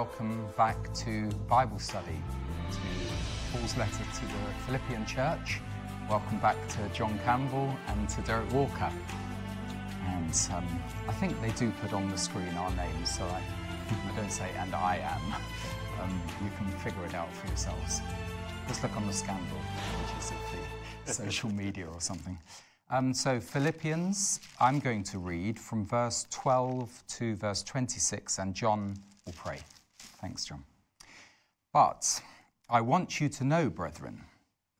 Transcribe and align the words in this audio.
welcome 0.00 0.48
back 0.56 0.94
to 0.94 1.28
Bible 1.46 1.78
study, 1.78 2.22
to 2.70 2.78
Paul's 3.52 3.76
letter 3.76 4.02
to 4.14 4.22
the 4.22 4.64
Philippian 4.64 5.04
church. 5.04 5.60
Welcome 6.08 6.38
back 6.38 6.56
to 6.68 6.88
John 6.94 7.18
Campbell 7.22 7.70
and 7.86 8.08
to 8.08 8.22
Derek 8.22 8.50
Walker. 8.50 8.90
And 10.06 10.48
um, 10.54 10.66
I 11.06 11.12
think 11.12 11.38
they 11.42 11.50
do 11.50 11.70
put 11.82 11.92
on 11.92 12.08
the 12.08 12.16
screen 12.16 12.48
our 12.54 12.70
names, 12.76 13.14
so 13.14 13.24
I, 13.24 13.42
I 14.10 14.16
don't 14.16 14.32
say, 14.32 14.48
and 14.56 14.74
I 14.74 14.96
am. 15.04 15.34
Um, 16.00 16.22
you 16.42 16.50
can 16.56 16.66
figure 16.78 17.04
it 17.04 17.14
out 17.14 17.30
for 17.34 17.46
yourselves. 17.48 18.00
Just 18.68 18.82
look 18.82 18.96
on 18.96 19.06
the 19.06 19.12
scandal, 19.12 19.58
which 20.00 20.18
is 20.18 20.32
the 21.04 21.12
social 21.12 21.50
media 21.50 21.86
or 21.86 22.00
something. 22.00 22.38
Um, 22.88 23.12
so, 23.12 23.38
Philippians, 23.38 24.40
I'm 24.58 24.78
going 24.78 25.02
to 25.02 25.18
read 25.18 25.58
from 25.58 25.84
verse 25.84 26.26
12 26.30 27.02
to 27.18 27.36
verse 27.36 27.62
26, 27.62 28.38
and 28.38 28.54
John 28.54 28.96
will 29.26 29.34
pray. 29.34 29.60
Thanks, 30.20 30.44
John. 30.44 30.64
But 31.72 32.22
I 32.68 32.80
want 32.80 33.20
you 33.20 33.28
to 33.30 33.44
know, 33.44 33.70
brethren, 33.70 34.24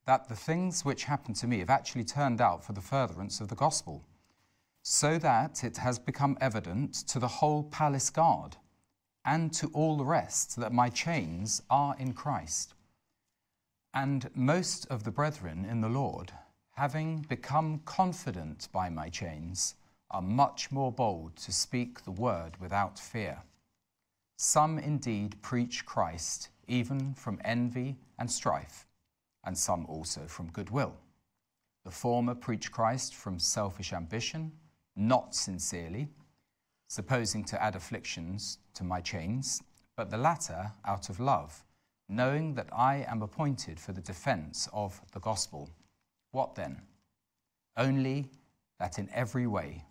that 0.05 0.29
the 0.29 0.35
things 0.35 0.85
which 0.85 1.05
happened 1.05 1.35
to 1.37 1.47
me 1.47 1.59
have 1.59 1.69
actually 1.69 2.03
turned 2.03 2.41
out 2.41 2.63
for 2.63 2.73
the 2.73 2.81
furtherance 2.81 3.39
of 3.39 3.47
the 3.47 3.55
gospel, 3.55 4.05
so 4.83 5.17
that 5.17 5.63
it 5.63 5.77
has 5.77 5.99
become 5.99 6.37
evident 6.41 6.93
to 7.07 7.19
the 7.19 7.27
whole 7.27 7.63
palace 7.63 8.09
guard 8.09 8.57
and 9.23 9.53
to 9.53 9.67
all 9.73 9.97
the 9.97 10.05
rest 10.05 10.57
that 10.57 10.73
my 10.73 10.89
chains 10.89 11.61
are 11.69 11.95
in 11.99 12.13
Christ. 12.13 12.73
And 13.93 14.29
most 14.35 14.87
of 14.87 15.03
the 15.03 15.11
brethren 15.11 15.65
in 15.65 15.81
the 15.81 15.89
Lord, 15.89 16.31
having 16.75 17.25
become 17.29 17.81
confident 17.85 18.67
by 18.71 18.89
my 18.89 19.09
chains, 19.09 19.75
are 20.09 20.21
much 20.21 20.71
more 20.71 20.91
bold 20.91 21.35
to 21.37 21.51
speak 21.51 22.03
the 22.03 22.11
word 22.11 22.59
without 22.59 22.97
fear. 22.97 23.43
Some 24.43 24.79
indeed 24.79 25.39
preach 25.43 25.85
Christ, 25.85 26.49
even 26.67 27.13
from 27.13 27.39
envy 27.45 27.99
and 28.17 28.29
strife, 28.29 28.87
and 29.43 29.55
some 29.55 29.85
also 29.85 30.25
from 30.25 30.49
goodwill. 30.49 30.95
The 31.85 31.91
former 31.91 32.33
preach 32.33 32.71
Christ 32.71 33.13
from 33.13 33.37
selfish 33.37 33.93
ambition, 33.93 34.51
not 34.95 35.35
sincerely, 35.35 36.09
supposing 36.89 37.43
to 37.43 37.61
add 37.61 37.75
afflictions 37.75 38.57
to 38.73 38.83
my 38.83 38.99
chains, 38.99 39.61
but 39.95 40.09
the 40.09 40.17
latter 40.17 40.71
out 40.85 41.09
of 41.09 41.19
love, 41.19 41.63
knowing 42.09 42.55
that 42.55 42.69
I 42.73 43.05
am 43.07 43.21
appointed 43.21 43.79
for 43.79 43.91
the 43.91 44.01
defense 44.01 44.67
of 44.73 44.99
the 45.11 45.19
gospel. 45.19 45.69
What 46.31 46.55
then? 46.55 46.81
Only 47.77 48.31
that 48.79 48.97
in 48.97 49.07
every 49.13 49.45
way, 49.45 49.85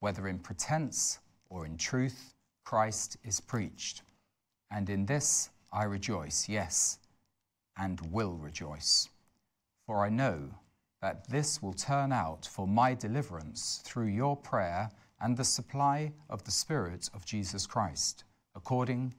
whether 0.00 0.26
in 0.26 0.40
pretense 0.40 1.20
or 1.48 1.66
in 1.66 1.76
truth, 1.76 2.34
Christ 2.64 3.16
is 3.24 3.40
preached. 3.40 4.02
And 4.70 4.88
in 4.88 5.06
this 5.06 5.50
I 5.72 5.84
rejoice, 5.84 6.48
yes, 6.48 6.98
and 7.76 8.00
will 8.12 8.34
rejoice. 8.34 9.08
For 9.86 10.04
I 10.04 10.08
know 10.08 10.50
that 11.00 11.28
this 11.28 11.60
will 11.60 11.72
turn 11.72 12.12
out 12.12 12.46
for 12.46 12.66
my 12.66 12.94
deliverance 12.94 13.82
through 13.84 14.06
your 14.06 14.36
prayer 14.36 14.90
and 15.20 15.36
the 15.36 15.44
supply 15.44 16.12
of 16.30 16.44
the 16.44 16.50
Spirit 16.50 17.10
of 17.14 17.24
Jesus 17.24 17.66
Christ, 17.66 18.24
according 18.54 19.14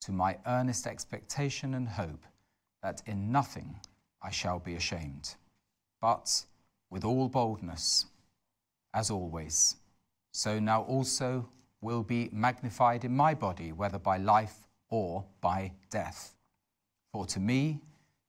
to 0.00 0.12
my 0.12 0.38
earnest 0.46 0.86
expectation 0.86 1.74
and 1.74 1.88
hope 1.88 2.24
that 2.82 3.02
in 3.06 3.32
nothing 3.32 3.80
I 4.22 4.30
shall 4.30 4.58
be 4.58 4.74
ashamed, 4.74 5.34
but 6.00 6.44
with 6.90 7.04
all 7.04 7.28
boldness, 7.28 8.06
as 8.94 9.10
always, 9.10 9.76
so 10.32 10.58
now 10.58 10.82
also 10.82 11.48
will 11.80 12.02
be 12.02 12.28
magnified 12.32 13.04
in 13.04 13.14
my 13.14 13.34
body, 13.34 13.72
whether 13.72 13.98
by 13.98 14.16
life 14.16 14.66
or 14.90 15.24
by 15.40 15.72
death. 15.90 16.34
For 17.12 17.24
to 17.26 17.40
me, 17.40 17.80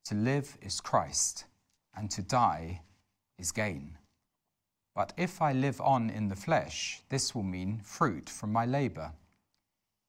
to 0.06 0.16
live 0.16 0.58
is 0.62 0.82
Christ, 0.82 1.46
and 1.96 2.10
to 2.12 2.22
die 2.22 2.82
is 3.38 3.52
gain. 3.52 3.98
But 4.96 5.14
if 5.18 5.42
I 5.42 5.54
live 5.54 5.80
on 5.82 6.10
in 6.10 6.28
the 6.28 6.36
flesh, 6.36 7.02
this 7.10 7.34
will 7.34 7.44
mean 7.44 7.80
fruit 7.84 8.30
from 8.30 8.52
my 8.52 8.66
labor. 8.66 9.14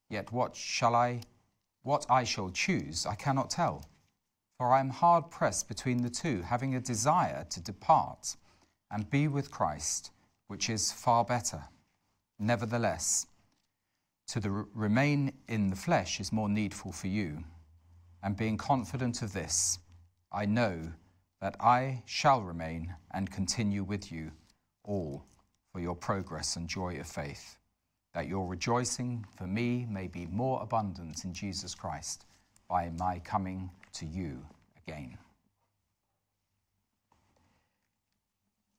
Yet 0.08 0.32
what 0.32 0.56
shall 0.56 0.94
I 0.94 1.20
what 1.82 2.04
I 2.10 2.24
shall 2.24 2.50
choose, 2.50 3.06
I 3.06 3.14
cannot 3.14 3.48
tell. 3.48 3.86
For 4.58 4.72
I 4.72 4.80
am 4.80 4.90
hard 4.90 5.30
pressed 5.30 5.66
between 5.68 6.02
the 6.02 6.10
two, 6.10 6.42
having 6.42 6.74
a 6.74 6.80
desire 6.80 7.46
to 7.48 7.60
depart 7.60 8.36
and 8.90 9.08
be 9.08 9.28
with 9.28 9.50
Christ, 9.50 10.10
which 10.48 10.68
is 10.68 10.92
far 10.92 11.24
better. 11.24 11.62
Nevertheless, 12.38 13.26
to 14.30 14.38
the 14.38 14.50
remain 14.50 15.32
in 15.48 15.70
the 15.70 15.76
flesh 15.76 16.20
is 16.20 16.32
more 16.32 16.48
needful 16.48 16.92
for 16.92 17.08
you. 17.08 17.42
And 18.22 18.36
being 18.36 18.56
confident 18.56 19.22
of 19.22 19.32
this, 19.32 19.80
I 20.32 20.46
know 20.46 20.92
that 21.40 21.56
I 21.58 22.04
shall 22.06 22.42
remain 22.42 22.94
and 23.12 23.28
continue 23.28 23.82
with 23.82 24.12
you 24.12 24.30
all 24.84 25.24
for 25.72 25.80
your 25.80 25.96
progress 25.96 26.54
and 26.54 26.68
joy 26.68 27.00
of 27.00 27.08
faith, 27.08 27.58
that 28.14 28.28
your 28.28 28.46
rejoicing 28.46 29.24
for 29.36 29.48
me 29.48 29.84
may 29.90 30.06
be 30.06 30.26
more 30.26 30.62
abundant 30.62 31.24
in 31.24 31.34
Jesus 31.34 31.74
Christ 31.74 32.24
by 32.68 32.90
my 32.98 33.18
coming 33.20 33.68
to 33.94 34.06
you 34.06 34.46
again. 34.86 35.18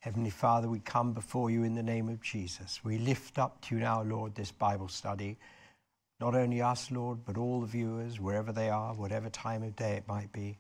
Heavenly 0.02 0.32
Father, 0.32 0.68
we 0.68 0.80
come 0.80 1.14
before 1.14 1.52
you 1.52 1.64
in 1.64 1.76
the 1.76 1.84
name 1.84 2.10
of 2.10 2.22
Jesus. 2.22 2.84
We 2.84 2.98
lift 2.98 3.38
up 3.38 3.62
to 3.62 3.76
you 3.76 3.82
now, 3.82 4.02
Lord, 4.02 4.34
this 4.34 4.52
Bible 4.52 4.88
study. 4.88 5.38
Not 6.20 6.34
only 6.34 6.60
us, 6.60 6.90
Lord, 6.90 7.20
but 7.24 7.38
all 7.38 7.62
the 7.62 7.68
viewers, 7.68 8.20
wherever 8.20 8.52
they 8.52 8.72
are, 8.72 8.96
whatever 8.96 9.30
time 9.30 9.62
of 9.62 9.76
day 9.76 9.92
it 9.92 10.08
might 10.08 10.34
be. 10.34 10.58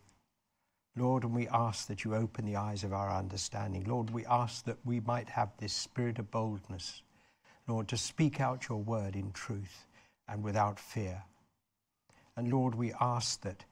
Lord, 0.95 1.23
and 1.23 1.33
we 1.33 1.47
ask 1.47 1.87
that 1.87 2.03
you 2.03 2.13
open 2.13 2.45
the 2.45 2.55
eyes 2.55 2.83
of 2.83 2.93
our 2.93 3.11
understanding. 3.11 3.83
Lord, 3.85 4.11
we 4.11 4.27
ask 4.27 4.63
that 4.65 4.77
we 4.85 4.99
might 4.99 5.29
have 5.29 5.49
this 5.57 5.73
spirit 5.73 6.19
of 6.19 6.29
boldness, 6.29 7.01
Lord, 7.67 7.87
to 7.87 7.97
speak 7.97 8.39
out 8.39 8.69
your 8.69 8.83
word 8.83 9.15
in 9.15 9.31
truth 9.31 9.87
and 10.27 10.43
without 10.43 10.79
fear. 10.79 11.23
And 12.37 12.51
Lord, 12.51 12.75
we 12.75 12.93
ask 13.01 13.41
that 13.41 13.65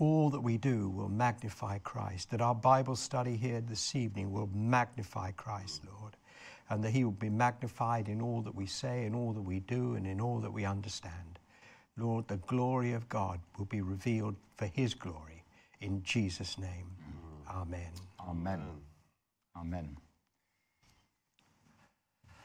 all 0.00 0.30
that 0.30 0.40
we 0.40 0.56
do 0.56 0.88
will 0.88 1.10
magnify 1.10 1.78
Christ, 1.78 2.30
that 2.30 2.40
our 2.40 2.54
Bible 2.54 2.96
study 2.96 3.36
here 3.36 3.60
this 3.60 3.94
evening 3.94 4.32
will 4.32 4.48
magnify 4.52 5.32
Christ, 5.32 5.82
Lord, 5.86 6.16
and 6.70 6.82
that 6.82 6.90
he 6.90 7.04
will 7.04 7.12
be 7.12 7.28
magnified 7.28 8.08
in 8.08 8.22
all 8.22 8.40
that 8.42 8.54
we 8.54 8.66
say, 8.66 9.04
in 9.04 9.14
all 9.14 9.32
that 9.34 9.42
we 9.42 9.60
do, 9.60 9.94
and 9.94 10.06
in 10.06 10.20
all 10.20 10.40
that 10.40 10.52
we 10.52 10.64
understand. 10.64 11.38
Lord, 11.98 12.26
the 12.28 12.38
glory 12.38 12.92
of 12.94 13.08
God 13.10 13.40
will 13.58 13.66
be 13.66 13.82
revealed 13.82 14.36
for 14.56 14.66
his 14.66 14.94
glory. 14.94 15.44
In 15.80 16.02
Jesus' 16.02 16.58
name, 16.58 16.86
Amen. 17.50 17.90
Amen. 18.26 18.62
Amen. 19.56 19.96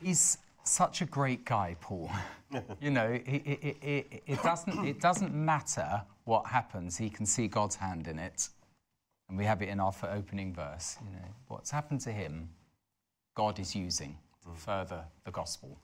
He's 0.01 0.37
such 0.67 1.01
a 1.01 1.05
great 1.05 1.45
guy, 1.45 1.75
Paul. 1.79 2.11
you 2.81 2.91
know, 2.91 3.07
it, 3.07 3.23
it, 3.25 3.77
it, 3.81 4.23
it, 4.25 4.43
doesn't, 4.43 4.85
it 4.85 4.99
doesn't 4.99 5.33
matter 5.33 6.01
what 6.25 6.45
happens, 6.47 6.97
he 6.97 7.09
can 7.09 7.25
see 7.25 7.47
God's 7.47 7.75
hand 7.75 8.07
in 8.07 8.19
it. 8.19 8.49
And 9.29 9.37
we 9.37 9.45
have 9.45 9.61
it 9.61 9.69
in 9.69 9.79
our 9.79 9.93
opening 10.03 10.53
verse. 10.53 10.97
You 11.03 11.11
know, 11.11 11.27
what's 11.47 11.71
happened 11.71 12.01
to 12.01 12.11
him, 12.11 12.49
God 13.35 13.59
is 13.59 13.75
using 13.75 14.17
to 14.43 14.49
mm. 14.49 14.57
further 14.57 15.03
the 15.23 15.31
gospel. 15.31 15.79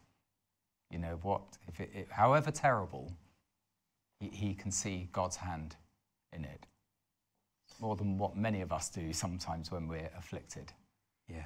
You 0.92 1.00
know, 1.00 1.20
what, 1.22 1.42
if 1.68 1.80
it, 1.80 2.08
however 2.10 2.52
terrible, 2.52 3.12
he, 4.20 4.28
he 4.28 4.54
can 4.54 4.72
see 4.72 5.10
God's 5.12 5.38
hand 5.38 5.76
in 6.34 6.44
it 6.44 6.66
more 7.80 7.96
than 7.96 8.18
what 8.18 8.38
many 8.38 8.62
of 8.62 8.72
us 8.72 8.90
do 8.90 9.12
sometimes 9.12 9.72
when 9.72 9.88
we're 9.88 10.10
afflicted. 10.18 10.72
Yeah. 11.28 11.42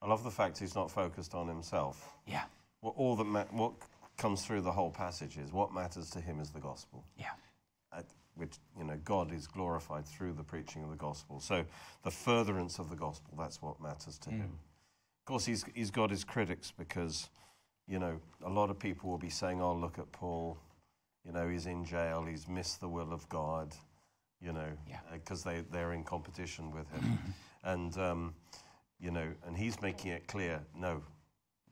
I 0.00 0.06
love 0.06 0.22
the 0.22 0.30
fact 0.30 0.58
he's 0.58 0.74
not 0.74 0.90
focused 0.90 1.34
on 1.34 1.48
himself. 1.48 2.14
Yeah. 2.26 2.44
What, 2.84 2.94
all 2.96 3.16
that 3.16 3.24
ma- 3.24 3.44
what 3.50 3.72
comes 4.18 4.44
through 4.44 4.60
the 4.60 4.72
whole 4.72 4.90
passage 4.90 5.38
is 5.38 5.52
what 5.52 5.72
matters 5.72 6.10
to 6.10 6.20
him 6.20 6.38
is 6.38 6.50
the 6.50 6.60
gospel. 6.60 7.02
Yeah. 7.18 7.30
Uh, 7.90 8.02
which, 8.36 8.52
you 8.76 8.84
know, 8.84 8.98
God 9.04 9.32
is 9.32 9.46
glorified 9.46 10.06
through 10.06 10.34
the 10.34 10.42
preaching 10.42 10.84
of 10.84 10.90
the 10.90 10.96
gospel. 10.96 11.40
So 11.40 11.64
the 12.02 12.10
furtherance 12.10 12.78
of 12.78 12.90
the 12.90 12.96
gospel, 12.96 13.34
that's 13.38 13.62
what 13.62 13.80
matters 13.80 14.18
to 14.18 14.30
mm. 14.30 14.38
him. 14.38 14.58
Of 15.20 15.24
course, 15.24 15.46
he's, 15.46 15.64
he's 15.74 15.90
got 15.90 16.10
his 16.10 16.24
critics 16.24 16.72
because, 16.76 17.30
you 17.88 17.98
know, 17.98 18.20
a 18.44 18.50
lot 18.50 18.68
of 18.68 18.78
people 18.78 19.08
will 19.08 19.18
be 19.18 19.30
saying, 19.30 19.62
oh, 19.62 19.74
look 19.74 19.98
at 19.98 20.12
Paul. 20.12 20.58
You 21.24 21.32
know, 21.32 21.48
he's 21.48 21.64
in 21.64 21.86
jail. 21.86 22.26
He's 22.28 22.46
missed 22.46 22.80
the 22.80 22.88
will 22.88 23.12
of 23.12 23.26
God 23.30 23.74
you 24.44 24.52
know, 24.52 24.68
because 25.12 25.46
yeah. 25.46 25.52
uh, 25.52 25.54
they, 25.54 25.60
they're 25.72 25.92
in 25.92 26.04
competition 26.04 26.70
with 26.70 26.90
him. 26.90 27.18
and, 27.64 27.96
um, 27.96 28.34
you 29.00 29.10
know, 29.10 29.26
and 29.46 29.56
he's 29.56 29.80
making 29.80 30.12
it 30.12 30.26
clear 30.26 30.60
no, 30.78 31.02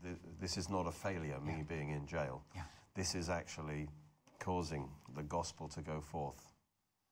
th- 0.03 0.17
this 0.41 0.57
is 0.57 0.69
not 0.69 0.87
a 0.87 0.93
failure, 0.93 1.39
me 1.41 1.55
yeah. 1.59 1.63
being 1.69 1.91
in 1.91 2.07
jail. 2.07 2.43
Yeah. 2.55 2.63
This 2.95 3.15
is 3.15 3.29
actually 3.29 3.89
causing 4.41 4.89
the 5.17 5.23
gospel 5.23 5.69
to 5.69 5.81
go 5.81 6.01
forth. 6.01 6.47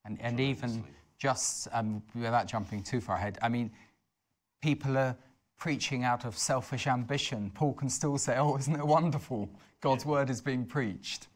And, 0.05 0.19
and 0.21 0.41
even 0.41 0.85
just 1.19 1.69
um, 1.73 2.03
without 2.15 2.47
jumping 2.47 2.83
too 2.83 3.01
far 3.01 3.17
ahead, 3.17 3.39
I 3.43 3.49
mean, 3.49 3.71
people 4.63 4.97
are 4.97 5.17
preaching 5.59 6.05
out 6.05 6.25
of 6.25 6.37
selfish 6.37 6.87
ambition. 6.87 7.51
Paul 7.55 7.75
can 7.75 7.91
still 7.91 8.17
say, 8.19 8.37
oh, 8.39 8.57
isn't 8.57 8.75
it 8.75 8.87
wonderful? 8.87 9.49
God's 9.81 10.07
word 10.07 10.31
is 10.31 10.41
being 10.41 10.65
preached. 10.65 11.29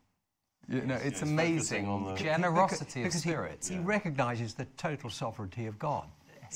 You 0.69 0.81
know, 0.81 0.95
it's 0.95 1.05
it's 1.05 1.23
amazing. 1.23 1.87
on 1.87 2.05
the- 2.05 2.15
Generosity 2.15 3.03
because 3.03 3.17
of 3.17 3.21
spirit. 3.21 3.67
He, 3.69 3.75
he 3.75 3.81
recognizes 3.81 4.55
the 4.55 4.65
total 4.77 5.11
sovereignty 5.11 5.67
of 5.67 5.79
God. 5.79 6.09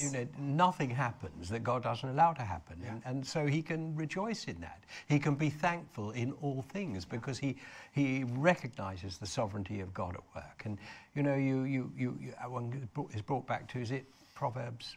You 0.03 0.11
know, 0.11 0.27
nothing 0.39 0.91
happens 0.91 1.49
that 1.49 1.63
God 1.63 1.83
doesn't 1.83 2.09
allow 2.09 2.33
to 2.33 2.43
happen. 2.43 2.83
And, 2.87 3.03
and 3.05 3.27
so 3.27 3.47
he 3.47 3.63
can 3.63 3.95
rejoice 3.95 4.45
in 4.45 4.61
that. 4.61 4.85
He 5.09 5.19
can 5.19 5.35
be 5.35 5.51
thankful 5.51 6.11
in 6.13 6.33
all 6.41 6.63
things 6.63 7.05
because 7.05 7.39
he, 7.39 7.57
he 7.93 8.25
recognizes 8.25 9.19
the 9.19 9.27
sovereignty 9.27 9.81
of 9.81 9.93
God 9.95 10.15
at 10.15 10.23
work. 10.35 10.63
And, 10.65 10.79
you 11.15 11.23
know, 11.23 11.35
you, 11.35 11.65
you, 11.65 11.93
you, 11.97 12.19
you 12.21 12.35
uh, 12.45 12.49
one 12.49 12.89
is 13.13 13.23
brought- 13.23 13.47
back 13.47 13.69
to, 13.69 13.79
is 13.79 13.91
it 13.91 14.05
Proverbs? 14.35 14.97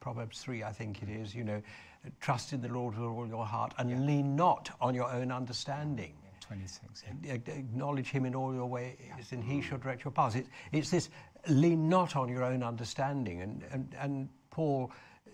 Proverbs 0.00 0.40
3, 0.40 0.64
I 0.64 0.72
think 0.72 1.02
it 1.02 1.08
is, 1.08 1.34
you 1.34 1.44
know, 1.44 1.62
trust 2.20 2.52
in 2.52 2.60
the 2.60 2.68
Lord 2.68 2.94
with 2.98 3.06
all 3.06 3.26
your 3.26 3.46
heart 3.46 3.74
and 3.78 4.06
lean 4.06 4.34
not 4.34 4.70
on 4.80 4.94
your 4.94 5.10
own 5.10 5.30
understanding 5.30 6.14
26. 6.50 7.04
yeah. 7.22 7.34
acknowledge 7.34 8.10
him 8.10 8.24
in 8.24 8.34
all 8.34 8.52
your 8.52 8.66
ways, 8.66 8.96
and 9.30 9.44
he 9.44 9.62
shall 9.62 9.78
direct 9.78 10.04
your 10.04 10.10
paths. 10.10 10.34
It, 10.34 10.46
it's 10.72 10.90
this 10.90 11.08
lean 11.48 11.88
not 11.88 12.16
on 12.16 12.28
your 12.28 12.44
own 12.44 12.62
understanding, 12.62 13.40
and, 13.40 13.62
and, 13.70 13.94
and 13.98 14.28
Paul 14.50 14.90
uh, 15.26 15.30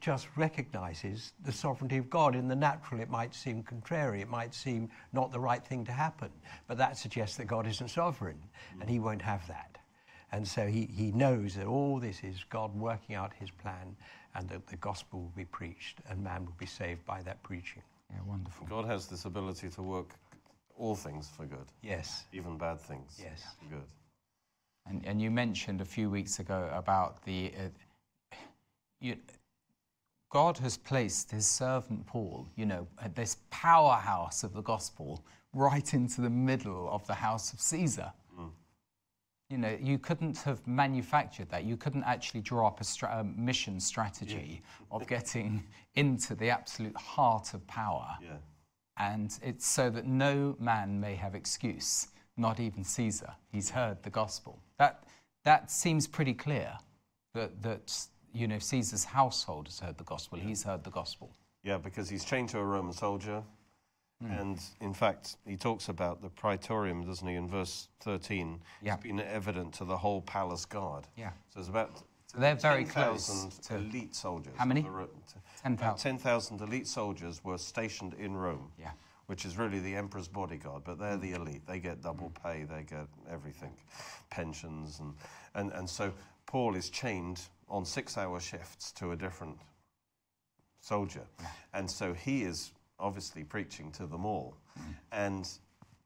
just 0.00 0.28
recognizes 0.36 1.32
the 1.44 1.52
sovereignty 1.52 1.96
of 1.98 2.08
God. 2.10 2.34
In 2.34 2.48
the 2.48 2.56
natural, 2.56 3.00
it 3.00 3.10
might 3.10 3.34
seem 3.34 3.62
contrary, 3.62 4.20
it 4.20 4.28
might 4.28 4.54
seem 4.54 4.88
not 5.12 5.32
the 5.32 5.40
right 5.40 5.64
thing 5.64 5.84
to 5.84 5.92
happen, 5.92 6.30
but 6.66 6.78
that 6.78 6.96
suggests 6.96 7.36
that 7.36 7.46
God 7.46 7.66
isn't 7.66 7.88
sovereign, 7.88 8.38
and 8.80 8.88
he 8.88 8.98
won't 8.98 9.22
have 9.22 9.46
that. 9.48 9.78
And 10.32 10.46
so 10.46 10.66
he, 10.66 10.86
he 10.86 11.12
knows 11.12 11.54
that 11.54 11.66
all 11.66 12.00
this 12.00 12.24
is 12.24 12.44
God 12.50 12.74
working 12.74 13.14
out 13.14 13.32
his 13.38 13.50
plan, 13.50 13.96
and 14.34 14.48
that 14.48 14.66
the 14.66 14.76
gospel 14.76 15.20
will 15.20 15.32
be 15.36 15.44
preached, 15.44 15.98
and 16.08 16.22
man 16.24 16.44
will 16.44 16.56
be 16.58 16.66
saved 16.66 17.04
by 17.06 17.22
that 17.22 17.42
preaching. 17.44 17.82
Yeah, 18.10 18.18
wonderful. 18.26 18.66
God 18.66 18.84
has 18.86 19.06
this 19.06 19.24
ability 19.26 19.68
to 19.70 19.82
work 19.82 20.10
all 20.76 20.96
things 20.96 21.28
for 21.36 21.46
good, 21.46 21.66
Yes. 21.82 22.24
even 22.32 22.58
bad 22.58 22.80
things. 22.80 23.20
Yes. 23.22 23.44
For 23.60 23.76
good. 23.76 23.84
And, 24.86 25.04
and 25.06 25.20
you 25.20 25.30
mentioned 25.30 25.80
a 25.80 25.84
few 25.84 26.10
weeks 26.10 26.38
ago 26.38 26.70
about 26.72 27.24
the. 27.24 27.52
Uh, 27.56 28.36
you, 29.00 29.16
God 30.30 30.58
has 30.58 30.76
placed 30.76 31.30
his 31.30 31.46
servant 31.46 32.06
Paul, 32.06 32.48
you 32.56 32.66
know, 32.66 32.88
at 33.00 33.14
this 33.14 33.36
powerhouse 33.50 34.42
of 34.42 34.52
the 34.52 34.62
gospel, 34.62 35.24
right 35.52 35.94
into 35.94 36.20
the 36.20 36.30
middle 36.30 36.88
of 36.90 37.06
the 37.06 37.14
house 37.14 37.52
of 37.52 37.60
Caesar. 37.60 38.12
You 39.50 39.58
know, 39.58 39.76
you 39.80 39.98
couldn't 39.98 40.38
have 40.38 40.66
manufactured 40.66 41.50
that. 41.50 41.64
You 41.64 41.76
couldn't 41.76 42.04
actually 42.04 42.40
draw 42.40 42.66
up 42.66 42.80
a, 42.80 42.84
stra- 42.84 43.20
a 43.20 43.24
mission 43.24 43.78
strategy 43.78 44.62
of 44.90 45.06
getting 45.06 45.62
into 45.94 46.34
the 46.34 46.48
absolute 46.48 46.96
heart 46.96 47.52
of 47.52 47.64
power. 47.66 48.16
Yeah. 48.22 48.38
And 48.96 49.38
it's 49.42 49.66
so 49.66 49.90
that 49.90 50.06
no 50.06 50.56
man 50.58 50.98
may 50.98 51.14
have 51.14 51.34
excuse, 51.34 52.08
not 52.36 52.60
even 52.60 52.84
Caesar. 52.84 53.32
He's 53.52 53.70
heard 53.70 54.02
the 54.02 54.10
gospel. 54.10 54.58
That, 54.78 55.04
that 55.44 55.70
seems 55.70 56.06
pretty 56.06 56.34
clear 56.34 56.72
that, 57.34 57.62
that, 57.62 58.06
you 58.32 58.48
know, 58.48 58.58
Caesar's 58.58 59.04
household 59.04 59.68
has 59.68 59.78
heard 59.80 59.98
the 59.98 60.04
gospel. 60.04 60.38
He's 60.38 60.62
heard 60.62 60.84
the 60.84 60.90
gospel. 60.90 61.30
Yeah, 61.62 61.78
because 61.78 62.08
he's 62.08 62.24
chained 62.24 62.48
to 62.50 62.58
a 62.58 62.64
Roman 62.64 62.92
soldier. 62.92 63.42
Hmm. 64.22 64.30
And 64.32 64.60
in 64.80 64.94
fact, 64.94 65.36
he 65.46 65.56
talks 65.56 65.88
about 65.88 66.22
the 66.22 66.28
praetorium, 66.28 67.04
doesn't 67.06 67.26
he, 67.26 67.34
in 67.34 67.48
verse 67.48 67.88
13? 68.00 68.60
Yeah. 68.82 68.94
It's 68.94 69.02
been 69.02 69.20
evident 69.20 69.74
to 69.74 69.84
the 69.84 69.96
whole 69.96 70.22
palace 70.22 70.64
guard. 70.64 71.04
Yeah. 71.16 71.30
So 71.52 71.60
it's 71.60 71.68
about 71.68 71.98
So 72.26 72.38
they're 72.38 72.54
very 72.54 72.84
close 72.84 73.46
to- 73.68 73.76
elite 73.76 74.14
soldiers. 74.14 74.52
How 74.56 74.64
many? 74.66 74.80
of 74.80 74.86
the 74.86 74.92
Ro- 74.92 75.06
t- 75.06 75.40
10,000. 75.62 75.74
About 75.86 75.98
10,000 75.98 76.60
elite 76.60 76.86
soldiers 76.86 77.42
were 77.44 77.58
stationed 77.58 78.14
in 78.14 78.36
Rome. 78.36 78.70
Yeah. 78.78 78.90
Which 79.26 79.44
is 79.44 79.56
really 79.56 79.80
the 79.80 79.94
emperor's 79.94 80.28
bodyguard, 80.28 80.82
but 80.84 80.98
they're 80.98 81.16
the 81.16 81.32
mm. 81.32 81.40
elite. 81.40 81.66
They 81.66 81.78
get 81.78 82.02
double 82.02 82.30
mm. 82.30 82.42
pay, 82.42 82.64
they 82.64 82.82
get 82.82 83.06
everything, 83.30 83.72
pensions. 84.30 85.00
And, 85.00 85.14
and, 85.54 85.72
and 85.72 85.88
so 85.88 86.12
Paul 86.46 86.74
is 86.74 86.90
chained 86.90 87.40
on 87.68 87.84
six 87.84 88.18
hour 88.18 88.38
shifts 88.40 88.92
to 88.92 89.12
a 89.12 89.16
different 89.16 89.56
soldier. 90.80 91.26
And 91.72 91.90
so 91.90 92.12
he 92.12 92.42
is 92.42 92.72
obviously 93.00 93.44
preaching 93.44 93.90
to 93.92 94.06
them 94.06 94.26
all. 94.26 94.56
Mm. 94.78 94.94
And 95.12 95.48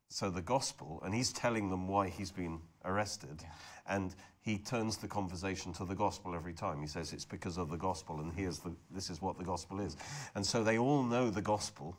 so 0.09 0.31
the 0.31 0.43
gospel, 0.43 1.03
and 1.05 1.15
he's 1.15 1.33
telling 1.33 1.69
them 1.71 1.87
why 1.89 2.09
he's 2.09 2.31
been 2.31 2.61
arrested. 2.85 3.43
And 3.89 4.15
he 4.41 4.59
turns 4.59 4.97
the 4.97 5.09
conversation 5.09 5.73
to 5.75 5.85
the 5.85 5.95
gospel 5.95 6.35
every 6.35 6.55
time. 6.55 6.81
He 6.81 6.87
says 6.87 7.13
it's 7.13 7.25
because 7.25 7.59
of 7.59 7.69
the 7.71 7.77
gospel, 7.77 8.21
and 8.21 8.33
here's 8.33 8.59
the, 8.61 8.73
this 8.91 9.11
is 9.11 9.21
what 9.21 9.37
the 9.37 9.45
gospel 9.45 9.81
is. 9.81 9.97
And 10.35 10.45
so 10.45 10.65
they 10.65 10.79
all 10.79 11.03
know 11.03 11.29
the 11.29 11.43
gospel, 11.43 11.97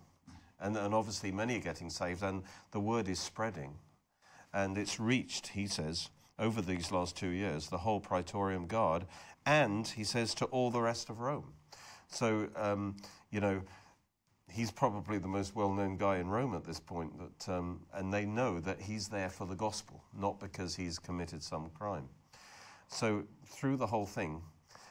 and, 0.60 0.78
and 0.78 0.94
obviously 0.94 1.32
many 1.32 1.58
are 1.58 1.62
getting 1.62 1.90
saved, 1.90 2.24
and 2.24 2.44
the 2.72 2.80
word 2.80 3.08
is 3.08 3.20
spreading. 3.20 3.76
And 4.54 4.78
it's 4.78 5.00
reached, 5.00 5.50
he 5.50 5.68
says, 5.68 6.10
over 6.38 6.62
these 6.62 6.92
last 6.92 7.16
two 7.16 7.30
years, 7.30 7.68
the 7.68 7.78
whole 7.78 8.00
Praetorium 8.00 8.68
Guard, 8.68 9.06
and 9.46 9.88
he 9.88 10.04
says 10.04 10.34
to 10.36 10.46
all 10.46 10.72
the 10.72 10.82
rest 10.82 11.10
of 11.10 11.20
Rome. 11.20 11.54
So, 12.08 12.48
um, 12.56 12.98
you 13.30 13.40
know, 13.40 13.62
he's 14.52 14.72
probably 14.72 15.18
the 15.18 15.28
most 15.28 15.56
well-known 15.56 15.98
guy 15.98 16.18
in 16.18 16.28
Rome 16.28 16.56
at 16.56 16.66
this 16.66 16.80
point. 16.80 17.14
That, 17.18 17.54
um, 17.54 17.82
and 17.94 18.12
they 18.14 18.26
know 18.26 18.60
that 18.60 18.82
he's 18.82 19.08
there 19.08 19.30
for 19.30 19.46
the 19.46 19.56
gospel, 19.56 20.04
not 20.18 20.40
because 20.40 20.76
he's 20.76 20.98
committed 20.98 21.44
some 21.44 21.70
crime. 21.70 22.10
So 22.88 23.24
through 23.46 23.78
the 23.78 23.88
whole 23.88 24.08
thing, 24.08 24.42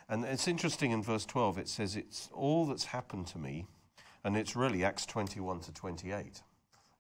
and 0.09 0.25
it's 0.25 0.49
interesting 0.49 0.93
in 0.93 1.03
verse 1.03 1.27
12. 1.27 1.59
It 1.59 1.69
says 1.69 1.97
it's 1.97 2.31
all 2.33 2.67
that's 2.67 2.87
happened 2.87 3.27
to 3.29 3.39
me, 3.39 3.67
and 4.25 4.37
it's 4.37 4.57
really 4.57 4.85
Acts 4.85 5.07
21 5.07 5.61
to 5.61 5.73
28. 5.73 6.43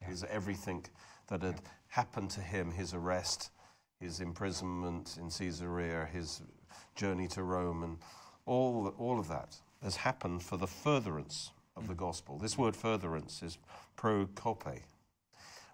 Is 0.08 0.24
everything 0.30 0.84
that 1.28 1.42
had 1.42 1.60
happened 1.88 2.30
to 2.30 2.40
him, 2.40 2.70
his 2.70 2.94
arrest, 2.94 3.50
his 4.00 4.20
imprisonment 4.20 5.16
in 5.18 5.30
Caesarea, 5.30 6.08
his 6.12 6.42
journey 6.94 7.28
to 7.28 7.42
Rome, 7.42 7.82
and 7.82 7.98
all, 8.46 8.94
all 8.98 9.18
of 9.18 9.28
that 9.28 9.56
has 9.82 9.96
happened 9.96 10.42
for 10.42 10.56
the 10.56 10.66
furtherance 10.66 11.50
of 11.76 11.86
the 11.86 11.94
mm. 11.94 11.98
gospel. 11.98 12.38
This 12.38 12.58
word 12.58 12.76
furtherance 12.76 13.42
is 13.42 13.58
prokope, 13.96 14.80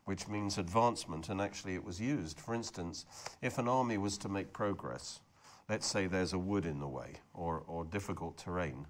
which 0.05 0.29
means 0.29 0.59
advancement, 0.59 1.29
and 1.29 1.41
actually 1.41 1.75
it 1.75 1.85
was 1.85 2.01
used. 2.01 2.41
For 2.41 2.55
instance, 2.55 3.07
if 3.43 3.59
an 3.59 3.69
army 3.69 3.99
was 3.99 4.19
to 4.19 4.29
make 4.29 4.53
progress, 4.53 5.21
let's 5.69 5.87
say 5.87 6.07
there's 6.07 6.33
a 6.33 6.39
wood 6.39 6.67
in 6.67 6.81
the 6.81 6.89
way 6.89 7.15
or, 7.33 7.63
or 7.67 7.85
difficult 7.85 8.39
terrain, 8.39 8.87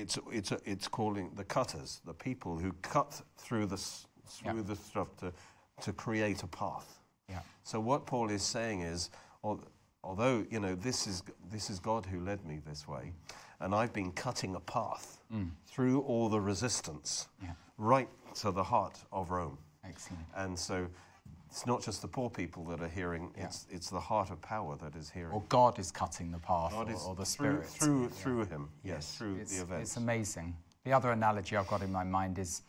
it's, 0.00 0.18
it's, 0.32 0.52
it's 0.64 0.88
calling 0.88 1.30
the 1.36 1.44
cutters, 1.44 2.00
the 2.04 2.14
people 2.14 2.58
who 2.58 2.72
cut 2.82 3.20
through 3.36 3.66
the, 3.66 3.76
through 3.76 4.56
Yeah. 4.56 4.62
the 4.62 4.76
stuff 4.76 5.08
to, 5.18 5.32
to 5.82 5.92
create 5.92 6.42
a 6.42 6.46
path. 6.46 7.00
Yeah. 7.28 7.40
So 7.62 7.78
what 7.80 8.06
Paul 8.06 8.30
is 8.30 8.42
saying 8.42 8.80
is, 8.82 9.10
although 10.02 10.44
you 10.50 10.60
know 10.60 10.74
this 10.74 11.06
is 11.06 11.22
this 11.52 11.70
is 11.70 11.78
God 11.78 12.06
who 12.06 12.20
led 12.20 12.44
me 12.44 12.60
this 12.66 12.88
way, 12.88 13.12
and 13.60 13.74
I've 13.74 13.92
been 13.92 14.12
cutting 14.12 14.54
a 14.56 14.60
path 14.60 15.20
mm. 15.32 15.50
through 15.66 16.00
all 16.02 16.28
the 16.28 16.40
resistance, 16.40 17.28
Yeah. 17.42 17.52
right 17.78 18.08
to 18.40 18.50
the 18.50 18.64
heart 18.64 18.98
of 19.12 19.30
Rome. 19.30 19.58
Excellent. 19.84 20.24
And 20.34 20.58
so 20.58 20.86
it's 21.50 21.66
not 21.66 21.82
just 21.82 22.02
the 22.02 22.08
poor 22.08 22.30
people 22.30 22.64
that 22.66 22.80
are 22.80 22.88
hearing; 22.88 23.32
it's 23.36 23.66
it's 23.70 23.90
the 23.90 24.00
heart 24.00 24.30
of 24.30 24.40
power 24.40 24.76
that 24.82 24.94
is 24.96 25.10
hearing. 25.10 25.32
Or 25.32 25.42
God 25.48 25.78
is 25.78 25.90
cutting 25.90 26.30
the 26.30 26.38
path, 26.38 26.72
or, 26.74 26.82
or 26.82 27.14
the 27.14 27.24
through 27.24 27.62
Spirit. 27.62 27.66
through 27.66 28.08
through 28.08 28.44
him. 28.46 28.68
Yes, 28.84 29.16
through 29.16 29.36
It's, 29.36 29.56
the 29.56 29.62
events. 29.62 29.90
it's 29.90 29.96
amazing. 29.96 30.56
The 30.84 30.92
other 30.92 31.10
analogy 31.10 31.56
I've 31.56 31.66
got 31.66 31.82
in 31.82 31.92
my 31.92 32.04
mind 32.04 32.38
is 32.38 32.62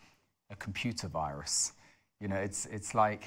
a 0.50 0.56
computer 0.56 1.08
virus. 1.08 1.72
You 2.20 2.28
know, 2.28 2.36
it's, 2.36 2.66
it's 2.66 2.94
like 2.94 3.24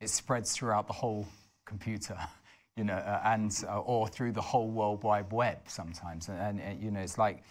it 0.00 0.10
spreads 0.10 0.52
throughout 0.52 0.86
the 0.86 0.92
whole 0.92 1.26
computer, 1.64 2.18
you 2.76 2.84
know, 2.84 2.94
uh, 2.94 3.20
and, 3.24 3.52
uh, 3.68 3.80
or 3.80 4.08
through 4.08 4.32
the 4.32 4.40
whole 4.40 4.68
World 4.68 5.02
Wide 5.04 5.30
Web 5.32 5.58
sometimes. 5.66 6.28
And, 6.28 6.38
and, 6.40 6.60
and, 6.60 6.82
you 6.82 6.90
know, 6.90 7.00
it's 7.00 7.16
like 7.16 7.42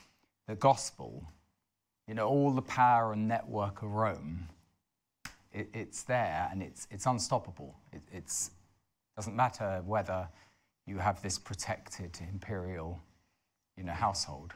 the 0.48 0.56
gospel, 0.56 1.24
you 2.08 2.13
know, 2.13 2.27
all 2.27 2.51
the 2.51 2.62
power 2.62 3.13
and 3.13 3.27
network 3.27 3.82
of 3.82 3.91
Rome, 3.91 4.48
it, 5.57 5.69
it's 5.73 6.03
there 6.03 6.47
and 6.51 6.61
it's, 6.61 6.87
it's 6.91 7.05
unstoppable. 7.05 7.75
It 7.91 8.01
it's, 8.11 8.51
doesn't 9.15 9.35
matter 9.35 9.81
whether 9.85 10.27
you 10.85 10.97
have 10.99 11.21
this 11.21 11.37
protected 11.39 12.17
imperial 12.31 13.01
you 13.75 13.83
know, 13.83 13.93
household, 13.93 14.53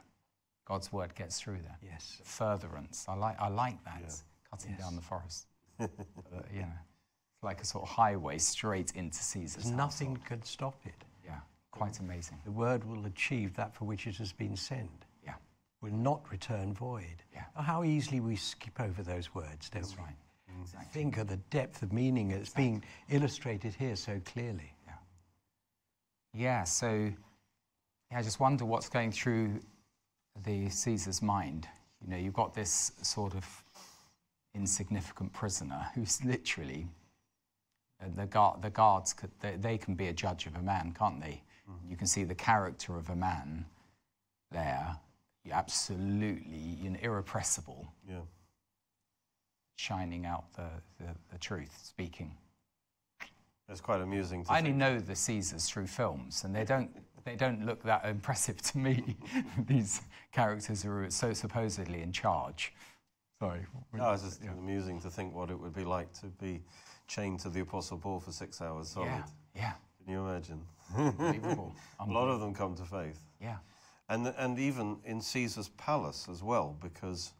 God's 0.65 0.91
word 0.91 1.13
gets 1.15 1.39
through 1.39 1.59
there. 1.63 1.77
Yes. 1.83 2.21
Furtherance. 2.23 3.05
I 3.07 3.15
like, 3.15 3.39
I 3.39 3.49
like 3.49 3.83
that. 3.85 4.13
Cutting 4.49 4.75
down 4.75 4.95
the 4.95 5.01
forest. 5.01 5.47
Uh, 5.79 6.41
you 6.53 6.61
know, 6.61 6.67
it's 7.35 7.43
like 7.43 7.59
a 7.59 7.65
sort 7.65 7.83
of 7.83 7.89
highway 7.89 8.37
straight 8.37 8.91
into 8.91 9.17
Caesar's 9.17 9.71
Nothing 9.71 10.15
could 10.27 10.45
stop 10.45 10.75
it. 10.85 10.93
Yeah, 11.25 11.39
quite 11.71 11.99
amazing. 11.99 12.37
The 12.45 12.51
word 12.51 12.83
will 12.83 13.05
achieve 13.07 13.55
that 13.55 13.73
for 13.75 13.85
which 13.85 14.05
it 14.05 14.15
has 14.17 14.31
been 14.31 14.55
sent, 14.55 15.05
Yeah, 15.25 15.33
will 15.81 15.91
not 15.93 16.21
return 16.31 16.73
void. 16.73 17.23
Yeah. 17.33 17.45
Oh, 17.57 17.63
How 17.63 17.83
easily 17.83 18.19
we 18.19 18.35
skip 18.35 18.79
over 18.79 19.01
those 19.01 19.33
words, 19.33 19.69
don't 19.71 19.81
that's 19.81 19.97
we? 19.97 20.03
right. 20.03 20.15
Exactly. 20.61 20.89
Think 20.91 21.17
of 21.17 21.27
the 21.27 21.37
depth 21.49 21.81
of 21.81 21.91
meaning 21.93 22.29
that's 22.29 22.51
being 22.51 22.83
illustrated 23.09 23.73
here 23.73 23.95
so 23.95 24.19
clearly. 24.25 24.73
Yeah. 24.85 24.93
Yeah, 26.33 26.63
so 26.63 27.11
yeah, 28.11 28.19
I 28.19 28.21
just 28.21 28.39
wonder 28.39 28.65
what's 28.65 28.89
going 28.89 29.11
through 29.11 29.59
the 30.45 30.69
Caesar's 30.69 31.21
mind. 31.21 31.67
You 32.01 32.09
know, 32.09 32.17
you've 32.17 32.33
got 32.33 32.53
this 32.53 32.91
sort 33.01 33.35
of 33.35 33.63
insignificant 34.55 35.31
prisoner 35.33 35.87
who's 35.95 36.23
literally 36.23 36.87
uh, 38.01 38.05
the, 38.15 38.25
guard, 38.25 38.61
the 38.61 38.69
guards, 38.69 39.13
could, 39.13 39.29
they, 39.39 39.55
they 39.55 39.77
can 39.77 39.93
be 39.93 40.07
a 40.07 40.13
judge 40.13 40.45
of 40.45 40.55
a 40.55 40.61
man, 40.61 40.93
can't 40.97 41.21
they? 41.21 41.41
You 41.89 41.95
can 41.95 42.07
see 42.07 42.25
the 42.25 42.35
character 42.35 42.97
of 42.97 43.09
a 43.09 43.15
man 43.15 43.65
there, 44.51 44.97
absolutely 45.49 46.77
you 46.81 46.89
know, 46.89 46.99
irrepressible, 47.01 47.87
Yeah. 48.09 48.19
Shining 49.81 50.25
out 50.25 50.45
the, 50.55 50.67
the, 50.99 51.09
the 51.31 51.37
truth, 51.39 51.75
speaking. 51.83 52.31
It's 53.67 53.81
quite 53.81 54.01
amusing 54.01 54.43
to 54.45 54.51
I 54.51 54.59
only 54.59 54.73
know 54.73 54.99
the 54.99 55.15
Caesars 55.15 55.67
through 55.69 55.87
films, 55.87 56.43
and 56.43 56.53
they 56.55 56.65
don't 56.65 56.91
they 57.23 57.35
don't 57.35 57.65
look 57.65 57.83
that 57.83 58.05
impressive 58.05 58.61
to 58.63 58.77
me. 58.77 59.15
These 59.67 60.01
characters 60.31 60.83
who 60.83 60.91
are 60.91 61.09
so 61.09 61.33
supposedly 61.33 62.01
in 62.01 62.11
charge. 62.11 62.73
Sorry. 63.39 63.65
No, 63.93 64.11
it's 64.11 64.23
just 64.23 64.41
amusing 64.43 64.99
to 65.01 65.09
think 65.09 65.33
what 65.33 65.49
it 65.49 65.59
would 65.59 65.73
be 65.73 65.83
like 65.83 66.11
to 66.19 66.27
be 66.27 66.61
chained 67.07 67.39
to 67.41 67.49
the 67.49 67.61
Apostle 67.61 67.97
Paul 67.97 68.19
for 68.19 68.31
six 68.31 68.61
hours 68.61 68.89
solid. 68.89 69.07
Yeah, 69.07 69.23
yeah, 69.55 69.73
Can 70.03 70.13
you 70.13 70.19
imagine? 70.27 70.61
unbelievable. 70.95 71.73
A 71.99 72.05
lot 72.05 72.27
of 72.27 72.39
them 72.39 72.53
come 72.53 72.75
to 72.75 72.83
faith. 72.83 73.19
yeah, 73.41 73.57
And, 74.09 74.27
and 74.37 74.59
even 74.59 74.97
in 75.05 75.21
Caesar's 75.21 75.69
palace 75.69 76.27
as 76.29 76.43
well, 76.43 76.77
because 76.81 77.33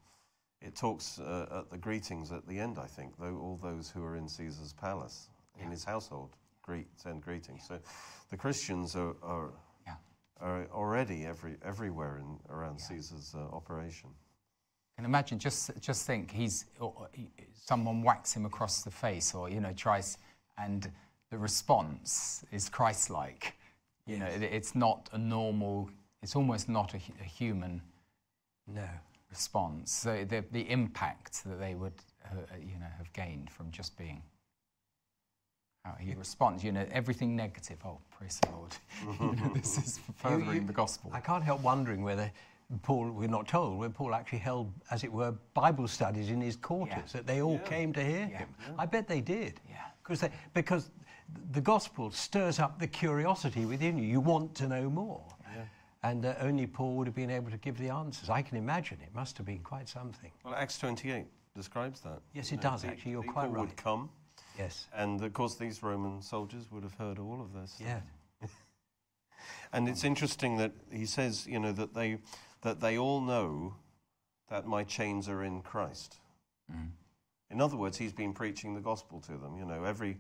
it 0.62 0.76
talks 0.76 1.20
uh, 1.20 1.60
at 1.60 1.70
the 1.70 1.78
greetings 1.78 2.32
at 2.32 2.48
the 2.48 2.60
end, 2.60 2.78
I 2.78 2.88
think, 2.88 3.18
though 3.18 3.38
all 3.38 3.60
those 3.62 3.90
who 3.90 4.04
are 4.04 4.16
in 4.16 4.28
Caesar's 4.28 4.74
palace, 4.74 5.30
in 5.60 5.72
his 5.72 5.84
household, 5.84 6.36
greet, 6.62 6.88
send 6.96 7.22
greetings. 7.22 7.64
So 7.68 7.80
the 8.30 8.38
Christians 8.38 8.96
are, 8.96 9.16
are, 9.24 9.50
yeah. 9.86 9.96
are 10.40 10.68
already 10.72 11.26
every, 11.26 11.58
everywhere 11.66 12.20
in, 12.20 12.38
around 12.56 12.80
Caesar's 12.80 13.34
uh, 13.36 13.56
operation. 13.56 14.10
And 14.98 15.06
imagine, 15.06 15.40
just 15.40 15.72
just 15.80 16.06
think, 16.06 16.32
he's 16.32 16.66
someone 17.56 18.04
whacks 18.04 18.34
him 18.34 18.46
across 18.46 18.84
the 18.84 18.92
face, 18.92 19.34
or 19.34 19.50
you 19.50 19.60
know, 19.60 19.74
tries, 19.74 20.18
and 20.58 20.92
the 21.32 21.38
response 21.38 22.46
is 22.52 22.70
Christ-like. 22.70 23.56
You 24.06 24.20
know, 24.20 24.28
it, 24.28 24.44
it's 24.44 24.76
not 24.76 25.10
a 25.14 25.18
normal. 25.18 25.90
It's 26.22 26.36
almost 26.36 26.70
not 26.70 26.94
a, 26.94 26.98
a 27.20 27.24
human 27.24 27.82
No. 28.68 28.88
Response. 29.32 29.92
So 29.92 30.26
the 30.26 30.44
the 30.52 30.70
impact 30.70 31.44
that 31.46 31.60
they 31.60 31.74
would, 31.76 31.94
uh, 32.26 32.36
you 32.60 32.78
know, 32.80 32.92
have 32.98 33.12
gained 33.14 33.50
from 33.50 33.72
just 33.72 33.98
being. 33.98 34.22
How 35.84 35.96
he 36.00 36.14
responds, 36.14 36.64
you 36.64 36.72
know, 36.72 36.86
everything 36.92 37.36
negative. 37.36 37.80
Oh, 37.84 37.98
praise 38.12 38.40
the 38.44 38.50
Lord! 38.52 38.76
you 39.20 39.42
know, 39.44 39.52
this 39.56 39.80
is 39.80 40.00
furthering 40.16 40.68
the 40.68 40.74
gospel. 40.74 41.10
I 41.12 41.20
can't 41.20 41.44
help 41.44 41.62
wondering 41.64 42.04
whether 42.04 42.32
Paul, 42.84 43.10
we're 43.10 43.28
not 43.28 43.48
told, 43.48 43.80
whether 43.80 43.92
Paul 43.94 44.14
actually 44.14 44.40
held, 44.40 44.72
as 44.92 45.04
it 45.04 45.12
were, 45.12 45.34
Bible 45.56 45.88
studies 45.88 46.30
in 46.30 46.40
his 46.40 46.56
quarters, 46.56 46.96
Yeah. 47.08 47.14
that 47.14 47.26
they 47.28 47.42
all 47.42 47.58
came 47.60 47.92
to 47.94 48.04
hear 48.04 48.28
Yeah. 48.32 48.38
him. 48.38 48.50
I 48.78 48.86
bet 48.86 49.08
they 49.08 49.22
did. 49.22 49.60
Yeah. 49.68 49.78
Because 50.04 50.22
they, 50.22 50.30
because 50.54 50.92
the 51.52 51.62
gospel 51.62 52.12
stirs 52.12 52.60
up 52.60 52.78
the 52.80 52.88
curiosity 52.88 53.66
within 53.66 53.98
you. 53.98 54.04
You 54.06 54.20
want 54.20 54.54
to 54.56 54.68
know 54.68 54.90
more. 54.90 55.24
And 56.04 56.26
uh, 56.26 56.34
only 56.40 56.66
Paul 56.66 56.96
would 56.96 57.08
have 57.08 57.16
been 57.16 57.30
able 57.30 57.52
to 57.52 57.58
give 57.58 57.78
the 57.78 57.90
answers. 57.90 58.30
I 58.30 58.42
can 58.42 58.58
imagine 58.58 58.98
it 59.02 59.14
must 59.14 59.38
have 59.38 59.46
been 59.46 59.60
quite 59.60 59.88
something. 59.88 60.32
Well, 60.44 60.56
Acts 60.56 60.78
28 60.80 61.26
describes 61.56 62.02
that. 62.02 62.20
Yes, 62.34 62.52
it 62.52 62.56
know, 62.58 62.72
does, 62.72 62.84
pe- 62.84 62.90
actually, 62.90 63.12
you're 63.12 63.22
people 63.22 63.34
quite 63.34 63.52
would 63.52 63.76
come, 63.78 64.10
Yes. 64.58 64.88
and 64.96 65.24
of 65.24 65.34
course, 65.34 65.56
these 65.56 65.84
Roman 65.84 66.22
soldiers 66.22 66.72
would 66.72 66.84
have 66.84 66.96
heard 66.96 67.20
all 67.20 67.40
of 67.42 67.54
this. 67.54 67.78
Yeah. 67.80 68.00
And 69.74 69.88
it's 69.88 70.04
interesting 70.04 70.58
that 70.58 70.74
he 70.92 71.06
says, 71.06 71.48
you 71.48 71.58
know, 71.58 71.72
that 71.72 71.94
they, 71.94 72.18
that 72.62 72.82
they 72.82 72.98
all 72.98 73.22
know 73.22 73.76
that 74.50 74.68
my 74.68 74.84
chains 74.84 75.30
are 75.30 75.44
in 75.44 75.62
Christ. 75.62 76.18
In 77.50 77.62
other 77.62 77.78
words, 77.78 77.98
he's 77.98 78.12
been 78.14 78.34
preaching 78.34 78.76
the 78.76 78.82
gospel 78.82 79.20
to 79.22 79.38
them. 79.38 79.58
You 79.58 79.66
know, 79.66 79.84
every, 79.86 80.18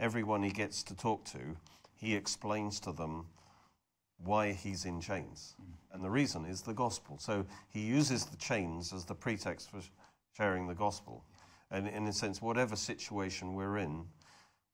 everyone 0.00 0.42
he 0.42 0.50
gets 0.50 0.82
to 0.84 0.96
talk 0.96 1.24
to, 1.26 1.56
he 1.94 2.14
explains 2.14 2.80
to 2.80 2.92
them 2.92 3.26
why 4.24 4.52
he's 4.52 4.84
in 4.84 5.00
chains. 5.00 5.54
Mm. 5.60 5.94
And 5.94 6.04
the 6.04 6.10
reason 6.10 6.44
is 6.44 6.62
the 6.62 6.74
gospel. 6.74 7.18
So 7.18 7.44
he 7.68 7.80
uses 7.80 8.26
the 8.26 8.36
chains 8.36 8.92
as 8.92 9.04
the 9.04 9.14
pretext 9.14 9.70
for 9.70 9.80
sharing 10.36 10.66
the 10.66 10.74
gospel. 10.74 11.24
And 11.70 11.88
in 11.88 12.06
a 12.06 12.12
sense, 12.12 12.40
whatever 12.40 12.76
situation 12.76 13.54
we're 13.54 13.78
in, 13.78 14.04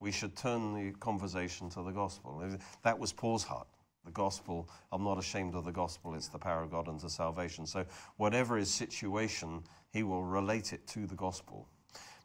we 0.01 0.11
should 0.11 0.37
turn 0.37 0.75
the 0.75 0.91
conversation 0.99 1.71
to 1.71 1.83
the 1.83 1.93
gospel. 1.93 2.43
That 2.83 2.99
was 2.99 3.13
Paul's 3.13 3.45
heart. 3.45 3.69
The 4.05 4.11
gospel, 4.11 4.69
I'm 4.91 5.05
not 5.05 5.17
ashamed 5.17 5.55
of 5.55 5.65
the 5.65 5.71
gospel, 5.71 6.15
it's 6.17 6.27
the 6.27 6.39
power 6.39 6.65
of 6.65 6.73
God 6.73 6.89
unto 6.89 7.09
salvation. 7.09 7.67
So, 7.67 7.85
whatever 8.17 8.57
his 8.57 8.69
situation, 8.69 9.63
he 9.93 10.03
will 10.03 10.25
relate 10.25 10.73
it 10.73 10.85
to 10.89 11.07
the 11.07 11.15
gospel 11.15 11.69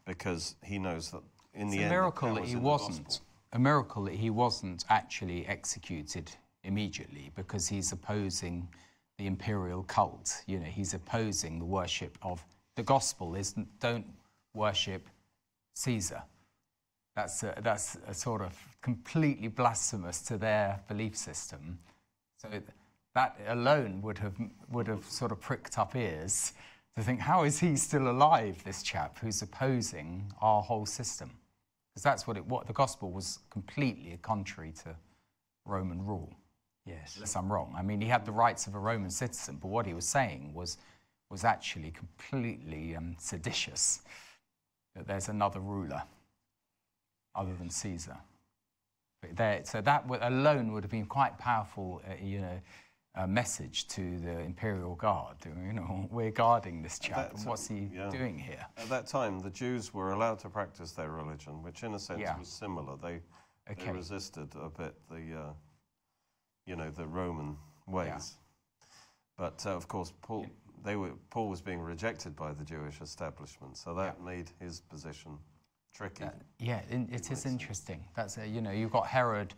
because 0.05 0.55
he 0.63 0.79
knows 0.79 1.11
that 1.11 1.21
in 1.53 1.67
It's 1.67 1.75
the 1.75 1.81
a 1.81 1.81
end, 1.83 1.89
miracle 1.91 2.33
that 2.33 2.45
he 2.45 2.55
wasn't. 2.55 3.19
A 3.53 3.59
miracle 3.59 4.05
that 4.05 4.15
he 4.15 4.31
wasn't 4.31 4.85
actually 4.89 5.45
executed 5.45 6.31
immediately 6.63 7.31
because 7.35 7.67
he's 7.67 7.91
opposing 7.91 8.67
the 9.17 9.25
imperial 9.25 9.83
cult. 9.83 10.43
You 10.47 10.59
know, 10.59 10.65
he's 10.65 10.93
opposing 10.93 11.59
the 11.59 11.65
worship 11.65 12.17
of 12.21 12.43
the 12.75 12.83
gospel. 12.83 13.35
Is 13.35 13.55
don't 13.79 14.05
worship 14.53 15.07
Caesar. 15.73 16.23
That's 17.15 17.41
a, 17.43 17.55
that's 17.63 17.97
a 18.07 18.13
sort 18.13 18.41
of 18.41 18.55
completely 18.81 19.47
blasphemous 19.47 20.21
to 20.23 20.37
their 20.37 20.79
belief 20.87 21.17
system. 21.17 21.79
So 22.37 22.49
that 23.15 23.39
alone 23.47 24.01
would 24.03 24.19
have 24.19 24.35
would 24.69 24.87
have 24.87 25.03
sort 25.05 25.31
of 25.31 25.41
pricked 25.41 25.79
up 25.79 25.95
ears 25.95 26.53
to 26.95 27.03
think, 27.03 27.19
how 27.19 27.43
is 27.43 27.59
he 27.59 27.75
still 27.75 28.09
alive? 28.09 28.63
This 28.63 28.83
chap 28.83 29.17
who's 29.19 29.41
opposing 29.41 30.31
our 30.41 30.61
whole 30.61 30.85
system, 30.85 31.31
because 31.91 32.03
that's 32.03 32.27
what 32.27 32.37
it 32.37 32.45
what 32.45 32.67
the 32.67 32.73
gospel 32.73 33.11
was 33.11 33.39
completely 33.49 34.19
contrary 34.21 34.71
to 34.83 34.95
Roman 35.65 36.05
rule. 36.05 36.31
Yes. 36.87 37.15
Unless 37.15 37.35
I'm 37.35 37.51
wrong. 37.51 37.75
I 37.77 37.81
mean, 37.81 37.99
he 37.99 38.07
had 38.07 38.25
the 38.25 38.31
rights 38.31 38.65
of 38.67 38.75
a 38.75 38.79
Roman 38.79 39.09
citizen, 39.09 39.57
but 39.61 39.67
what 39.67 39.85
he 39.85 39.93
was 39.93 40.07
saying 40.07 40.53
was 40.53 40.77
was 41.29 41.43
actually 41.43 41.91
completely 41.91 42.95
um, 42.95 43.15
seditious. 43.19 44.01
That 44.95 45.07
there's 45.07 45.27
another 45.29 45.59
ruler 45.59 46.01
other 47.35 47.53
than 47.53 47.69
Caesar. 47.69 48.17
But 49.21 49.35
there, 49.35 49.61
so 49.63 49.81
that 49.81 50.07
would, 50.07 50.21
alone 50.21 50.71
would 50.73 50.83
have 50.83 50.91
been 50.91 51.05
quite 51.05 51.37
powerful, 51.37 52.01
uh, 52.09 52.13
you 52.23 52.39
know, 52.39 52.59
a 53.15 53.27
message 53.27 53.87
to 53.89 54.19
the 54.19 54.39
imperial 54.39 54.95
guard. 54.95 55.37
You 55.45 55.73
know, 55.73 56.07
we're 56.11 56.31
guarding 56.31 56.81
this 56.81 56.99
chap, 56.99 57.15
That's, 57.29 57.41
and 57.41 57.49
what's 57.49 57.67
he 57.67 57.89
yeah. 57.93 58.09
doing 58.09 58.37
here? 58.37 58.65
At 58.77 58.89
that 58.89 59.07
time, 59.07 59.39
the 59.39 59.49
Jews 59.49 59.93
were 59.93 60.11
allowed 60.13 60.39
to 60.39 60.49
practice 60.49 60.91
their 60.91 61.09
religion, 61.09 61.61
which 61.63 61.83
in 61.83 61.93
a 61.93 61.99
sense 61.99 62.21
Yeah. 62.21 62.37
was 62.37 62.47
similar. 62.47 62.95
They, 62.97 63.19
they 63.75 63.91
resisted 63.91 64.49
a 64.55 64.69
bit 64.69 64.95
the, 65.09 65.39
uh, 65.39 65.53
you 66.67 66.75
know, 66.75 66.91
the 66.91 67.07
Roman 67.07 67.57
ways. 67.87 68.35
But 69.37 69.63
uh, 69.65 69.71
of 69.71 69.87
course, 69.87 70.13
Paul, 70.21 70.45
they 70.83 70.95
were, 70.95 71.11
Paul 71.31 71.49
was 71.49 71.61
being 71.61 71.79
rejected 71.79 72.35
by 72.35 72.53
the 72.53 72.63
Jewish 72.63 73.01
establishment, 73.01 73.77
so 73.77 73.93
that 73.95 74.21
made 74.21 74.51
his 74.59 74.81
position 74.81 75.37
tricky. 75.95 76.25
Uh, 76.25 76.29
yeah, 76.59 76.81
in, 76.89 77.07
it 77.11 77.31
is 77.31 77.45
interesting. 77.45 78.03
That's 78.15 78.37
a, 78.37 78.47
you 78.47 78.61
know, 78.61 78.71
you've 78.71 78.91
got 78.91 79.07
Herod 79.07 79.53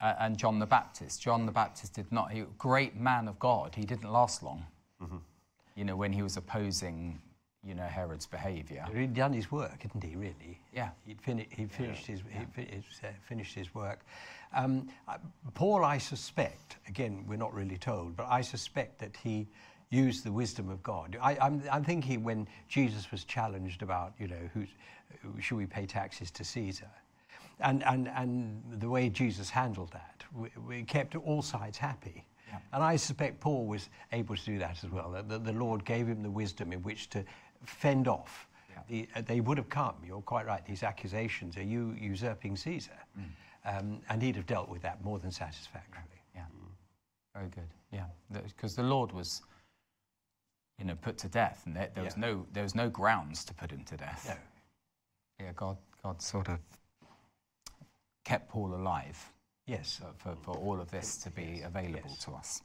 uh, 0.00 0.14
and 0.20 0.36
John 0.36 0.58
the 0.58 0.66
Baptist. 0.66 1.22
John 1.22 1.46
the 1.46 1.52
Baptist 1.52 1.94
did 1.94 2.12
not, 2.12 2.30
he, 2.30 2.44
great 2.58 2.96
man 2.96 3.26
of 3.26 3.38
God. 3.38 3.74
He 3.74 3.84
didn't 3.84 4.12
last 4.12 4.42
long. 4.42 4.66
You 5.76 5.84
know, 5.84 5.96
when 5.96 6.12
he 6.12 6.22
was 6.22 6.36
opposing, 6.36 7.20
you 7.66 7.74
know, 7.74 7.84
Herod's 7.84 8.26
behaviour. 8.26 8.84
He'd 8.94 9.14
done 9.14 9.32
his 9.32 9.50
work, 9.50 9.82
hadn't 9.82 10.02
he, 10.02 10.16
really? 10.16 10.60
Yeah. 10.72 10.90
He'd, 11.06 11.20
fini- 11.20 11.48
he'd 11.50 11.72
finished, 11.72 12.06
his, 12.06 12.20
he'd 12.30 12.48
fi- 12.54 12.68
he'd, 12.70 12.84
uh, 13.02 13.08
finished 13.26 13.54
his 13.54 13.74
work. 13.74 14.04
Um, 14.52 14.88
uh, 15.08 15.18
Paul, 15.54 15.84
I 15.84 15.98
suspect, 15.98 16.76
again, 16.88 17.24
we're 17.26 17.36
not 17.36 17.54
really 17.54 17.78
told, 17.78 18.16
but 18.16 18.26
I 18.28 18.42
suspect 18.42 18.98
that 19.00 19.16
he 19.16 19.48
used 19.90 20.24
the 20.24 20.32
wisdom 20.32 20.68
of 20.68 20.82
God. 20.82 21.16
I, 21.20 21.36
I'm, 21.40 21.62
I'm 21.70 21.84
thinking 21.84 22.22
when 22.22 22.46
Jesus 22.68 23.10
was 23.10 23.24
challenged 23.24 23.82
about, 23.82 24.12
you 24.18 24.28
know, 24.28 24.50
who's, 24.52 24.68
who, 25.22 25.40
should 25.40 25.56
we 25.56 25.66
pay 25.66 25.86
taxes 25.86 26.30
to 26.32 26.44
Caesar? 26.44 26.90
And, 27.60 27.84
and, 27.84 28.08
and 28.08 28.62
the 28.80 28.88
way 28.88 29.08
Jesus 29.08 29.48
handled 29.50 29.92
that, 29.92 30.24
we, 30.34 30.50
we 30.66 30.82
kept 30.82 31.14
all 31.14 31.42
sides 31.42 31.78
happy. 31.78 32.26
And 32.72 32.82
I 32.84 32.96
suspect 32.96 33.40
Paul 33.40 33.66
was 33.66 33.88
able 34.12 34.36
to 34.36 34.44
do 34.44 34.58
that 34.58 34.84
as 34.84 34.90
well. 34.90 35.10
That 35.10 35.28
the, 35.28 35.38
the 35.38 35.52
Lord 35.52 35.84
gave 35.84 36.06
him 36.06 36.22
the 36.22 36.30
wisdom 36.30 36.72
in 36.72 36.82
which 36.82 37.10
to 37.10 37.24
fend 37.64 38.08
off. 38.08 38.48
The, 38.88 39.08
uh, 39.14 39.22
they 39.22 39.40
would 39.40 39.56
have 39.56 39.68
come, 39.70 39.94
you're 40.06 40.20
quite 40.20 40.46
right, 40.46 40.64
these 40.66 40.82
accusations, 40.82 41.56
are 41.56 41.62
you 41.62 41.96
usurping 41.98 42.56
Caesar? 42.56 42.98
Um, 43.64 44.00
and 44.10 44.20
he'd 44.22 44.36
have 44.36 44.46
dealt 44.46 44.68
with 44.68 44.82
that 44.82 45.02
more 45.02 45.18
than 45.18 45.30
satisfactorily. 45.30 46.20
Yeah, 46.34 46.42
very 47.34 47.48
good. 47.48 47.68
Yeah, 47.90 48.04
because 48.30 48.76
the 48.76 48.82
Lord 48.82 49.12
was, 49.12 49.40
you 50.78 50.84
know, 50.84 50.96
put 50.96 51.16
to 51.18 51.28
death, 51.28 51.62
and 51.64 51.74
there, 51.74 51.88
there 51.94 52.04
was 52.04 52.14
Yeah. 52.14 52.20
no 52.20 52.46
there 52.52 52.62
was 52.62 52.74
no 52.74 52.90
grounds 52.90 53.44
to 53.46 53.54
put 53.54 53.70
him 53.70 53.84
to 53.84 53.96
death. 53.96 54.26
No. 54.28 55.46
Yeah, 55.46 55.52
God 55.52 55.78
God 56.02 56.20
sort 56.20 56.48
of 56.48 56.58
kept 58.24 58.48
Paul 58.48 58.74
alive 58.74 59.32
Yes. 59.66 60.00
for, 60.18 60.36
for, 60.36 60.52
all 60.56 60.80
of 60.80 60.90
this 60.90 61.16
to 61.18 61.30
be 61.30 61.62
available 61.62 62.10
Yes. 62.10 62.24
to 62.24 62.32
us. 62.32 62.62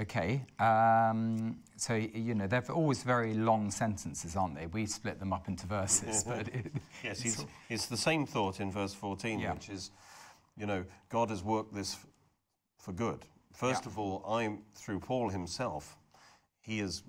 Okay. 0.00 0.44
Um, 0.58 1.58
so, 1.76 1.94
you 1.94 2.34
know, 2.34 2.46
they're 2.46 2.64
always 2.72 3.02
very 3.02 3.34
long 3.34 3.70
sentences, 3.70 4.36
aren't 4.36 4.54
they? 4.54 4.66
We 4.66 4.86
split 4.86 5.18
them 5.18 5.32
up 5.32 5.48
into 5.48 5.66
verses. 5.66 6.24
but 6.26 6.48
it, 6.48 6.72
Yes, 7.04 7.24
it's, 7.24 7.44
it's 7.68 7.86
the 7.86 7.96
same 7.96 8.24
thought 8.24 8.60
in 8.60 8.70
verse 8.72 8.94
14, 8.94 9.38
Yeah. 9.38 9.52
which 9.52 9.68
is, 9.68 9.90
you 10.56 10.66
know, 10.66 10.84
God 11.10 11.28
has 11.30 11.42
worked 11.42 11.74
this 11.74 11.96
for 12.78 12.92
good. 12.92 13.26
First 13.52 13.84
Yeah. 13.84 13.90
of 13.90 13.98
all, 13.98 14.24
I'm 14.26 14.60
through 14.74 15.00
Paul 15.00 15.28
himself, 15.28 15.96
he 16.60 16.78
has 16.78 17.02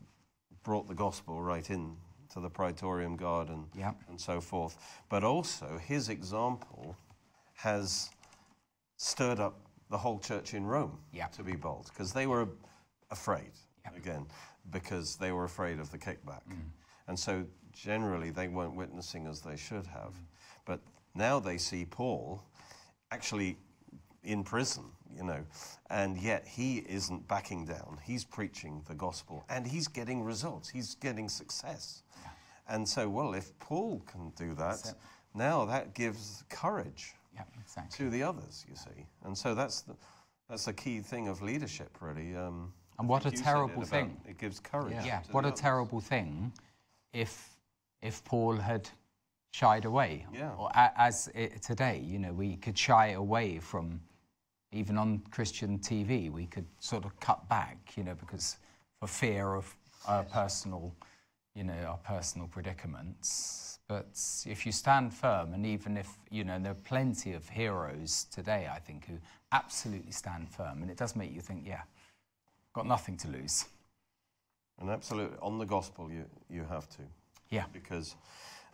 brought 0.64 0.88
the 0.88 0.96
gospel 0.96 1.42
right 1.42 1.70
in 1.70 1.96
to 2.34 2.40
the 2.42 2.50
Praetorium 2.50 3.16
Guard 3.16 3.50
and, 3.50 3.66
Yeah. 3.74 3.94
and 4.10 4.20
so 4.20 4.42
forth. 4.42 4.78
But 5.10 5.24
also, 5.24 5.78
his 5.78 6.10
example 6.10 6.98
has 7.54 8.10
stirred 8.98 9.40
up 9.40 9.60
the 9.90 9.98
whole 9.98 10.20
church 10.20 10.54
in 10.54 10.66
Rome 10.66 11.00
to 11.34 11.44
be 11.44 11.56
bold 11.56 11.86
because 11.94 12.12
they 12.12 12.28
were 12.28 12.48
afraid, 13.14 13.52
Yeah. 13.86 13.92
Mm. 13.92 13.98
again, 13.98 14.26
because 14.72 15.16
they 15.16 15.32
were 15.32 15.46
afraid 15.46 15.80
of 15.80 15.90
the 15.92 15.98
kickback. 15.98 16.42
And 17.08 17.18
so 17.20 17.46
generally 17.72 18.30
they 18.32 18.48
weren't 18.48 18.76
witnessing 18.76 19.28
as 19.28 19.42
they 19.42 19.58
should 19.58 19.88
have. 19.88 20.14
Mm. 20.14 20.26
But 20.66 20.80
now 21.16 21.40
they 21.40 21.58
see 21.58 21.86
Paul 21.86 22.44
actually 23.12 23.58
in 24.24 24.44
prison, 24.44 24.86
you 25.18 25.24
know, 25.24 25.44
and 25.90 26.18
yet 26.18 26.48
he 26.48 26.78
isn't 26.88 27.28
backing 27.28 27.66
down. 27.66 28.00
He's 28.04 28.24
preaching 28.24 28.82
the 28.88 28.96
gospel 28.96 29.44
and 29.50 29.68
he's 29.68 29.88
getting 29.88 30.24
results, 30.24 30.70
he's 30.70 30.96
getting 30.96 31.30
success. 31.30 32.04
And 32.70 32.88
so, 32.88 33.10
well, 33.10 33.34
if 33.34 33.58
Paul 33.60 34.02
can 34.08 34.32
do 34.38 34.54
that, 34.56 34.80
it. 34.86 34.96
now 35.36 35.66
that 35.66 35.94
gives 35.94 36.44
courage 36.50 37.14
yeah, 37.36 37.44
exactly. 37.62 37.98
to 37.98 38.10
the 38.10 38.24
others, 38.24 38.66
you 38.70 38.76
see. 38.76 39.06
And 39.26 39.38
so 39.38 39.54
that's 39.54 39.82
the, 39.82 39.96
that's 40.50 40.66
the 40.66 40.74
key 40.74 41.02
thing 41.02 41.28
of 41.28 41.42
leadership, 41.42 41.98
really. 42.00 42.36
Um, 42.38 42.72
And 43.04 43.10
what 43.10 43.26
a 43.26 43.32
terrible 43.32 43.84
thing. 43.84 44.16
It 44.26 44.38
gives 44.38 44.62
courage. 44.62 44.96
Yeah, 45.06 45.20
to 45.20 45.32
what 45.34 45.44
a 45.44 45.50
others. 45.50 45.60
terrible 45.60 46.00
thing 46.00 46.54
if 47.12 47.50
if 48.02 48.24
Paul 48.24 48.56
had 48.56 48.90
shied 49.52 49.84
away. 49.84 50.26
Yeah. 50.34 50.52
Or 50.58 50.70
a, 50.74 50.90
as 50.96 51.30
it, 51.36 51.62
today, 51.62 52.02
you 52.02 52.18
know, 52.18 52.32
we 52.32 52.56
could 52.56 52.78
shy 52.78 53.08
away 53.10 53.60
from 53.60 54.00
even 54.72 54.98
on 54.98 55.22
Christian 55.32 55.80
TV, 55.80 56.32
we 56.32 56.46
could 56.46 56.66
sort 56.80 57.04
of 57.04 57.20
cut 57.20 57.50
back, 57.50 57.92
you 57.98 58.06
know, 58.06 58.16
because 58.16 58.56
for 59.02 59.08
fear 59.08 59.54
of 59.54 59.76
our 60.08 60.24
personal, 60.24 60.96
you 61.56 61.66
know, 61.66 61.74
our 61.86 61.98
personal 61.98 62.48
predicaments. 62.48 63.80
But 63.90 64.18
if 64.46 64.66
you 64.66 64.72
stand 64.72 65.14
firm, 65.14 65.54
and 65.54 65.66
even 65.66 65.98
if, 65.98 66.08
you 66.32 66.46
know, 66.46 66.58
there 66.58 66.72
are 66.72 66.86
plenty 66.86 67.34
of 67.34 67.50
heroes 67.50 68.28
today, 68.32 68.70
I 68.74 68.80
think, 68.80 69.08
who 69.08 69.16
absolutely 69.52 70.14
stand 70.14 70.50
firm, 70.50 70.82
and 70.82 70.90
it 70.90 70.96
does 70.96 71.18
make 71.18 71.34
you 71.34 71.42
think, 71.42 71.68
yeah, 71.68 71.82
got 72.74 72.86
nothing 72.88 73.18
to 73.18 73.28
lose. 73.28 73.66
And 74.80 74.90
absolutely, 74.90 75.38
on 75.42 75.60
the 75.60 75.66
gospel, 75.66 76.12
you, 76.12 76.26
you 76.50 76.66
have 76.66 76.90
to. 76.90 77.04
Yeah. 77.50 77.66
Because, 77.72 78.16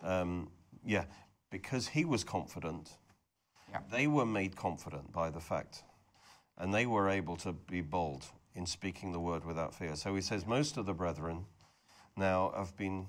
um, 0.02 0.50
yeah, 0.86 1.04
because 1.52 1.88
he 1.90 2.06
was 2.06 2.24
confident, 2.24 2.90
Yeah. 3.70 3.82
they 3.92 4.08
were 4.08 4.26
made 4.26 4.56
confident 4.56 5.12
by 5.12 5.30
the 5.30 5.42
fact, 5.42 5.84
and 6.58 6.74
they 6.74 6.86
were 6.86 7.10
able 7.10 7.36
to 7.38 7.52
be 7.54 7.82
bold 7.82 8.26
in 8.56 8.66
speaking 8.66 9.12
the 9.12 9.20
word 9.20 9.46
without 9.46 9.74
fear. 9.76 9.96
So 9.96 10.16
he 10.16 10.22
says, 10.22 10.46
most 10.48 10.78
of 10.78 10.86
the 10.86 10.94
brethren 10.94 11.46
now 12.16 12.52
have 12.56 12.76
been, 12.78 13.08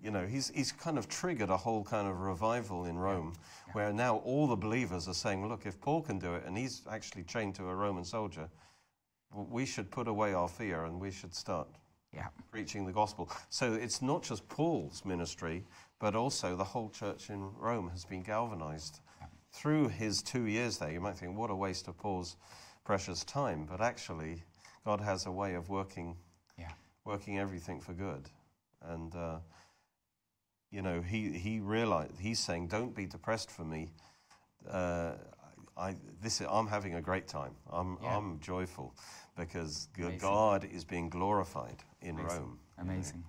you 0.00 0.10
know, 0.10 0.26
he's, 0.26 0.50
he's 0.50 0.72
kind 0.72 0.98
of 0.98 1.08
triggered 1.08 1.50
a 1.50 1.56
whole 1.56 1.84
kind 1.84 2.08
of 2.08 2.20
revival 2.20 2.84
in 2.84 2.98
Rome 2.98 3.34
where 3.72 3.92
now 3.92 4.16
all 4.18 4.46
the 4.46 4.56
believers 4.56 5.08
are 5.08 5.14
saying, 5.14 5.48
look, 5.48 5.66
if 5.66 5.80
Paul 5.80 6.02
can 6.02 6.18
do 6.18 6.34
it 6.34 6.44
and 6.46 6.56
he's 6.58 6.82
actually 6.90 7.22
chained 7.24 7.54
to 7.56 7.68
a 7.68 7.74
Roman 7.74 8.04
soldier, 8.04 8.48
we 9.32 9.64
should 9.64 9.90
put 9.90 10.08
away 10.08 10.34
our 10.34 10.48
fear 10.48 10.84
and 10.84 11.00
we 11.00 11.10
should 11.10 11.34
start 11.34 11.68
Yeah. 12.12 12.28
preaching 12.50 12.84
the 12.86 12.92
gospel. 12.92 13.30
So 13.48 13.74
it's 13.74 14.02
not 14.02 14.22
just 14.22 14.48
Paul's 14.48 15.04
ministry, 15.04 15.64
but 15.98 16.16
also 16.16 16.56
the 16.56 16.64
whole 16.64 16.90
church 16.90 17.30
in 17.30 17.52
Rome 17.54 17.88
has 17.90 18.04
been 18.04 18.22
galvanized 18.22 19.00
through 19.52 19.88
his 19.88 20.22
two 20.22 20.44
years 20.46 20.78
there. 20.78 20.90
You 20.90 21.00
might 21.00 21.16
think, 21.18 21.36
what 21.36 21.50
a 21.50 21.54
waste 21.54 21.88
of 21.88 21.96
Paul's 21.96 22.36
precious 22.84 23.24
time, 23.24 23.66
but 23.66 23.80
actually, 23.80 24.42
God 24.84 25.00
has 25.00 25.26
a 25.26 25.30
way 25.32 25.54
of 25.54 25.68
working, 25.68 26.16
Yeah. 26.56 26.72
working 27.04 27.38
everything 27.38 27.80
for 27.80 27.92
good. 27.92 28.28
And 28.82 29.14
uh, 29.14 29.40
you 30.70 30.82
know, 30.82 31.02
he 31.02 31.36
he 31.38 31.60
realized 31.60 32.18
he's 32.18 32.38
saying, 32.40 32.68
don't 32.68 32.94
be 32.94 33.06
depressed 33.06 33.50
for 33.50 33.64
me. 33.64 33.92
Uh, 34.68 35.14
I 35.76 35.96
this 36.22 36.40
I'm 36.40 36.66
having 36.66 36.94
a 36.94 37.00
great 37.00 37.26
time. 37.28 37.54
I'm 37.70 37.98
Yeah. 38.02 38.16
I'm 38.16 38.38
joyful 38.40 38.94
because 39.36 39.88
Amazing. 39.98 40.18
God 40.18 40.64
is 40.64 40.84
being 40.84 41.08
glorified 41.08 41.82
in 42.02 42.18
Amazing. 42.18 42.38
Rome. 42.38 42.58
Amazing. 42.78 43.24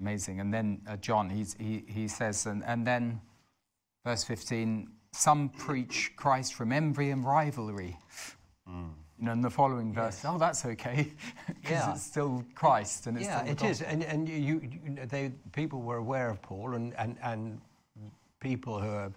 Amazing. 0.00 0.40
And 0.40 0.52
then 0.54 0.80
uh, 0.86 0.96
John, 0.96 1.28
he's, 1.28 1.54
he, 1.58 1.84
he 1.88 2.06
says, 2.08 2.46
and, 2.46 2.62
and 2.64 2.86
then 2.86 3.20
verse 4.04 4.22
15, 4.24 4.88
some 5.12 5.48
preach 5.48 6.12
Christ 6.16 6.54
from 6.54 6.72
envy 6.72 7.10
and 7.10 7.24
rivalry. 7.24 7.96
You 8.66 9.24
know, 9.24 9.32
in 9.32 9.40
the 9.40 9.50
following 9.50 9.92
verse, 9.94 10.22
oh, 10.26 10.36
that's 10.38 10.64
okay, 10.64 11.10
because 11.48 11.70
Yeah. 11.70 11.92
it's 11.92 12.02
still 12.02 12.44
Christ 12.54 13.06
and 13.06 13.16
it's 13.16 13.26
yeah, 13.26 13.40
still 13.40 13.52
it 13.52 13.62
is, 13.70 13.82
and 13.82 14.04
and 14.04 14.28
you, 14.28 14.60
you 14.60 15.06
they 15.06 15.32
people 15.52 15.80
were 15.80 15.96
aware 15.96 16.28
of 16.28 16.40
Paul, 16.42 16.74
and 16.74 16.94
and 16.98 17.16
and 17.22 17.60
people 18.40 18.78
who 18.78 18.88
are 18.90 19.10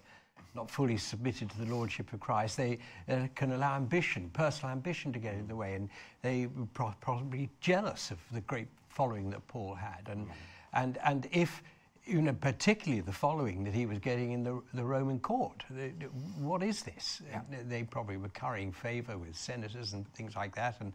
not 0.54 0.70
fully 0.70 0.96
submitted 0.96 1.50
to 1.50 1.58
the 1.58 1.74
lordship 1.74 2.12
of 2.12 2.20
Christ, 2.20 2.56
they 2.56 2.78
uh, 3.08 3.26
can 3.34 3.52
allow 3.52 3.76
ambition, 3.76 4.30
personal 4.32 4.72
ambition, 4.72 5.12
to 5.12 5.18
get 5.18 5.34
in 5.34 5.46
the 5.48 5.56
way, 5.56 5.74
and 5.74 5.88
they 6.22 6.46
were 6.46 6.66
pro- 6.74 6.94
probably 7.00 7.48
jealous 7.60 8.10
of 8.10 8.18
the 8.32 8.40
great 8.42 8.68
following 8.88 9.30
that 9.30 9.46
Paul 9.48 9.74
had, 9.74 10.08
and 10.08 10.26
mm-hmm. 10.26 10.32
and 10.74 10.98
and 11.04 11.28
if. 11.32 11.62
You 12.04 12.20
know, 12.20 12.32
particularly 12.32 13.00
the 13.00 13.12
following 13.12 13.62
that 13.62 13.72
he 13.72 13.86
was 13.86 14.00
getting 14.00 14.32
in 14.32 14.42
the, 14.42 14.60
the 14.74 14.82
Roman 14.82 15.20
court. 15.20 15.62
The- 15.70 15.92
the- 16.00 16.06
What 16.40 16.60
is 16.60 16.82
this? 16.82 17.22
Yeah. 17.30 17.42
They- 17.48 17.62
They 17.62 17.82
probably 17.84 18.16
were 18.16 18.28
currying 18.30 18.72
favour 18.72 19.16
with 19.16 19.36
senators 19.36 19.92
and 19.92 20.04
things 20.12 20.34
like 20.34 20.52
that, 20.56 20.80
and, 20.80 20.92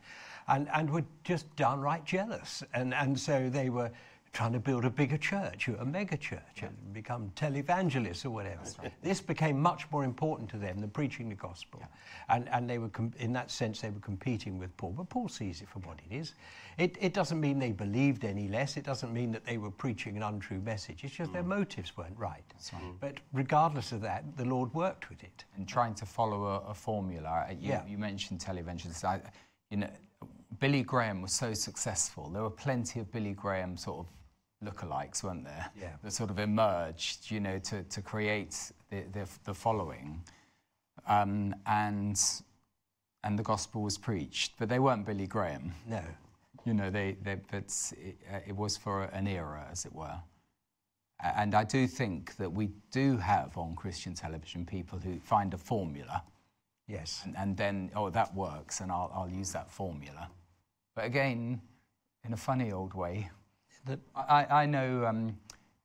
and, 0.50 0.68
and 0.74 0.90
were 0.90 1.06
just 1.24 1.46
downright 1.56 2.04
jealous. 2.04 2.62
And, 2.74 2.94
and 2.94 3.18
so 3.18 3.50
they 3.50 3.70
were 3.70 3.90
trying 4.34 4.54
to 4.54 4.60
build 4.60 4.86
a 4.86 4.90
bigger 4.90 5.18
church, 5.18 5.68
a 5.68 5.86
mega 5.86 6.18
church, 6.18 6.62
and 6.62 6.76
become 6.94 7.32
televangelists 7.36 8.26
or 8.26 8.30
whatever. 8.30 8.62
This 9.02 9.22
became 9.22 9.60
much 9.60 9.90
more 9.92 10.04
important 10.04 10.50
to 10.52 10.58
them 10.58 10.80
than 10.80 10.90
preaching 10.90 11.30
the 11.30 11.36
gospel. 11.36 11.82
And, 12.30 12.48
and 12.50 12.70
they 12.70 12.78
were, 12.78 12.90
com- 12.90 13.14
in 13.20 13.34
that 13.34 13.50
sense, 13.50 13.82
they 13.82 13.90
were 13.90 14.00
competing 14.00 14.60
with 14.60 14.76
Paul. 14.78 14.94
But 14.96 15.10
Paul 15.10 15.28
sees 15.28 15.62
it 15.62 15.70
for 15.70 15.80
what 15.80 15.98
it 16.10 16.14
is. 16.14 16.34
It, 16.78 16.96
it 17.02 17.14
doesn't 17.14 17.40
mean 17.40 17.58
they 17.58 17.72
believed 17.72 18.24
any 18.26 18.48
less. 18.48 18.78
It 18.78 18.84
doesn't 18.84 19.12
mean 19.12 19.32
that 19.32 19.44
they 19.46 19.58
were 19.58 19.72
preaching 19.72 20.16
an 20.18 20.24
untrue 20.24 20.60
message. 20.60 21.04
It's 21.04 21.16
just 21.16 21.34
their 21.34 21.44
mm. 21.44 21.48
motives 21.48 21.98
weren't 21.98 22.18
right. 22.18 22.44
But 23.00 23.16
regardless 23.34 23.92
of 23.92 24.02
that, 24.02 24.24
the 24.38 24.46
Lord 24.46 24.72
worked 24.74 25.10
with 25.10 25.24
it. 25.24 25.46
and 25.56 25.68
trying 25.68 25.96
to 25.96 26.06
follow 26.06 26.46
a, 26.46 26.70
a 26.70 26.74
formula. 26.74 27.48
You, 27.50 27.70
Yeah. 27.70 27.82
you 27.88 27.98
mentioned 27.98 28.40
televangelists. 28.40 29.04
I, 29.04 29.22
you 29.72 29.78
know, 29.78 29.90
Billy 30.60 30.84
Graham 30.84 31.22
was 31.22 31.34
so 31.34 31.54
successful. 31.54 32.30
There 32.30 32.42
were 32.42 32.50
plenty 32.50 33.00
of 33.00 33.12
Billy 33.12 33.34
Graham 33.34 33.78
sort 33.78 34.06
of 34.06 34.08
lookalikes, 34.68 35.24
weren't 35.24 35.44
there? 35.44 35.70
Yeah. 35.80 35.94
That 36.04 36.12
sort 36.14 36.30
of 36.30 36.40
emerged, 36.40 37.30
you 37.30 37.40
know, 37.40 37.60
to, 37.60 37.84
to 37.84 38.02
create 38.02 38.72
the, 38.90 39.04
the, 39.14 39.28
the 39.46 39.54
following. 39.54 40.24
Um, 41.08 41.56
and, 41.66 42.20
and 43.24 43.40
the 43.40 43.44
gospel 43.44 43.82
was 43.82 43.98
preached, 43.98 44.54
but 44.58 44.70
they 44.70 44.80
weren't 44.80 45.06
Billy 45.06 45.28
Graham. 45.28 45.74
No. 45.88 46.02
You 46.66 46.74
know, 46.74 46.90
they, 46.90 47.18
they, 47.24 47.36
but 47.52 47.74
it, 47.98 48.18
uh, 48.32 48.40
it 48.48 48.56
was 48.56 48.76
for 48.78 49.04
an 49.04 49.28
era, 49.28 49.66
as 49.72 49.86
it 49.86 49.94
were. 49.94 50.20
And 51.24 51.56
I 51.56 51.64
do 51.64 51.88
think 51.88 52.36
that 52.38 52.52
we 52.52 52.70
do 52.92 53.18
have 53.18 53.58
on 53.58 53.76
Christian 53.76 54.14
television 54.14 54.66
people 54.66 55.00
who 55.00 55.20
find 55.20 55.54
a 55.54 55.58
formula 55.58 56.24
Yes. 56.88 57.22
and, 57.26 57.36
and 57.38 57.58
then, 57.58 57.92
oh, 57.96 58.10
that 58.10 58.34
works, 58.34 58.80
and 58.80 58.92
I'll, 58.92 59.12
I'll 59.14 59.30
use 59.30 59.52
that 59.52 59.70
formula. 59.70 60.30
But 60.98 61.06
again, 61.06 61.62
in 62.26 62.34
a 62.34 62.38
funny 62.38 62.72
old 62.72 62.96
way, 62.96 63.30
That, 63.86 64.00
I, 64.16 64.64
I- 64.64 64.66
know, 64.66 65.06
um, 65.06 65.38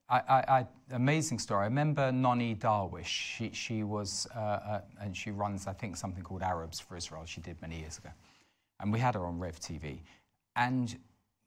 I, 0.08 0.22
I, 0.48 0.66
amazing 0.90 1.38
story. 1.38 1.60
I 1.60 1.64
remember 1.64 2.10
Nonie 2.10 2.54
Darwish. 2.54 3.04
She, 3.04 3.50
she 3.52 3.82
was, 3.82 4.26
uh, 4.34 4.38
uh, 4.38 4.80
and 5.02 5.14
she 5.14 5.30
runs, 5.30 5.66
I 5.66 5.74
think, 5.74 5.98
something 5.98 6.22
called 6.24 6.42
Arabs 6.42 6.80
for 6.80 6.96
Israel. 6.96 7.26
She 7.26 7.42
did 7.42 7.60
many 7.60 7.78
years 7.78 7.98
ago. 7.98 8.08
And 8.80 8.90
we 8.90 8.98
had 9.00 9.14
her 9.14 9.26
on 9.26 9.38
Rev 9.38 9.60
TV. 9.60 9.98
And 10.56 10.98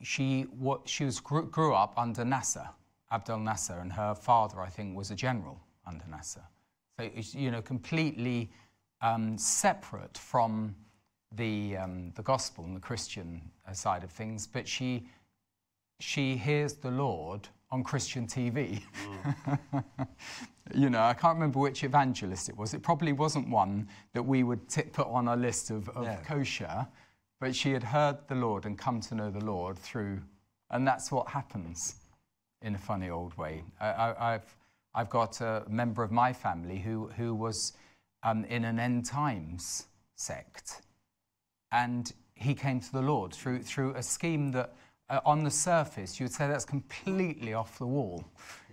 she, 0.03 0.43
what, 0.59 0.87
she 0.87 1.03
was, 1.05 1.19
grew, 1.19 1.47
grew 1.47 1.73
up 1.73 1.97
under 1.97 2.23
Nasser, 2.23 2.69
Abdel 3.09 3.39
Nasser, 3.39 3.79
and 3.79 3.91
her 3.91 4.13
father, 4.13 4.61
I 4.61 4.69
think, 4.69 4.95
was 4.95 5.09
a 5.09 5.15
general 5.15 5.59
under 5.87 6.05
Nasser. 6.07 6.43
So, 6.99 7.09
you 7.31 7.49
know, 7.49 7.63
completely 7.63 8.51
um, 9.01 9.39
separate 9.39 10.19
from 10.19 10.75
the, 11.35 11.77
um, 11.77 12.11
the 12.15 12.23
gospel 12.23 12.63
and 12.65 12.75
the 12.75 12.79
Christian 12.79 13.41
uh, 13.67 13.73
side 13.73 14.03
of 14.03 14.11
things. 14.11 14.47
But 14.47 14.67
she, 14.67 15.07
she 15.99 16.35
hears 16.37 16.73
the 16.73 16.91
Lord 16.91 17.47
on 17.71 17.83
Christian 17.83 18.27
TV. 18.27 18.81
you 20.73 20.89
know, 20.89 21.01
I 21.01 21.13
can't 21.13 21.35
remember 21.35 21.59
which 21.59 21.83
evangelist 21.83 22.49
it 22.49 22.57
was. 22.57 22.73
It 22.73 22.81
probably 22.81 23.13
wasn't 23.13 23.49
one 23.49 23.87
that 24.13 24.23
we 24.23 24.43
would 24.43 24.67
t- 24.69 24.83
put 24.83 25.07
on 25.07 25.27
our 25.27 25.37
list 25.37 25.71
of, 25.71 25.89
of 25.89 26.05
No. 26.05 26.17
kosher, 26.25 26.87
but 27.39 27.45
but 27.45 27.55
she 27.55 27.71
had 27.71 27.83
heard 27.83 28.17
the 28.27 28.35
Lord 28.35 28.65
and 28.65 28.77
come 28.77 29.01
to 29.01 29.15
know 29.15 29.29
the 29.29 29.43
Lord 29.43 29.77
through, 29.77 30.21
and 30.71 30.87
that's 30.87 31.11
what 31.11 31.27
happens 31.27 31.95
in 32.61 32.75
a 32.75 32.77
funny 32.77 33.09
old 33.09 33.37
way. 33.37 33.63
I, 33.79 33.87
I, 33.87 34.33
I've, 34.33 34.57
I've 34.95 35.09
got 35.09 35.41
a 35.41 35.63
member 35.69 36.01
of 36.01 36.11
my 36.11 36.33
family 36.33 36.79
who, 36.79 37.07
who 37.17 37.35
was 37.35 37.73
um, 38.23 38.45
in 38.45 38.65
an 38.65 38.79
end 38.79 39.05
times 39.05 39.85
sect, 40.15 40.81
and 41.75 42.13
he 42.35 42.53
came 42.53 42.79
to 42.79 42.91
the 42.91 43.01
Lord 43.01 43.33
through, 43.33 43.61
through 43.61 43.93
a 43.95 44.03
scheme 44.03 44.51
that, 44.51 44.73
uh, 45.09 45.19
on 45.25 45.43
the 45.43 45.51
surface, 45.51 46.19
you 46.19 46.23
would 46.23 46.33
say 46.33 46.47
that's 46.47 46.65
completely 46.65 47.53
off 47.53 47.77
the 47.77 47.85
wall. 47.85 48.23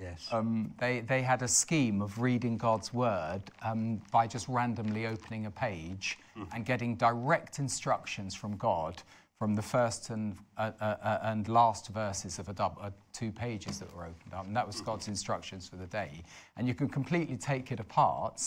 Yes. 0.00 0.28
Um, 0.32 0.72
they, 0.78 1.00
they 1.00 1.20
had 1.20 1.42
a 1.42 1.48
scheme 1.48 2.00
of 2.00 2.20
reading 2.20 2.56
God's 2.56 2.94
word 2.94 3.42
um, 3.62 4.00
by 4.10 4.26
just 4.26 4.48
randomly 4.48 5.06
opening 5.06 5.46
a 5.46 5.50
page 5.50 6.18
and 6.54 6.64
getting 6.64 6.96
direct 6.96 7.58
instructions 7.58 8.34
from 8.34 8.56
God 8.56 9.02
from 9.42 9.56
the 9.56 9.62
first 9.62 10.10
and, 10.10 10.36
uh, 10.56 10.70
uh, 10.80 10.84
uh, 10.84 11.18
and 11.24 11.48
last 11.48 11.88
verses 11.88 12.38
of 12.38 12.48
a 12.48 12.52
dub, 12.52 12.78
uh, 12.80 12.90
two 13.12 13.32
pages 13.32 13.80
that 13.80 13.92
were 13.92 14.04
opened 14.04 14.32
up. 14.32 14.46
And 14.46 14.56
that 14.56 14.64
was 14.64 14.80
God's 14.80 15.08
instructions 15.08 15.68
for 15.68 15.74
the 15.74 15.86
day. 15.86 16.22
And 16.56 16.68
you 16.68 16.74
can 16.74 16.88
completely 16.88 17.36
take 17.36 17.72
it 17.72 17.80
apart, 17.80 18.40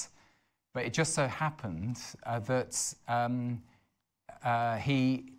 but 0.73 0.85
it 0.85 0.93
just 0.93 1.13
so 1.13 1.27
happened 1.27 1.99
uh, 2.25 2.39
that 2.39 2.95
um, 3.09 3.61
uh, 4.43 4.77
he 4.77 5.31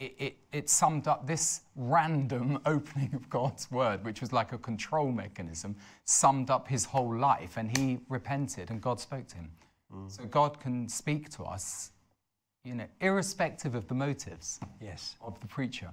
it, 0.00 0.14
it, 0.18 0.36
it 0.52 0.68
summed 0.68 1.06
up 1.06 1.26
this 1.28 1.60
random 1.76 2.58
opening 2.66 3.14
of 3.14 3.30
God's 3.30 3.70
word, 3.70 4.04
which 4.04 4.20
was 4.20 4.32
like 4.32 4.52
a 4.52 4.58
control 4.58 5.12
mechanism, 5.12 5.76
summed 6.04 6.50
up 6.50 6.66
his 6.66 6.84
whole 6.84 7.14
life, 7.16 7.56
and 7.56 7.76
he 7.78 8.00
repented, 8.08 8.70
and 8.70 8.80
God 8.80 8.98
spoke 8.98 9.28
to 9.28 9.36
him. 9.36 9.50
So 10.08 10.24
God 10.24 10.58
can 10.58 10.88
speak 10.88 11.28
to 11.36 11.44
us, 11.44 11.92
you 12.64 12.74
know, 12.74 12.86
irrespective 13.00 13.74
of 13.74 13.86
the 13.88 13.94
motives 13.94 14.58
Yes. 14.80 15.16
of 15.20 15.38
the 15.40 15.46
preacher. 15.46 15.90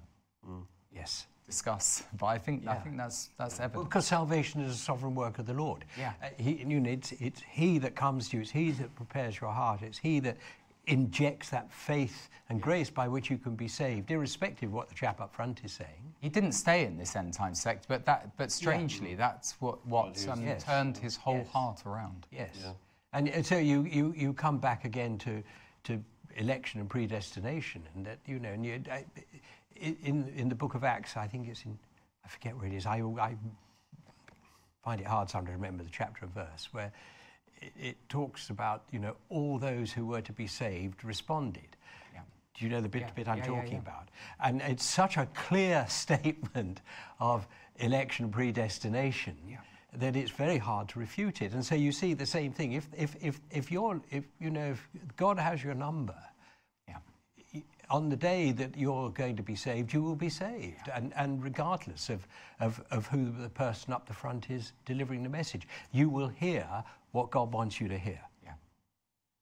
Yes. 0.92 1.28
Discuss, 1.46 2.04
but 2.20 2.28
I 2.28 2.38
think 2.38 2.68
I 2.68 2.76
think 2.76 2.96
that's 2.96 3.30
that's 3.38 3.58
Well, 3.58 3.66
evident. 3.66 3.90
because 3.90 4.06
salvation 4.06 4.62
is 4.62 4.74
a 4.74 4.78
sovereign 4.78 5.16
work 5.16 5.40
of 5.40 5.48
the 5.48 5.54
Lord. 5.54 5.84
Yeah. 5.98 6.14
Uh, 6.24 6.28
he, 6.38 6.64
you 6.64 6.80
know, 6.80 6.92
it's, 6.92 7.12
it's 7.14 7.42
He 7.50 7.80
that 7.80 7.96
comes 7.96 8.30
to 8.30 8.38
you. 8.38 8.42
It's 8.44 8.52
He 8.52 8.70
that 8.72 8.94
prepares 8.96 9.42
your 9.42 9.52
heart. 9.52 9.82
It's 9.82 9.98
He 9.98 10.20
that 10.20 10.38
injects 10.90 11.50
that 11.50 11.72
faith 11.72 12.30
and 12.50 12.62
grace 12.62 12.90
by 12.90 13.08
which 13.08 13.30
you 13.30 13.38
can 13.38 13.56
be 13.56 13.68
saved, 13.68 14.10
irrespective 14.12 14.70
of 14.70 14.74
what 14.74 14.90
the 14.90 14.96
chap 14.96 15.22
up 15.22 15.34
front 15.34 15.64
is 15.64 15.72
saying. 15.72 16.14
He 16.20 16.30
didn't 16.30 16.54
stay 16.54 16.86
in 16.86 16.98
this 16.98 17.16
end 17.16 17.34
time 17.34 17.54
sect, 17.54 17.86
but 17.88 18.06
that 18.06 18.36
but 18.38 18.52
strangely, 18.52 19.16
that's 19.16 19.54
what 19.62 19.86
what 19.86 20.06
he 20.06 20.12
was- 20.12 20.28
um, 20.28 20.44
Yes. 20.44 20.64
turned 20.64 20.98
his 20.98 21.16
whole 21.16 21.38
Yes. 21.38 21.48
heart 21.50 21.86
around. 21.86 22.26
Yes. 22.32 22.58
And, 23.14 23.30
and 23.30 23.46
so 23.46 23.58
you, 23.58 23.84
you, 23.84 24.14
you 24.16 24.34
come 24.34 24.58
back 24.60 24.86
again 24.86 25.18
to, 25.20 25.42
to 25.86 26.04
election 26.36 26.80
and 26.80 26.88
predestination, 26.90 27.82
and 27.96 28.06
that, 28.06 28.20
you 28.28 28.40
know, 28.40 28.50
and 28.50 28.64
you, 28.66 28.82
I, 28.92 29.04
in, 29.76 30.28
in 30.36 30.48
the 30.50 30.56
book 30.56 30.76
of 30.76 30.84
Acts, 30.84 31.18
I 31.18 31.26
think 31.28 31.48
it's 31.48 31.64
in, 31.64 31.78
I 32.24 32.28
forget 32.28 32.56
where 32.56 32.68
it 32.68 32.74
is, 32.74 32.86
I, 32.86 32.98
I 33.20 33.36
find 34.84 35.02
it 35.02 35.08
hard 35.08 35.30
sometimes 35.30 35.50
to 35.50 35.54
remember 35.54 35.84
the 35.84 35.90
chapter 35.90 36.26
and 36.26 36.34
verse, 36.34 36.68
where 36.72 36.92
it, 37.62 37.98
talks 38.10 38.50
about, 38.50 38.84
you 38.92 39.00
know, 39.00 39.16
all 39.30 39.58
those 39.58 39.92
who 39.92 40.06
were 40.06 40.22
to 40.22 40.34
be 40.34 40.48
saved 40.48 41.04
responded. 41.04 41.78
Yeah. 42.14 42.22
Do 42.58 42.66
you 42.66 42.72
know 42.72 42.82
the 42.82 42.90
bit, 42.90 43.02
Yeah, 43.02 43.12
bit 43.16 43.28
I'm 43.28 43.38
yeah, 43.40 43.46
talking 43.46 43.78
about? 43.78 44.10
And 44.44 44.62
it's 44.62 44.86
such 44.86 45.18
a 45.18 45.28
clear 45.34 45.86
statement 45.90 46.82
of 47.20 47.48
election 47.78 48.30
predestination 48.30 49.36
that 49.94 50.16
it's 50.16 50.32
very 50.32 50.58
hard 50.58 50.88
to 50.90 51.00
refute 51.00 51.42
it. 51.42 51.54
And 51.54 51.66
so 51.66 51.76
you 51.76 51.92
see 51.92 52.14
the 52.14 52.26
same 52.26 52.52
thing. 52.52 52.74
If, 52.74 52.88
if, 52.96 53.16
if, 53.22 53.42
if 53.50 53.72
you're, 53.72 54.00
if, 54.12 54.24
you 54.40 54.52
know, 54.52 54.72
if 54.72 54.88
God 55.16 55.40
has 55.40 55.64
your 55.64 55.74
number, 55.74 56.16
on 57.90 58.10
the 58.10 58.16
day 58.16 58.52
that 58.52 58.78
you're 58.78 59.10
going 59.10 59.36
to 59.36 59.44
be 59.44 59.56
saved, 59.56 59.92
you 59.94 60.02
will 60.04 60.16
be 60.16 60.30
saved. 60.30 60.90
And, 60.94 61.12
and 61.16 61.44
regardless 61.44 62.10
of, 62.10 62.28
of, 62.60 62.82
of 62.92 63.08
who 63.08 63.32
the 63.42 63.50
person 63.50 63.94
up 63.94 64.08
the 64.08 64.14
front 64.14 64.50
is 64.50 64.74
delivering 64.86 65.24
the 65.24 65.30
message, 65.30 65.68
you 65.92 66.10
will 66.10 66.28
hear 66.28 66.68
what 67.12 67.32
God 67.32 67.52
wants 67.52 67.82
you 67.82 67.88
to 67.88 67.98
hear, 67.98 68.22
Yeah. 68.44 68.54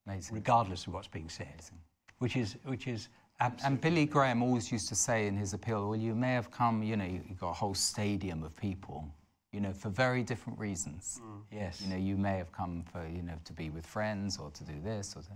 Amazing. 0.06 0.36
regardless 0.36 0.88
of 0.88 0.94
what's 0.94 1.08
being 1.10 1.30
said, 1.30 1.48
Amazing. 1.54 1.80
which 2.20 2.38
is, 2.38 2.56
which 2.64 2.88
is 2.88 3.10
absolutely. 3.42 3.68
And 3.68 3.82
Billy 3.82 4.06
Graham 4.06 4.42
always 4.42 4.72
used 4.72 4.88
to 4.90 4.96
say 4.96 5.28
in 5.28 5.36
his 5.36 5.54
appeal, 5.54 5.90
well, 5.90 6.00
you 6.00 6.16
may 6.16 6.34
have 6.34 6.50
come, 6.50 6.82
you 6.84 6.96
know, 6.96 7.06
you've 7.06 7.40
got 7.40 7.50
a 7.50 7.54
whole 7.54 7.74
stadium 7.74 8.44
of 8.44 8.56
people, 8.56 9.06
you 9.52 9.60
know, 9.60 9.74
for 9.74 9.90
very 9.90 10.24
different 10.24 10.58
reasons. 10.58 11.20
Mm. 11.22 11.42
Yes. 11.52 11.82
You 11.82 11.90
know, 11.90 11.98
you 11.98 12.16
may 12.16 12.38
have 12.38 12.52
come 12.54 12.86
for, 12.92 13.06
you 13.08 13.22
know, 13.24 13.36
to 13.44 13.54
be 13.54 13.70
with 13.70 13.86
friends 13.86 14.38
or 14.38 14.52
to 14.52 14.64
do 14.64 14.80
this 14.84 15.16
or 15.18 15.22
to, 15.24 15.30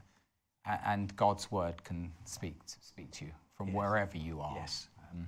and 0.65 1.15
God's 1.15 1.51
word 1.51 1.83
can 1.83 2.11
speak 2.25 2.65
to, 2.65 2.75
speak 2.81 3.11
to 3.11 3.25
you 3.25 3.31
from 3.55 3.73
wherever 3.73 4.17
you 4.17 4.39
are. 4.41 4.55
Yes. 4.57 4.87
Um, 5.11 5.27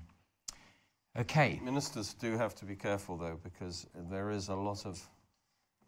okay. 1.18 1.60
Ministers 1.64 2.14
do 2.14 2.38
have 2.38 2.56
to 2.56 2.66
be 2.66 2.76
careful 2.76 3.18
though, 3.18 3.40
because 3.44 3.88
there 4.10 4.30
is 4.30 4.50
a 4.50 4.56
lot 4.56 4.86
of, 4.86 5.02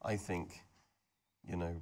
I 0.02 0.16
think, 0.16 0.62
you 1.48 1.56
know, 1.58 1.76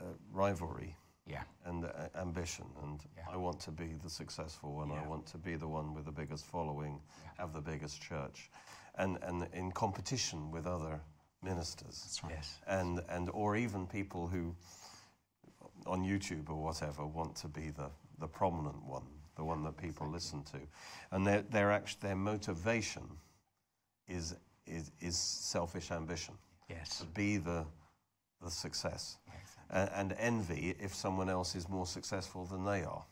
uh, 0.00 0.04
rivalry 0.32 0.96
Yeah. 1.26 1.42
and 1.64 1.84
uh, 1.84 1.90
ambition. 2.16 2.66
And 2.82 3.00
Yeah. 3.16 3.24
I 3.32 3.36
want 3.36 3.60
to 3.60 3.70
be 3.70 3.94
the 4.02 4.10
successful 4.10 4.74
one. 4.74 4.90
I 4.90 5.06
want 5.06 5.26
to 5.26 5.38
be 5.38 5.56
the 5.56 5.68
one 5.68 5.94
with 5.94 6.04
the 6.04 6.12
biggest 6.12 6.44
following, 6.46 7.00
have 7.38 7.52
the 7.52 7.60
biggest 7.60 8.02
church, 8.02 8.50
and 8.96 9.18
and 9.22 9.48
in 9.54 9.72
competition 9.72 10.50
with 10.50 10.66
other 10.66 11.00
ministers. 11.42 12.02
That's 12.02 12.24
right. 12.24 12.32
Yes. 12.34 12.58
and 12.66 13.00
and 13.08 13.30
or 13.32 13.56
even 13.56 13.86
people 13.86 14.26
who 14.26 14.54
on 15.88 16.04
YouTube 16.04 16.48
or 16.50 16.56
whatever 16.56 17.06
want 17.06 17.34
to 17.36 17.48
be 17.48 17.70
the 17.70 17.90
the 18.18 18.26
prominent 18.26 18.82
one, 18.84 19.04
the 19.36 19.44
one 19.44 19.62
that 19.64 19.76
people 19.76 20.08
listen 20.08 20.42
to, 20.44 20.58
and 21.12 21.26
their 21.26 21.42
their 21.42 21.70
act, 21.70 22.00
their 22.00 22.16
motivation 22.16 23.02
is 24.08 24.34
is 24.66 24.90
is 25.00 25.16
selfish 25.16 25.90
ambition. 25.90 26.34
Yes. 26.68 26.98
to 26.98 27.06
be 27.06 27.38
the 27.38 27.64
the 28.42 28.50
success, 28.50 29.16
and, 29.70 29.90
and 29.94 30.14
envy 30.18 30.76
if 30.78 30.94
someone 30.94 31.28
else 31.30 31.56
is 31.56 31.68
more 31.68 31.86
successful 31.86 32.44
than 32.44 32.64
they 32.64 32.84
are, 32.84 33.04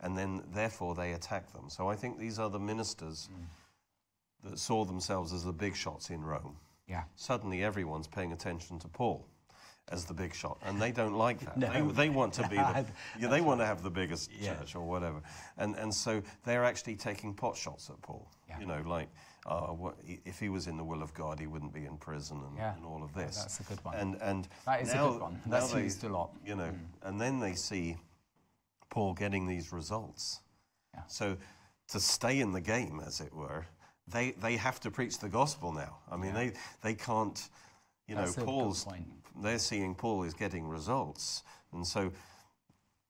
and 0.00 0.16
then 0.16 0.42
therefore 0.52 0.94
they 0.94 1.12
attack 1.12 1.52
them. 1.52 1.68
So 1.68 1.88
I 1.88 1.96
think 1.96 2.18
these 2.18 2.38
are 2.38 2.50
the 2.50 2.58
ministers 2.58 3.28
mm. 3.30 4.50
that 4.50 4.58
saw 4.58 4.84
themselves 4.84 5.32
as 5.32 5.44
the 5.44 5.52
big 5.52 5.76
shots 5.76 6.10
in 6.10 6.22
Rome. 6.22 6.56
Yeah. 6.86 7.04
suddenly 7.16 7.64
everyone's 7.64 8.06
paying 8.06 8.32
attention 8.32 8.78
to 8.80 8.88
Paul 8.88 9.26
as 9.90 10.04
the 10.06 10.14
big 10.14 10.34
shot, 10.34 10.58
and 10.64 10.80
they 10.80 10.90
don't 10.92 11.14
like 11.14 11.40
that. 11.40 11.56
No. 11.64 11.70
They, 11.88 11.92
they 12.06 12.08
want 12.08 12.32
to 12.34 12.42
be 12.48 12.56
the, 12.56 12.86
yeah, 13.20 13.28
they 13.28 13.40
want 13.40 13.60
to 13.60 13.66
have 13.66 13.82
the 13.82 13.90
biggest 13.90 14.30
Yeah. 14.32 14.54
church 14.54 14.74
or 14.74 14.82
whatever, 14.86 15.20
and 15.58 15.76
and 15.76 15.92
so 15.92 16.22
they're 16.44 16.64
actually 16.64 16.96
taking 16.96 17.34
pot 17.34 17.56
shots 17.56 17.90
at 17.90 18.00
Paul. 18.02 18.26
Yeah. 18.48 18.60
You 18.60 18.66
know, 18.66 18.82
like 18.86 19.08
uh, 19.46 19.66
what, 19.68 19.96
if 20.24 20.38
he 20.40 20.48
was 20.48 20.66
in 20.68 20.76
the 20.76 20.84
will 20.84 21.02
of 21.02 21.12
God, 21.12 21.38
he 21.38 21.46
wouldn't 21.46 21.72
be 21.74 21.84
in 21.84 21.96
prison 21.98 22.40
and, 22.48 22.58
and 22.58 22.84
all 22.86 23.02
of 23.04 23.10
Yeah, 23.16 23.26
this. 23.26 23.36
that's 23.36 23.60
a 23.60 23.64
good 23.64 23.84
one. 23.84 23.94
And 23.96 24.16
and 24.22 24.48
That 24.64 24.82
is 24.82 24.92
a 24.92 24.96
good 24.96 25.20
one. 25.20 25.40
That's 25.46 25.72
they- 25.72 25.82
used 25.82 26.02
a 26.04 26.08
lot. 26.08 26.30
You 26.46 26.54
know, 26.56 26.72
and 27.02 27.20
then 27.20 27.40
they 27.40 27.54
see 27.54 27.96
Paul 28.90 29.12
getting 29.14 29.46
these 29.46 29.72
results. 29.72 30.40
Yeah. 30.94 31.02
So 31.08 31.36
to 31.88 32.00
stay 32.00 32.40
in 32.40 32.52
the 32.52 32.60
game, 32.60 33.00
as 33.06 33.20
it 33.20 33.32
were, 33.34 33.66
they 34.08 34.32
they 34.32 34.56
have 34.56 34.80
to 34.80 34.90
preach 34.90 35.18
the 35.18 35.28
gospel 35.28 35.72
now. 35.72 35.98
I 36.10 36.16
mean, 36.16 36.32
they 36.32 36.52
they 36.82 36.94
can't. 36.94 37.48
You 38.06 38.16
That's 38.16 38.36
know, 38.36 38.42
good 38.44 38.46
Paul's. 38.46 38.86
They're 39.42 39.58
seeing 39.58 39.94
Paul 39.94 40.22
is 40.24 40.34
getting 40.34 40.68
results, 40.68 41.42
and 41.72 41.86
so 41.86 42.12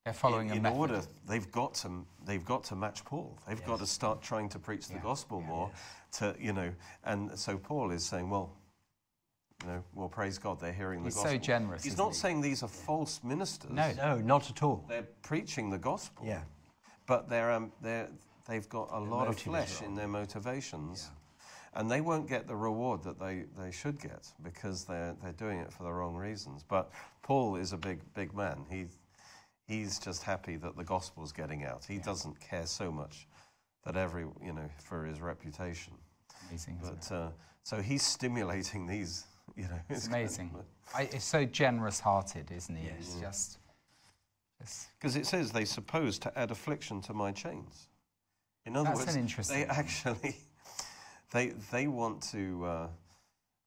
They're 0.04 0.14
following 0.14 0.46
in, 0.48 0.52
a 0.52 0.56
in 0.56 0.62
method. 0.62 0.78
order 0.78 1.02
they've 1.28 1.50
got 1.50 1.74
to 1.74 1.90
they've 2.24 2.44
got 2.44 2.64
to 2.64 2.76
match 2.76 3.04
Paul. 3.04 3.38
They've 3.46 3.64
got 3.64 3.80
to 3.80 3.86
start 3.86 4.22
trying 4.22 4.48
to 4.50 4.58
preach 4.58 4.88
the 4.88 4.94
Yeah. 4.94 5.00
gospel 5.02 5.40
more. 5.40 5.70
To 6.18 6.34
you 6.38 6.52
know, 6.52 6.72
and 7.04 7.36
so 7.38 7.56
Paul 7.58 7.90
is 7.90 8.04
saying, 8.04 8.30
well. 8.30 8.50
You 9.62 9.70
know, 9.70 9.84
well, 9.94 10.08
praise 10.08 10.36
God, 10.36 10.60
they're 10.60 10.72
hearing 10.74 11.04
the 11.04 11.10
gospel. 11.10 11.30
He's 11.30 11.32
so 11.32 11.38
generous, 11.38 11.84
He's 11.84 11.92
isn't 11.94 12.04
not 12.04 12.12
he? 12.12 12.18
saying 12.18 12.40
these 12.42 12.62
are 12.62 12.68
false 12.68 13.20
ministers. 13.24 13.70
No. 13.70 13.92
No, 13.96 14.18
not 14.18 14.50
at 14.50 14.62
all. 14.62 14.84
They're 14.88 15.06
preaching 15.22 15.70
the 15.70 15.78
gospel. 15.78 16.26
Yeah. 16.26 16.42
But 17.06 17.30
they're, 17.30 17.50
um, 17.50 17.72
they're, 17.80 18.10
they've 18.46 18.68
got 18.68 18.90
a 18.92 18.98
lot 18.98 19.28
of 19.28 19.38
flesh 19.38 19.80
in 19.80 19.94
their 19.94 20.08
motivations. 20.08 21.08
And 21.76 21.90
they 21.90 22.00
won't 22.00 22.28
get 22.28 22.46
the 22.46 22.54
reward 22.54 23.02
that 23.02 23.18
they, 23.18 23.44
they 23.58 23.72
should 23.72 24.00
get 24.00 24.28
because 24.42 24.84
they're, 24.84 25.16
they're 25.22 25.32
doing 25.32 25.58
it 25.58 25.72
for 25.72 25.82
the 25.82 25.92
wrong 25.92 26.14
reasons. 26.14 26.64
But 26.66 26.90
Paul 27.22 27.56
is 27.56 27.72
a 27.72 27.76
big, 27.76 28.00
big 28.14 28.34
man. 28.34 28.64
He, 28.70 28.86
he's 29.66 29.98
just 29.98 30.22
happy 30.22 30.56
that 30.56 30.76
the 30.76 30.84
gospel's 30.84 31.32
getting 31.32 31.64
out. 31.64 31.84
He 31.86 31.98
doesn't 31.98 32.38
care 32.40 32.66
so 32.66 32.92
much 32.92 33.26
that 33.84 33.96
every, 33.96 34.24
you 34.42 34.52
know, 34.52 34.68
for 34.84 35.04
his 35.04 35.20
reputation. 35.20 35.94
Amazing. 36.48 36.78
But 36.82 37.12
uh, 37.14 37.28
so 37.64 37.82
he's 37.82 38.02
stimulating 38.02 38.86
these, 38.86 39.24
you 39.56 39.64
know. 39.64 39.80
It's 39.90 40.06
amazing. 40.06 40.54
I, 40.94 41.02
it's 41.12 41.24
so 41.24 41.44
generous-hearted, 41.44 42.52
isn't 42.52 42.76
he? 42.76 42.88
It's 42.98 43.14
just, 43.20 43.58
just 44.60 44.88
Because 44.98 45.16
it 45.16 45.26
says 45.26 45.50
they 45.50 45.64
suppose 45.64 46.18
to 46.20 46.38
add 46.38 46.50
affliction 46.50 47.00
to 47.02 47.14
my 47.14 47.32
chains. 47.32 47.88
In 48.66 48.76
other 48.76 48.90
That's 48.90 49.00
words, 49.00 49.14
an 49.14 49.20
interesting 49.22 49.58
they 49.58 49.66
actually 49.66 50.36
they 51.34 51.48
they 51.70 51.86
want 51.88 52.22
to 52.32 52.64
uh, 52.64 52.88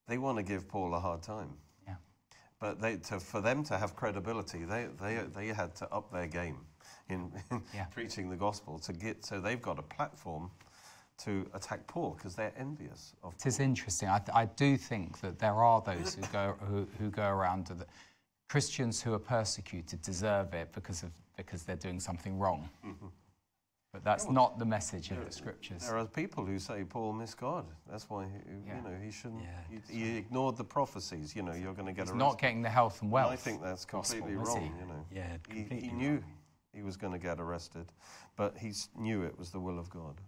they 0.07 0.17
want 0.17 0.37
to 0.37 0.43
give 0.43 0.67
Paul 0.67 0.95
a 0.95 0.99
hard 0.99 1.21
time. 1.21 1.49
yeah. 1.85 1.95
But 2.59 2.81
they, 2.81 2.95
to, 2.97 3.19
for 3.19 3.41
them 3.41 3.63
to 3.65 3.77
have 3.77 3.95
credibility, 3.95 4.63
they, 4.63 4.87
they, 4.99 5.19
they 5.35 5.47
had 5.47 5.75
to 5.75 5.93
up 5.93 6.11
their 6.11 6.27
game. 6.27 6.57
in, 7.09 7.31
in 7.51 7.61
Yeah. 7.73 7.85
preaching 7.91 8.29
the 8.29 8.37
gospel 8.37 8.79
to 8.79 8.93
get 8.93 9.25
so 9.25 9.39
they've 9.39 9.61
got 9.61 9.77
a 9.79 9.83
platform 9.83 10.49
to 11.25 11.45
attack 11.53 11.85
Paul 11.87 12.15
because 12.17 12.35
they're 12.35 12.53
envious 12.57 13.13
of 13.23 13.33
It 13.35 13.45
is 13.45 13.59
interesting. 13.59 14.07
I, 14.07 14.21
I 14.33 14.45
do 14.45 14.77
think 14.77 15.19
that 15.21 15.39
there 15.39 15.55
are 15.55 15.81
those 15.81 16.15
who 16.15 16.21
go 16.31 16.55
who, 16.69 16.87
who 16.99 17.09
go 17.09 17.27
around 17.27 17.65
to 17.67 17.73
the 17.73 17.85
Christians 18.49 19.01
who 19.01 19.13
are 19.13 19.19
persecuted 19.19 20.01
deserve 20.01 20.53
it 20.53 20.71
because 20.73 21.03
of 21.03 21.11
because 21.35 21.63
they're 21.63 21.75
doing 21.75 21.99
something 21.99 22.39
wrong. 22.39 22.69
But 23.97 24.03
that's 24.03 24.29
not 24.29 24.59
the 24.59 24.65
message 24.65 25.09
of 25.09 25.25
the 25.25 25.31
scriptures. 25.31 25.87
There 25.87 25.97
are 25.97 26.05
people 26.05 26.45
who 26.45 26.59
say 26.59 26.83
Paul 26.83 27.13
missed 27.13 27.37
God. 27.39 27.65
That's 27.89 28.07
why 28.11 28.25
he, 28.25 28.29
Yeah. 28.67 28.75
you 28.77 28.81
know 28.83 28.95
he 29.03 29.09
shouldn't. 29.11 29.41
Yeah, 29.41 29.79
he, 29.89 29.97
he 29.99 30.17
ignored 30.17 30.55
the 30.55 30.63
prophecies. 30.63 31.35
You 31.35 31.41
know, 31.41 31.53
you're 31.53 31.73
going 31.73 31.87
to 31.87 31.93
get 31.93 32.03
He's 32.03 32.11
arrested. 32.11 32.17
not 32.19 32.39
getting 32.39 32.61
the 32.61 32.69
health 32.69 33.01
and 33.01 33.07
And 33.07 33.11
wealth. 33.13 33.31
I 33.31 33.35
think 33.35 33.63
that's 33.63 33.85
gospel, 33.85 34.19
completely 34.19 34.43
he? 34.43 34.47
wrong. 34.59 34.75
You 34.79 34.85
know, 34.85 35.05
Yeah, 35.11 35.37
he, 35.49 35.61
completely 35.63 35.87
he 35.89 35.95
knew 35.95 36.23
he 36.75 36.83
was 36.83 36.95
going 36.95 37.13
to 37.13 37.19
get 37.19 37.39
arrested, 37.39 37.87
but 38.35 38.55
he 38.55 38.71
knew 38.95 39.23
it 39.23 39.37
was 39.39 39.49
the 39.49 39.59
will 39.59 39.79
of 39.79 39.89
God. 39.89 40.21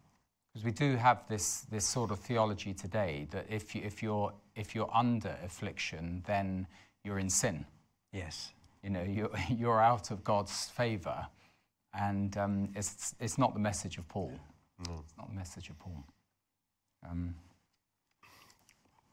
Because 0.52 0.66
we 0.66 0.72
do 0.72 0.96
have 0.96 1.28
this, 1.28 1.62
this 1.70 1.86
sort 1.86 2.10
of 2.10 2.18
theology 2.20 2.74
today 2.74 3.28
that 3.30 3.46
if, 3.50 3.76
you, 3.76 3.84
if, 3.86 4.02
you're, 4.02 4.34
if 4.56 4.74
you're 4.74 4.90
under 4.92 5.36
affliction, 5.46 6.24
then 6.26 6.66
you're 7.04 7.20
in 7.20 7.30
sin. 7.30 7.66
Yes. 8.12 8.52
You 8.84 8.90
know, 8.90 9.04
you're, 9.04 9.30
you're 9.56 9.80
out 9.80 10.10
of 10.10 10.24
God's 10.24 10.66
favour. 10.70 11.28
And 11.94 12.36
um, 12.38 12.70
it's, 12.76 13.16
it's 13.20 13.38
not 13.38 13.54
the 13.54 13.60
message 13.60 13.98
of 13.98 14.08
Paul. 14.08 14.32
No. 14.88 15.02
It's 15.04 15.18
not 15.18 15.30
the 15.30 15.36
message 15.36 15.70
of 15.70 15.80
Paul. 15.80 16.04
Um, 17.10 17.36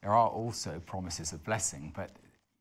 there 0.03 0.12
are 0.12 0.29
also 0.29 0.81
promises 0.87 1.33
of 1.33 1.43
blessing, 1.45 1.93
but 1.97 2.11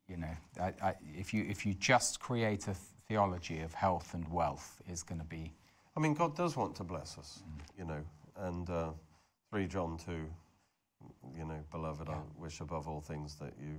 you 0.08 0.16
know, 0.16 0.36
I, 0.60 0.72
I, 0.82 0.94
if 1.16 1.34
you 1.34 1.44
if 1.48 1.66
you 1.66 1.74
just 1.74 2.20
create 2.20 2.68
a 2.68 2.74
theology 3.08 3.60
of 3.60 3.74
health 3.74 4.14
and 4.14 4.28
wealth, 4.28 4.80
is 4.88 5.02
going 5.02 5.20
to 5.20 5.26
be 5.26 5.52
I 5.96 6.00
mean, 6.00 6.12
God 6.12 6.36
does 6.36 6.56
want 6.56 6.74
to 6.76 6.84
bless 6.84 7.16
us, 7.16 7.42
you 7.78 7.84
know, 7.84 8.02
and 8.36 8.68
uh, 8.68 8.90
3 9.50 9.66
John 9.66 9.98
2, 10.04 10.12
you 11.36 11.44
know, 11.44 11.58
beloved, 11.70 12.08
I 12.08 12.18
wish 12.38 12.60
above 12.60 12.86
all 12.86 13.00
things 13.00 13.36
that 13.36 13.54
you 13.58 13.78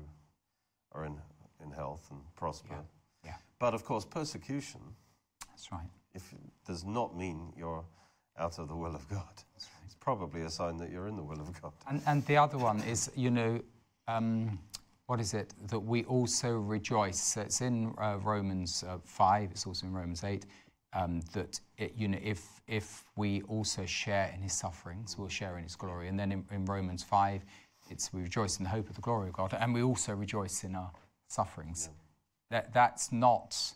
are 0.93 1.05
in, 1.05 1.15
in 1.63 1.71
health 1.71 2.07
and 2.09 2.19
prosper. 2.35 2.73
yeah, 3.23 3.33
But 3.59 3.75
of 3.75 3.85
course, 3.85 4.03
persecution 4.03 4.81
that's 5.49 5.71
right. 5.71 5.89
If 6.17 6.33
does 6.65 6.83
not 6.83 7.15
mean 7.15 7.53
you're 7.57 7.85
out 8.37 8.59
of 8.59 8.67
the 8.67 8.75
will 8.75 8.95
of 8.95 9.07
God. 9.09 9.43
It's 9.55 9.95
probably 9.99 10.41
a 10.41 10.49
sign 10.49 10.77
that 10.77 10.91
you're 10.91 11.07
in 11.07 11.15
the 11.15 11.23
will 11.23 11.39
of 11.39 11.61
God. 11.61 11.71
And, 11.87 12.01
and 12.05 12.25
the 12.25 12.37
other 12.37 12.57
one 12.57 12.81
is, 12.81 13.09
you 13.15 13.31
know, 13.31 13.61
um, 14.07 14.59
what 15.05 15.19
is 15.19 15.33
it? 15.33 15.53
That 15.69 15.79
we 15.79 16.03
also 16.03 16.51
rejoice. 16.57 17.19
So 17.19 17.41
it's 17.41 17.61
in 17.61 17.93
uh, 17.97 18.17
Romans 18.21 18.83
uh, 18.87 18.97
5, 19.03 19.51
it's 19.51 19.65
also 19.65 19.87
in 19.87 19.93
Romans 19.93 20.23
8, 20.23 20.45
um, 20.93 21.21
that, 21.33 21.59
it, 21.77 21.93
you 21.95 22.07
know, 22.07 22.19
if, 22.21 22.61
if 22.67 23.05
we 23.15 23.41
also 23.43 23.85
share 23.85 24.31
in 24.35 24.41
his 24.41 24.53
sufferings, 24.53 25.17
we'll 25.17 25.29
share 25.29 25.57
in 25.57 25.63
his 25.63 25.75
glory. 25.75 26.09
And 26.09 26.19
then 26.19 26.31
in, 26.31 26.45
in 26.51 26.65
Romans 26.65 27.03
5, 27.03 27.43
it's 27.89 28.11
we 28.11 28.21
rejoice 28.21 28.57
in 28.57 28.63
the 28.63 28.69
hope 28.69 28.89
of 28.89 28.95
the 28.95 29.01
glory 29.01 29.29
of 29.29 29.33
God, 29.33 29.55
and 29.57 29.73
we 29.73 29.81
also 29.81 30.13
rejoice 30.13 30.63
in 30.63 30.75
our 30.75 30.91
sufferings. 31.27 31.89
That, 32.49 32.73
that's 32.73 33.11
not 33.11 33.73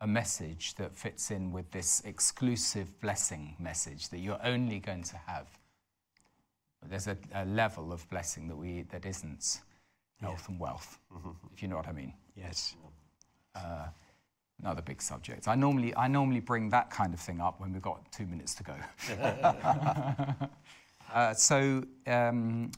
a 0.00 0.06
message 0.06 0.74
that 0.76 0.96
fits 0.96 1.30
in 1.30 1.52
with 1.52 1.70
this 1.70 2.02
exclusive 2.04 3.00
blessing 3.00 3.54
message 3.58 4.08
that 4.08 4.18
you're 4.18 4.40
only 4.42 4.78
going 4.78 5.02
to 5.02 5.16
have 5.16 5.46
there's 6.88 7.08
a, 7.08 7.16
a 7.34 7.44
level 7.44 7.92
of 7.92 8.08
blessing 8.08 8.48
that 8.48 8.56
we 8.56 8.82
that 8.90 9.04
isn't 9.04 9.60
health 10.20 10.48
and 10.48 10.58
wealth, 10.58 10.98
if 11.52 11.62
you 11.62 11.68
know 11.68 11.76
what 11.76 11.88
I 11.88 11.92
mean. 11.92 12.14
Yes. 12.36 12.74
Another 14.62 14.82
big 14.82 15.00
subject. 15.00 15.48
I 15.48 15.54
normally 15.54 15.94
I 15.96 16.06
normally 16.06 16.40
bring 16.40 16.68
that 16.70 16.90
kind 16.90 17.14
of 17.14 17.20
thing 17.20 17.40
up 17.40 17.60
when 17.60 17.72
we've 17.72 17.82
got 17.82 18.10
two 18.12 18.26
minutes 18.26 18.54
to 18.56 18.62
go. 18.62 18.74
uh, 21.14 21.34
so 21.34 21.82
um, 22.06 22.70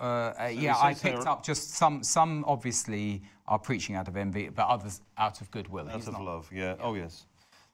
uh, 0.00 0.04
uh, 0.40 0.46
yeah, 0.52 0.76
I 0.76 0.94
picked 0.94 1.26
up 1.26 1.44
just 1.44 1.74
some. 1.74 2.02
Some 2.02 2.44
obviously 2.46 3.22
are 3.46 3.58
preaching 3.58 3.96
out 3.96 4.08
of 4.08 4.16
envy, 4.16 4.48
but 4.48 4.66
others 4.66 5.00
out 5.18 5.40
of 5.40 5.50
goodwill. 5.50 5.88
Out 5.88 5.96
He's 5.96 6.06
of 6.08 6.14
not- 6.14 6.22
love, 6.22 6.50
yeah. 6.52 6.76
Oh, 6.80 6.94
yes. 6.94 7.26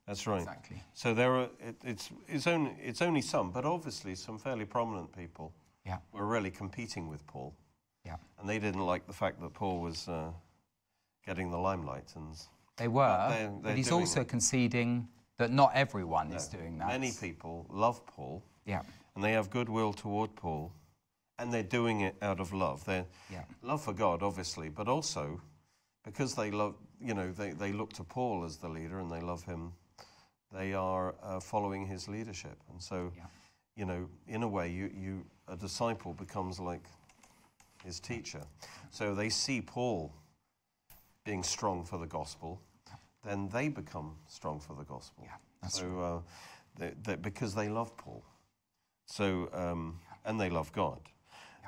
That's 0.07 0.27
right. 0.27 0.39
Exactly. 0.41 0.83
So 0.95 1.13
there 1.15 1.33
are, 1.35 1.49
it, 1.61 1.77
it's, 1.85 2.11
it's, 2.29 2.47
only, 2.47 2.75
it's 2.81 3.03
only 3.03 3.21
some, 3.21 3.51
but 3.51 3.65
obviously 3.65 4.15
some 4.15 4.39
fairly 4.39 4.65
prominent 4.65 5.13
people 5.13 5.53
Yeah, 5.85 5.99
were 6.13 6.25
really 6.27 6.51
competing 6.51 7.09
with 7.09 7.27
Paul. 7.27 7.53
yeah. 8.05 8.17
And 8.39 8.49
they 8.49 8.59
didn't 8.61 8.87
like 8.87 9.07
the 9.07 9.13
fact 9.13 9.41
that 9.41 9.53
Paul 9.53 9.81
was 9.81 10.07
uh, 10.09 10.31
getting 11.27 11.51
the 11.51 11.59
limelight. 11.59 12.13
And 12.15 12.35
They 12.77 12.89
were, 12.89 13.27
they're- 13.31 13.49
but 13.51 13.63
they're 13.65 13.77
he's 13.77 13.91
also 13.93 14.21
it. 14.21 14.29
conceding 14.29 15.09
that 15.39 15.51
not 15.51 15.73
everyone 15.75 16.33
is 16.33 16.47
doing 16.49 16.79
that. 16.79 16.87
many 16.89 17.13
people 17.21 17.67
love 17.69 18.07
Paul 18.07 18.43
Yeah, 18.65 18.83
and 19.17 19.23
they 19.25 19.33
have 19.33 19.51
goodwill 19.51 19.93
toward 19.93 20.35
Paul 20.37 20.73
and 21.39 21.53
they're 21.53 21.63
doing 21.63 22.01
it 22.01 22.17
out 22.23 22.41
of 22.41 22.53
love. 22.53 22.85
They're 22.85 23.07
yeah, 23.31 23.45
love 23.63 23.83
for 23.83 23.93
God, 23.93 24.23
obviously, 24.23 24.69
but 24.69 24.89
also 24.89 25.41
because 26.05 26.35
they 26.35 26.51
love, 26.51 26.77
you 27.01 27.15
know, 27.15 27.33
they, 27.33 27.51
they 27.51 27.73
look 27.73 27.93
to 27.95 28.05
Paul 28.05 28.45
as 28.45 28.57
the 28.57 28.69
leader 28.69 29.01
and 29.01 29.11
they 29.11 29.21
love 29.21 29.43
him, 29.43 29.73
they 30.53 30.73
are 30.73 31.15
uh, 31.23 31.41
following 31.41 31.85
his 31.87 32.09
leadership. 32.09 32.57
And 32.71 32.81
so, 32.81 33.13
Yeah. 33.17 33.25
you 33.75 33.85
know, 33.85 34.09
in 34.29 34.43
a 34.45 34.49
way, 34.49 34.71
you, 34.71 34.91
you, 34.97 35.25
a 35.49 35.57
disciple 35.57 36.15
becomes 36.15 36.61
like 36.61 36.85
his 37.85 37.99
teacher. 38.01 38.43
So 38.91 39.15
they 39.15 39.29
see 39.29 39.61
Paul 39.61 40.13
being 41.25 41.43
strong 41.43 41.85
for 41.85 41.99
the 41.99 42.07
gospel, 42.07 42.61
then 43.25 43.49
they 43.49 43.69
become 43.69 44.15
strong 44.29 44.61
for 44.61 44.75
the 44.75 44.85
gospel. 44.85 45.25
Yeah, 45.25 45.33
that's 45.61 45.81
so, 45.81 46.01
uh, 46.01 46.21
they, 46.79 46.93
they, 47.03 47.17
because 47.17 47.55
they 47.55 47.69
love 47.69 47.97
Paul. 47.97 48.25
So, 49.07 49.49
um, 49.53 49.99
and 50.25 50.41
they 50.41 50.51
love 50.51 50.73
God. 50.73 51.01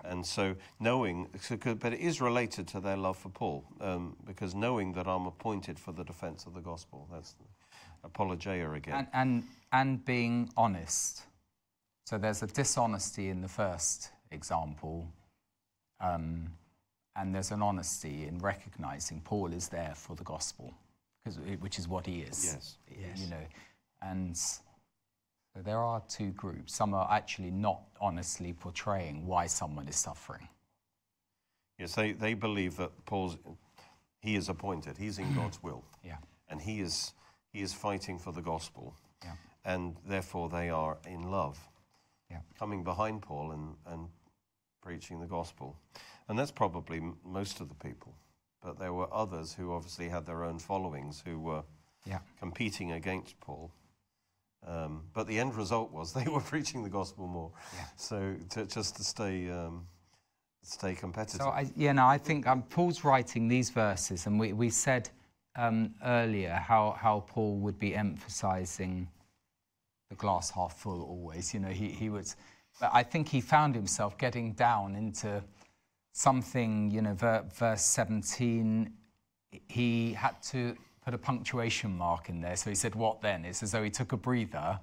And 0.05 0.25
so, 0.25 0.55
knowing, 0.81 1.29
so 1.41 1.57
but 1.57 1.93
it 1.93 2.01
is 2.01 2.21
related 2.21 2.67
to 2.69 2.81
their 2.81 2.97
love 2.97 3.17
for 3.19 3.29
Paul, 3.31 3.65
um, 3.81 4.17
because 4.27 4.55
knowing 4.55 4.93
that 4.95 5.07
I'm 5.07 5.27
appointed 5.27 5.79
for 5.79 5.93
the 5.93 6.05
defense 6.05 6.47
of 6.47 6.55
the 6.55 6.61
gospel, 6.61 7.09
that's 7.13 7.35
apologia 8.05 8.71
again. 8.73 8.95
and, 8.95 9.09
and 9.13 9.45
and 9.73 10.05
being 10.05 10.51
honest. 10.57 11.23
So 12.07 12.17
there's 12.19 12.43
a 12.43 12.47
dishonesty 12.47 13.29
in 13.29 13.43
the 13.43 13.49
first 13.49 14.11
example, 14.31 15.13
um, 16.01 16.51
and 17.17 17.35
there's 17.35 17.51
an 17.51 17.63
honesty 17.63 18.27
in 18.27 18.39
recognizing 18.39 19.21
Paul 19.21 19.53
is 19.53 19.69
there 19.69 19.93
for 19.95 20.17
the 20.17 20.25
gospel, 20.25 20.73
because 21.25 21.39
which 21.61 21.79
is 21.79 21.87
what 21.89 22.07
he 22.07 22.21
is. 22.21 22.45
Yes. 22.45 22.79
y- 22.91 22.97
You 23.17 23.27
know, 23.31 23.47
and 24.03 24.37
so 24.37 24.63
there 25.65 25.79
are 25.79 26.03
two 26.09 26.31
groups. 26.33 26.75
Some 26.75 26.95
are 26.95 27.09
actually 27.11 27.51
not 27.51 27.81
honestly 28.01 28.53
portraying 28.53 29.27
why 29.27 29.47
someone 29.47 29.89
is 29.89 29.97
suffering. 29.97 30.49
yes, 31.79 31.95
they, 31.95 32.13
they 32.13 32.35
believe 32.35 32.77
that 32.77 32.91
Paul's, 33.07 33.37
he 34.21 34.35
is 34.37 34.49
appointed, 34.49 34.97
he's 34.99 35.19
in 35.19 35.35
God's 35.41 35.63
will, 35.63 35.85
Yeah, 36.05 36.17
and 36.49 36.61
he 36.61 36.81
is, 36.81 37.13
he 37.53 37.61
is 37.63 37.73
fighting 37.73 38.19
for 38.19 38.33
the 38.33 38.43
gospel, 38.43 38.95
yeah, 39.25 39.33
and 39.65 39.97
therefore 40.07 40.49
they 40.49 40.71
are 40.71 40.99
in 41.07 41.23
love. 41.31 41.59
yeah. 42.31 42.41
coming 42.59 42.83
behind 42.85 43.23
Paul 43.23 43.53
and, 43.53 43.75
and 43.87 44.09
preaching 44.83 45.21
the 45.21 45.27
gospel. 45.27 45.77
And 46.29 46.39
that's 46.39 46.51
probably 46.51 46.99
m- 46.99 47.17
most 47.25 47.61
of 47.61 47.69
the 47.69 47.75
people. 47.75 48.15
But 48.63 48.79
there 48.79 48.93
were 48.93 49.09
others 49.15 49.55
who 49.55 49.73
obviously 49.73 50.09
had 50.09 50.27
their 50.27 50.45
own 50.45 50.59
followings 50.59 51.23
who 51.25 51.39
were 51.39 51.63
Yeah. 52.05 52.19
competing 52.39 52.93
against 52.93 53.39
Paul. 53.41 53.71
Um, 54.67 55.05
but 55.15 55.27
the 55.27 55.39
end 55.39 55.55
result 55.55 55.93
was 55.93 56.13
they 56.15 56.25
were 56.25 56.41
preaching 56.41 56.83
the 56.83 56.91
gospel 56.91 57.27
more. 57.27 57.53
Yeah. 57.75 57.85
So 57.97 58.35
to, 58.51 58.67
just 58.67 58.97
to 58.97 59.05
stay, 59.05 59.51
um, 59.51 59.87
stay 60.63 60.95
competitive. 60.95 61.41
So 61.41 61.49
I, 61.49 61.71
yeah, 61.77 61.93
no, 61.93 62.07
I 62.07 62.19
think 62.19 62.47
um, 62.47 62.63
Paul's 62.63 63.05
writing 63.05 63.49
these 63.49 63.71
verses, 63.71 64.27
and 64.27 64.39
we, 64.39 64.53
we 64.53 64.71
said 64.71 65.09
um, 65.57 65.95
earlier 66.05 66.53
how, 66.53 66.97
how 66.99 67.25
Paul 67.27 67.57
would 67.59 67.79
be 67.79 67.95
emphasizing 67.95 69.09
the 70.09 70.17
glass 70.17 70.51
half 70.51 70.79
full 70.79 71.03
always. 71.03 71.53
You 71.53 71.61
know, 71.61 71.69
he, 71.69 71.89
he 71.89 72.11
was, 72.11 72.37
but 72.81 72.91
I 72.93 73.03
think 73.03 73.29
he 73.29 73.41
found 73.41 73.75
himself 73.75 74.17
getting 74.19 74.53
down 74.53 74.95
into 74.95 75.43
something, 76.13 76.91
you 76.91 77.03
know, 77.03 77.15
ver, 77.15 77.45
verse 77.55 77.83
17, 77.83 78.93
he 79.69 80.13
had 80.13 80.43
to 80.43 80.77
put 81.09 81.15
a 81.15 81.19
punctuation 81.19 81.97
mark 81.97 82.29
in 82.29 82.43
there. 82.43 82.55
So 82.55 82.69
he 82.69 82.77
said, 82.77 82.95
What 82.95 83.23
then? 83.23 83.47
It's 83.47 83.63
as 83.63 83.73
though 83.73 83.83
he 83.83 83.89
took 83.89 84.13
a 84.13 84.17
breather. 84.19 84.79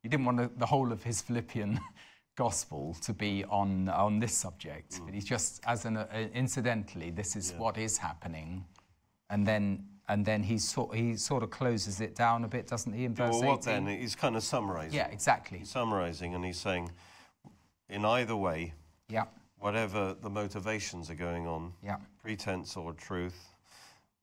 He 0.00 0.08
didn't 0.08 0.24
want 0.24 0.56
the, 0.60 0.66
whole 0.66 0.92
of 0.92 1.02
his 1.02 1.20
Philippian 1.22 1.80
gospel 2.36 2.96
to 3.02 3.12
be 3.12 3.44
on, 3.46 3.88
on 3.88 4.20
this 4.20 4.32
subject, 4.32 5.00
but 5.04 5.12
he's 5.12 5.24
just, 5.24 5.60
as 5.66 5.84
an, 5.86 5.96
uh, 5.96 6.06
incidentally, 6.32 7.10
this 7.10 7.34
is 7.34 7.52
what 7.58 7.76
is 7.78 7.98
happening. 7.98 8.64
And 9.28 9.44
then, 9.44 9.84
and 10.08 10.24
then 10.24 10.44
he, 10.44 10.56
sort, 10.56 10.94
he 10.94 11.16
sort 11.16 11.42
of 11.42 11.50
closes 11.50 12.00
it 12.00 12.14
down 12.14 12.44
a 12.44 12.48
bit, 12.48 12.68
doesn't 12.68 12.92
he, 12.92 13.04
in 13.04 13.14
verse 13.14 13.32
well, 13.32 13.56
what 13.56 13.66
18? 13.66 13.84
then? 13.84 14.00
He's 14.00 14.14
kind 14.14 14.36
of 14.36 14.44
summarizing. 14.44 14.94
Yeah, 14.94 15.08
exactly. 15.08 15.58
He's 15.58 15.70
summarizing 15.70 16.36
and 16.36 16.44
he's 16.44 16.58
saying, 16.58 16.92
in 17.88 18.04
either 18.04 18.36
way, 18.36 18.72
Yeah, 19.08 19.24
whatever 19.58 20.14
the 20.22 20.30
motivations 20.30 21.10
are 21.10 21.16
going 21.16 21.48
on, 21.48 21.72
yeah, 21.84 21.96
pretense 22.22 22.76
or 22.76 22.92
truth, 22.92 23.50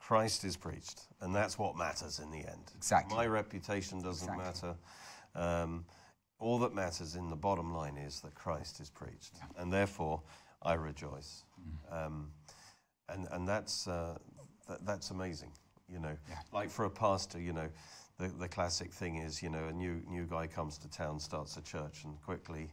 Christ 0.07 0.45
is 0.45 0.55
preached, 0.55 1.01
and 1.19 1.35
that's 1.35 1.59
what 1.59 1.75
matters 1.75 2.19
in 2.19 2.31
the 2.31 2.37
end. 2.37 2.71
Exactly. 2.77 3.13
My 3.17 3.27
reputation 3.27 4.01
doesn't 4.01 4.29
Exactly. 4.33 4.69
matter. 4.69 4.75
Um, 5.35 5.85
all 6.39 6.59
that 6.59 6.73
matters 6.73 7.15
in 7.15 7.29
the 7.29 7.35
bottom 7.35 7.73
line 7.73 7.97
is 7.97 8.21
that 8.21 8.33
Christ 8.33 8.79
is 8.79 8.89
preached, 8.89 9.33
and 9.57 9.71
therefore 9.73 10.21
I 10.61 10.75
rejoice. 10.75 11.43
Mm. 11.59 12.05
Um, 12.05 12.31
and 13.09 13.27
and 13.31 13.45
that's 13.45 13.85
uh, 13.85 14.17
that, 14.69 14.85
that's 14.85 15.11
amazing. 15.11 15.51
You 15.89 15.99
know, 15.99 16.17
Yeah. 16.29 16.39
like 16.53 16.69
for 16.69 16.85
a 16.85 16.89
pastor, 16.89 17.37
you 17.41 17.51
know, 17.51 17.69
the 18.17 18.29
the 18.29 18.47
classic 18.47 18.93
thing 18.93 19.17
is, 19.17 19.43
you 19.43 19.49
know, 19.49 19.65
a 19.67 19.73
new 19.73 20.01
new 20.07 20.25
guy 20.25 20.47
comes 20.47 20.77
to 20.77 20.87
town, 20.87 21.19
starts 21.19 21.57
a 21.57 21.61
church, 21.61 22.05
and 22.05 22.21
quickly 22.21 22.71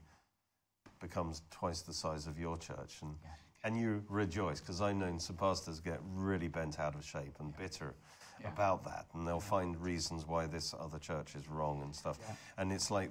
becomes 1.01 1.43
twice 1.51 1.83
the 1.83 1.95
size 1.95 2.29
of 2.29 2.39
your 2.39 2.57
church, 2.59 3.03
and 3.03 3.17
Yeah. 3.25 3.31
And 3.65 3.79
you 3.79 4.05
rejoice 4.09 4.61
because 4.61 4.81
I've 4.81 4.97
known 4.97 5.19
some 5.19 5.37
pastors 5.37 5.81
get 5.81 5.99
really 6.15 6.49
bent 6.49 6.79
out 6.79 6.95
of 6.95 7.05
shape 7.05 7.35
and 7.41 7.57
bitter 7.57 7.95
Yeah. 8.41 8.49
about 8.53 8.85
that, 8.85 9.07
and 9.15 9.27
they'll 9.27 9.41
find 9.41 9.81
reasons 9.81 10.27
why 10.27 10.47
this 10.47 10.75
other 10.79 10.99
church 10.99 11.35
is 11.35 11.49
wrong 11.49 11.83
and 11.83 11.95
stuff. 11.95 12.19
Yeah. 12.21 12.35
And 12.59 12.73
it's 12.73 12.91
like, 12.91 13.11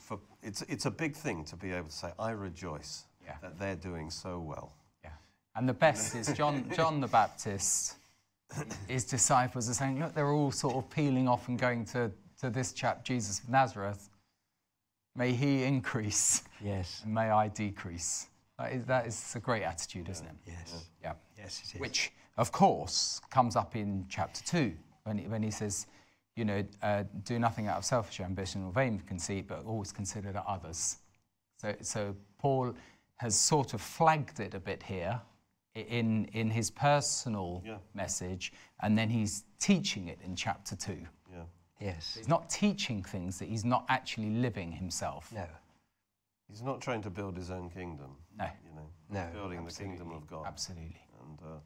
for 0.00 0.18
it's 0.42 0.62
it's 0.62 0.86
a 0.86 0.90
big 0.90 1.14
thing 1.14 1.44
to 1.46 1.56
be 1.56 1.72
able 1.72 1.88
to 1.88 1.94
say, 1.94 2.12
I 2.18 2.30
rejoice 2.30 3.04
Yeah. 3.24 3.36
that 3.42 3.58
they're 3.58 3.76
doing 3.76 4.10
so 4.10 4.38
well. 4.40 4.72
Yeah. 5.04 5.10
And 5.56 5.68
the 5.68 5.74
best 5.74 6.14
is 6.14 6.28
John, 6.32 6.70
John 6.74 7.00
the 7.00 7.08
Baptist, 7.08 7.96
his 8.88 9.04
disciples 9.04 9.68
are 9.68 9.74
saying, 9.74 9.98
look, 9.98 10.14
they're 10.14 10.30
all 10.30 10.52
sort 10.52 10.76
of 10.76 10.88
peeling 10.90 11.26
off 11.28 11.48
and 11.48 11.58
going 11.58 11.84
to, 11.86 12.12
to 12.40 12.48
this 12.50 12.72
chap, 12.72 13.04
Jesus 13.04 13.40
of 13.40 13.48
Nazareth. 13.50 14.08
May 15.16 15.32
he 15.32 15.64
increase 15.64 16.42
Yes. 16.60 17.00
and 17.04 17.12
may 17.12 17.30
I 17.30 17.48
decrease. 17.48 18.28
That 18.58 18.72
is, 18.72 18.84
that 18.86 19.06
is 19.06 19.34
a 19.36 19.40
great 19.40 19.62
attitude, 19.62 20.08
isn't 20.08 20.26
it? 20.26 20.34
Yes. 20.46 20.86
Yeah. 21.02 21.12
Yes, 21.36 21.60
it 21.64 21.74
is. 21.74 21.80
Which, 21.80 22.12
of 22.38 22.52
course, 22.52 23.20
comes 23.30 23.54
up 23.56 23.76
in 23.76 24.06
chapter 24.08 24.42
2 24.44 24.72
when 25.04 25.18
he, 25.18 25.26
when 25.28 25.42
he 25.42 25.50
says, 25.50 25.86
you 26.36 26.44
know, 26.44 26.64
uh, 26.82 27.04
do 27.24 27.38
nothing 27.38 27.66
out 27.66 27.78
of 27.78 27.84
selfish 27.84 28.20
ambition 28.20 28.64
or 28.64 28.72
vain 28.72 29.00
conceit, 29.06 29.46
but 29.48 29.64
always 29.64 29.92
consider 29.92 30.32
the 30.32 30.42
others. 30.42 30.98
So, 31.60 31.74
so 31.80 32.16
Paul 32.38 32.74
has 33.16 33.34
sort 33.34 33.72
of 33.74 33.80
flagged 33.80 34.40
it 34.40 34.54
a 34.54 34.60
bit 34.60 34.82
here 34.82 35.20
in, 35.74 36.26
in 36.32 36.50
his 36.50 36.70
personal 36.70 37.62
Yeah. 37.64 37.76
message, 37.94 38.52
and 38.80 38.96
then 38.96 39.08
he's 39.10 39.44
teaching 39.58 40.08
it 40.08 40.18
in 40.24 40.34
chapter 40.36 40.76
2. 40.76 40.98
Yeah. 41.32 41.42
Yes. 41.80 42.14
He's 42.16 42.28
not 42.28 42.48
teaching 42.48 43.02
things 43.02 43.38
that 43.38 43.48
he's 43.48 43.64
not 43.64 43.84
actually 43.90 44.30
living 44.30 44.72
himself. 44.72 45.30
No. 45.32 45.46
He's 46.48 46.62
not 46.62 46.80
trying 46.80 47.02
to 47.02 47.10
build 47.10 47.36
his 47.36 47.50
own 47.50 47.70
kingdom. 47.70 48.16
No. 48.38 48.44
You 48.64 48.74
know, 48.76 48.88
No, 49.10 49.24
he's 49.26 49.32
building 49.34 49.64
the 49.64 49.72
kingdom 49.72 50.12
of 50.12 50.26
God. 50.26 50.44
Absolutely. 50.46 51.00
And 51.20 51.38
uh, 51.42 51.58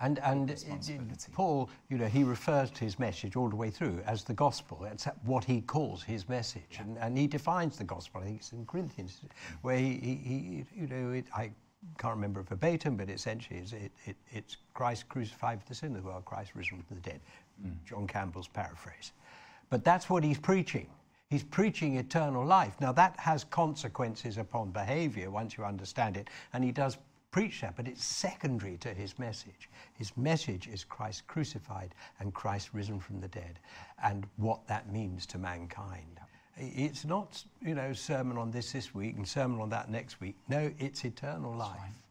And, 0.00 0.18
and 0.18 0.50
it- 0.50 0.64
it- 0.68 1.28
Paul, 1.32 1.70
you 1.88 1.96
know, 1.96 2.06
he 2.06 2.24
refers 2.24 2.70
to 2.72 2.80
his 2.84 2.98
message 2.98 3.36
all 3.36 3.48
the 3.48 3.56
way 3.56 3.70
through 3.70 4.00
as 4.04 4.24
the 4.24 4.34
gospel. 4.34 4.78
That's 4.82 5.04
what 5.24 5.44
he 5.44 5.60
calls 5.60 6.02
his 6.02 6.28
message. 6.28 6.78
And, 6.80 6.98
and 6.98 7.16
he 7.16 7.26
defines 7.26 7.78
the 7.78 7.84
gospel. 7.84 8.20
I 8.20 8.24
think 8.24 8.38
it's 8.40 8.52
in 8.52 8.66
Corinthians, 8.66 9.20
where 9.62 9.78
he, 9.78 9.94
he, 9.94 10.16
he 10.16 10.64
you 10.74 10.86
know, 10.86 11.12
it, 11.12 11.26
I 11.34 11.50
can't 11.98 12.14
remember 12.14 12.42
verbatim, 12.42 12.96
but 12.96 13.08
essentially 13.08 13.60
it's, 13.60 13.72
it, 13.72 13.92
it, 14.06 14.16
it's 14.32 14.56
Christ 14.74 15.08
crucified 15.08 15.62
for 15.62 15.68
the 15.68 15.74
sin 15.74 15.94
of 15.96 16.02
the 16.02 16.08
world, 16.08 16.24
Christ 16.24 16.50
risen 16.54 16.82
from 16.82 16.96
the 16.96 17.02
dead. 17.02 17.20
John 17.86 18.06
Campbell's 18.06 18.48
paraphrase. 18.48 19.12
But 19.70 19.82
that's 19.84 20.10
what 20.10 20.22
he's 20.24 20.38
preaching. 20.38 20.88
He's 21.28 21.42
preaching 21.42 21.96
eternal 21.96 22.44
life. 22.44 22.80
Now, 22.80 22.92
that 22.92 23.18
has 23.18 23.42
consequences 23.44 24.38
upon 24.38 24.70
behavior 24.70 25.30
once 25.30 25.56
you 25.56 25.64
understand 25.64 26.16
it, 26.16 26.28
and 26.52 26.62
he 26.62 26.70
does 26.70 26.98
preach 27.32 27.60
that, 27.60 27.76
but 27.76 27.88
it's 27.88 28.04
secondary 28.04 28.76
to 28.78 28.94
his 28.94 29.18
message. 29.18 29.68
His 29.94 30.16
message 30.16 30.68
is 30.68 30.84
Christ 30.84 31.26
crucified 31.26 31.94
and 32.20 32.32
Christ 32.32 32.70
risen 32.72 33.00
from 33.00 33.20
the 33.20 33.28
dead, 33.28 33.58
and 34.02 34.26
what 34.36 34.66
that 34.68 34.92
means 34.92 35.26
to 35.26 35.38
mankind. 35.38 36.20
It's 36.56 37.04
not, 37.04 37.44
you 37.60 37.74
know, 37.74 37.92
sermon 37.92 38.38
on 38.38 38.50
this 38.50 38.72
this 38.72 38.94
week 38.94 39.16
and 39.16 39.28
sermon 39.28 39.60
on 39.60 39.68
that 39.70 39.90
next 39.90 40.20
week. 40.20 40.36
No, 40.48 40.72
it's 40.78 41.04
eternal 41.04 41.54
life, 41.54 42.06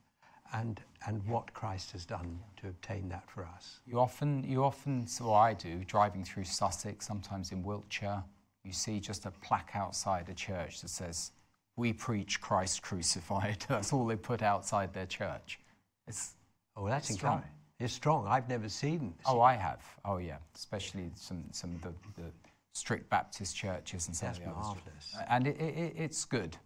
and 0.54 0.80
and 1.08 1.26
what 1.26 1.54
Christ 1.54 1.92
has 1.94 2.06
done 2.06 2.40
to 2.58 2.68
obtain 2.68 3.10
that 3.10 3.30
for 3.30 3.46
us. 3.46 3.80
You 3.88 4.00
often, 4.00 4.44
you 4.44 4.64
often, 4.64 5.08
so 5.08 5.34
I 5.34 5.54
do, 5.54 5.84
driving 5.86 6.24
through 6.24 6.44
Sussex, 6.46 7.08
sometimes 7.08 7.52
in 7.52 7.64
Wiltshire, 7.64 8.24
you 8.66 8.74
see 8.74 9.00
just 9.00 9.26
a 9.26 9.32
plaque 9.32 9.72
outside 9.76 10.28
a 10.30 10.34
church 10.34 10.82
that 10.82 10.90
says, 10.90 11.32
"We 11.76 11.94
preach 11.94 12.42
Christ 12.42 12.82
crucified." 12.82 13.64
That's 13.70 13.94
all 13.94 14.06
they 14.06 14.16
put 14.16 14.42
outside 14.42 14.94
their 14.94 15.06
church. 15.06 15.60
It's 16.08 16.34
Oh, 16.78 16.88
that's 16.90 17.14
strong. 17.14 17.36
incredible. 17.36 17.56
It's 17.80 17.94
strong. 17.94 18.28
I've 18.28 18.50
never 18.50 18.68
seen. 18.68 19.14
oh, 19.26 19.40
I 19.42 19.54
have. 19.56 19.82
Oh, 20.04 20.18
yeah, 20.18 20.38
especially 20.56 21.10
some 21.16 21.44
some 21.52 21.76
of 21.76 21.82
the, 21.82 21.94
the 22.22 22.30
strict 22.74 23.10
Baptist 23.10 23.56
churches 23.56 24.08
and 24.08 24.16
some 24.16 24.28
That's 24.28 24.40
of 24.40 24.44
the 24.46 24.52
others. 24.52 24.66
marvellous. 24.66 25.16
And 25.30 25.48
it, 25.48 25.58
it, 25.60 25.78
it- 25.78 25.94
it's 25.98 26.26
good. 26.26 26.58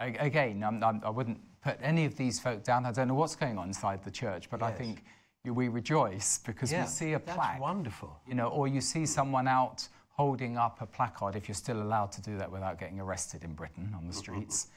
Again, 0.00 0.64
I'm, 0.64 0.82
I'm, 0.82 1.00
I 1.04 1.10
wouldn't 1.10 1.40
put 1.62 1.78
any 1.80 2.04
of 2.04 2.16
these 2.16 2.40
folk 2.40 2.64
down. 2.64 2.84
I 2.84 2.90
don't 2.90 3.06
know 3.06 3.14
what's 3.14 3.36
going 3.36 3.58
on 3.58 3.68
inside 3.68 4.02
the 4.02 4.10
church, 4.10 4.50
but 4.50 4.60
I 4.60 4.72
think 4.72 5.04
we 5.44 5.68
rejoice 5.68 6.38
because 6.38 6.72
yeah, 6.72 6.82
we 6.82 6.88
see 6.88 7.12
a 7.12 7.20
that's 7.20 7.36
plaque. 7.36 7.60
wonderful. 7.60 8.18
you 8.26 8.34
know, 8.34 8.48
or 8.48 8.66
you 8.66 8.80
see 8.80 9.06
someone 9.06 9.46
out 9.46 9.86
holding 10.16 10.56
up 10.56 10.80
a 10.80 10.86
placard, 10.86 11.34
if 11.34 11.48
you're 11.48 11.54
still 11.54 11.82
allowed 11.82 12.12
to 12.12 12.22
do 12.22 12.38
that 12.38 12.50
without 12.50 12.78
getting 12.78 13.00
arrested 13.00 13.42
in 13.42 13.52
Britain 13.52 13.92
on 13.96 14.06
the 14.06 14.12
streets, 14.12 14.68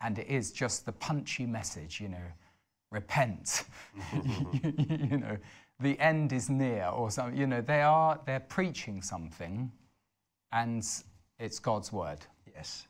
and 0.00 0.18
it 0.18 0.28
is 0.28 0.52
just 0.52 0.86
the 0.86 0.92
punchy 0.92 1.46
message, 1.46 2.00
you 2.00 2.08
know, 2.08 2.26
repent, 2.92 3.64
you 4.88 5.16
know, 5.18 5.36
the 5.80 5.98
end 5.98 6.32
is 6.32 6.48
near, 6.48 6.86
or 6.86 7.10
something. 7.10 7.38
You 7.38 7.48
know, 7.48 7.60
they 7.60 7.82
are 7.82 8.20
they're 8.24 8.40
preaching 8.40 9.02
something, 9.02 9.72
and 10.52 10.86
it's 11.38 11.58
God's 11.58 11.92
word. 11.92 12.20
Yes. 12.54 12.86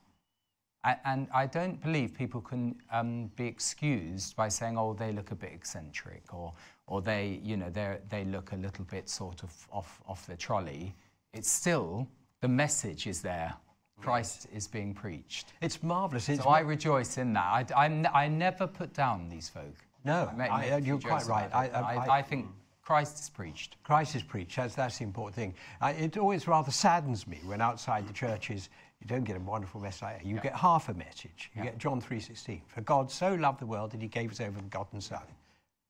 And 1.06 1.28
I 1.32 1.46
don't 1.46 1.82
believe 1.82 2.12
people 2.12 2.42
can 2.42 2.74
um, 2.92 3.30
be 3.36 3.46
excused 3.46 4.36
by 4.36 4.48
saying, 4.50 4.76
"Oh, 4.76 4.92
they 4.92 5.12
look 5.12 5.30
a 5.30 5.34
bit 5.34 5.52
eccentric," 5.54 6.34
or, 6.34 6.52
or 6.86 7.00
they, 7.00 7.40
you 7.42 7.56
know, 7.56 7.70
they 7.70 7.96
they 8.10 8.26
look 8.26 8.52
a 8.52 8.56
little 8.56 8.84
bit 8.84 9.08
sort 9.08 9.42
of 9.42 9.50
off 9.72 10.02
off 10.06 10.26
the 10.26 10.36
trolley. 10.36 10.94
It's 11.34 11.50
still 11.50 12.08
the 12.40 12.48
message 12.48 13.06
is 13.06 13.20
there. 13.20 13.54
Christ 14.00 14.46
is 14.52 14.66
being 14.66 14.92
preached. 14.92 15.52
It's 15.62 15.82
marvellous. 15.82 16.28
It's 16.28 16.42
So 16.42 16.48
I 16.50 16.60
rejoice 16.60 17.16
in 17.16 17.32
that. 17.32 17.72
I, 17.74 17.86
I, 17.86 18.24
I 18.24 18.28
never 18.28 18.66
put 18.66 18.92
down 18.92 19.28
these 19.28 19.48
folk. 19.48 19.74
No, 20.04 20.30
I- 20.38 20.70
uh, 20.72 20.76
you're 20.78 20.98
quite 20.98 21.26
right. 21.26 21.50
I- 21.54 22.18
I- 22.18 22.22
think 22.22 22.48
Christ 22.82 23.18
is 23.20 23.30
preached. 23.30 23.76
Christ 23.82 24.14
is 24.14 24.22
preached. 24.22 24.56
That's, 24.56 24.74
that's 24.74 24.98
the 24.98 25.04
important 25.04 25.34
thing. 25.36 25.54
I, 25.80 25.92
it 25.92 26.18
always 26.18 26.46
rather 26.46 26.70
saddens 26.70 27.26
me 27.26 27.40
when 27.46 27.62
outside 27.62 28.06
the 28.06 28.12
churches 28.12 28.68
you 29.00 29.06
don't 29.06 29.24
get 29.24 29.36
a 29.36 29.40
wonderful 29.40 29.80
message 29.80 30.02
like 30.02 30.18
that. 30.18 30.26
You 30.26 30.38
get 30.38 30.54
half 30.54 30.90
a 30.90 30.94
message. 30.94 31.50
You 31.54 31.62
Yeah. 31.64 31.70
get 31.70 31.78
John 31.78 32.00
3.16. 32.00 32.60
For 32.66 32.82
God 32.82 33.10
so 33.10 33.34
loved 33.34 33.60
the 33.60 33.66
world 33.66 33.90
that 33.92 34.02
he 34.02 34.08
gave 34.08 34.28
his 34.28 34.40
only 34.40 34.60
begotten 34.60 35.00
son. 35.00 35.22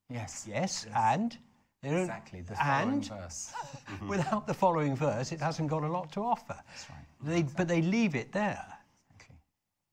Yes. 0.09 0.47
Yes, 0.49 0.87
and... 0.95 1.37
Exactly. 1.85 2.41
The 2.43 2.55
following 2.55 2.95
and 2.95 3.05
verse. 3.09 3.53
Mm-hmm. 3.85 4.09
without 4.09 4.47
the 4.47 4.55
following 4.55 4.97
verse, 4.97 5.31
it 5.31 5.41
hasn't 5.41 5.69
got 5.69 5.83
a 5.83 5.89
lot 5.89 6.11
to 6.13 6.21
offer. 6.21 6.57
That's 6.67 6.91
right. 6.91 7.05
They, 7.23 7.43
But 7.43 7.69
they 7.69 7.83
leave 7.83 8.15
it 8.15 8.33
there. 8.33 8.67
Exactly. 9.15 9.37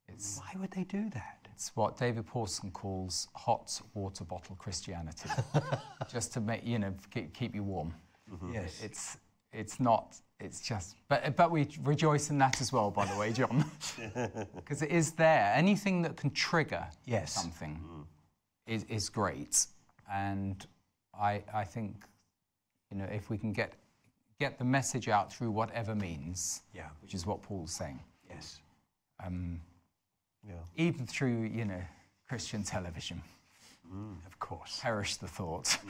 It's 0.08 0.38
Why 0.38 0.60
would 0.60 0.70
they 0.70 0.84
do 0.84 1.10
that? 1.10 1.42
It's 1.52 1.76
what 1.76 1.96
David 1.96 2.26
Pawson 2.26 2.70
calls 2.72 3.28
hot 3.34 3.80
water 3.94 4.24
bottle 4.24 4.56
Christianity, 4.56 5.28
just 6.12 6.32
to 6.32 6.40
make 6.40 6.66
you 6.66 6.78
know 6.80 6.92
keep, 7.12 7.32
keep 7.34 7.54
you 7.54 7.62
warm. 7.62 7.94
Mm-hmm. 8.32 8.54
Yes. 8.54 8.80
It's 8.82 9.16
it's 9.52 9.78
not. 9.78 10.16
It's 10.40 10.60
just. 10.60 10.96
But 11.08 11.36
but 11.36 11.50
we 11.50 11.68
rejoice 11.82 12.30
in 12.30 12.38
that 12.38 12.60
as 12.60 12.72
well, 12.72 12.90
by 12.90 13.06
the 13.06 13.16
way, 13.16 13.32
John, 13.32 13.64
because 14.56 14.82
it 14.82 14.90
is 14.90 15.12
there. 15.12 15.52
Anything 15.54 16.02
that 16.02 16.16
can 16.16 16.30
trigger 16.30 16.84
Yes. 17.04 17.32
something 17.32 17.74
mm-hmm. 17.76 18.02
is 18.66 18.84
is 18.84 19.08
great, 19.08 19.66
and 20.12 20.66
I 21.18 21.42
I 21.52 21.64
think 21.64 22.04
you 22.90 22.98
know 22.98 23.04
if 23.04 23.30
we 23.30 23.38
can 23.38 23.52
get 23.52 23.74
get 24.40 24.58
the 24.58 24.64
message 24.64 25.08
out 25.08 25.32
through 25.32 25.50
whatever 25.50 25.94
means, 25.94 26.62
Yeah. 26.74 26.88
which 27.00 27.14
is 27.14 27.24
what 27.26 27.42
Paul's 27.42 27.72
saying. 27.72 28.00
Yes. 28.28 28.60
Um, 29.24 29.60
yeah. 30.46 30.54
even 30.76 31.06
through 31.06 31.42
you 31.44 31.64
know 31.64 31.82
Christian 32.28 32.62
television. 32.64 33.22
Of 34.26 34.38
course. 34.38 34.80
Perish 34.82 35.16
the 35.16 35.28
thought. 35.28 35.76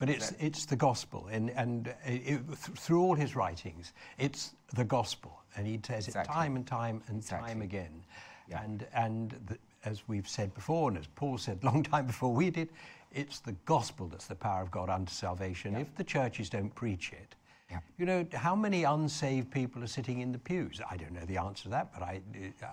But 0.00 0.10
it's, 0.10 0.32
it's 0.40 0.66
the 0.66 0.76
gospel, 0.76 1.28
and, 1.30 1.50
and 1.50 1.86
it, 2.04 2.24
th- 2.26 2.58
through 2.78 3.00
all 3.00 3.14
his 3.14 3.36
writings, 3.36 3.92
it's 4.18 4.52
the 4.74 4.84
gospel. 4.84 5.38
And 5.56 5.66
he 5.66 5.80
says 5.86 6.08
Exactly. 6.08 6.30
it 6.30 6.34
time 6.34 6.56
and 6.56 6.66
time 6.66 7.02
and 7.06 7.24
time 7.24 7.62
again. 7.62 8.04
Yeah. 8.48 8.62
And, 8.62 8.86
and 8.92 9.30
the, 9.46 9.56
as 9.84 10.02
we've 10.08 10.28
said 10.28 10.54
before, 10.54 10.88
and 10.90 10.98
as 10.98 11.06
Paul 11.14 11.38
said 11.38 11.62
long 11.64 11.82
time 11.82 12.06
before 12.06 12.32
we 12.32 12.50
did, 12.50 12.68
it's 13.12 13.38
the 13.40 13.52
gospel 13.64 14.06
that's 14.08 14.26
the 14.26 14.34
power 14.34 14.62
of 14.62 14.70
God 14.70 14.90
unto 14.90 15.12
salvation. 15.12 15.76
If 15.76 15.94
the 15.94 16.04
churches 16.04 16.48
don't 16.50 16.74
preach 16.74 17.12
it, 17.12 17.34
Yeah. 17.70 17.80
You 17.96 18.06
know, 18.06 18.26
how 18.34 18.54
many 18.56 18.84
unsaved 18.84 19.50
people 19.50 19.82
are 19.82 19.88
sitting 19.88 20.20
in 20.20 20.32
the 20.32 20.38
pews? 20.38 20.80
I 20.90 20.96
don't 20.96 21.12
know 21.12 21.24
the 21.26 21.38
answer 21.38 21.64
to 21.64 21.68
that, 21.70 21.92
but 21.94 22.02
I, 22.02 22.20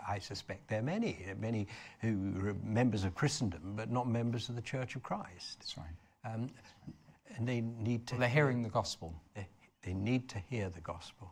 I 0.08 0.20
suspect 0.20 0.68
there 0.68 0.80
are 0.80 0.84
many. 0.84 1.26
Many 1.40 1.68
who 2.02 2.34
are 2.46 2.56
members 2.64 3.04
of 3.06 3.14
Christendom, 3.16 3.74
but 3.76 3.90
not 3.90 4.08
members 4.08 4.50
of 4.50 4.56
the 4.56 4.62
Church 4.62 4.96
of 4.96 5.04
Christ. 5.04 5.60
That's 5.60 5.78
right. 5.78 6.34
Um, 6.34 6.50
and 7.38 7.48
they 7.48 7.62
need 7.62 8.06
to 8.08 8.16
Well, 8.16 8.20
they're 8.22 8.30
hearing 8.30 8.64
the 8.64 8.70
gospel. 8.70 9.14
they, 9.36 9.48
they 9.84 9.94
need 9.94 10.28
to 10.30 10.40
hear 10.50 10.70
the 10.70 10.82
gospel. 10.82 11.32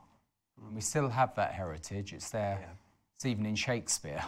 And 0.65 0.75
we 0.75 0.81
still 0.81 1.09
have 1.09 1.35
that 1.35 1.51
heritage. 1.53 2.13
It's 2.13 2.29
there. 2.29 2.59
Yeah. 2.61 2.67
It's 3.15 3.25
even 3.25 3.45
in 3.45 3.55
Shakespeare. 3.55 4.23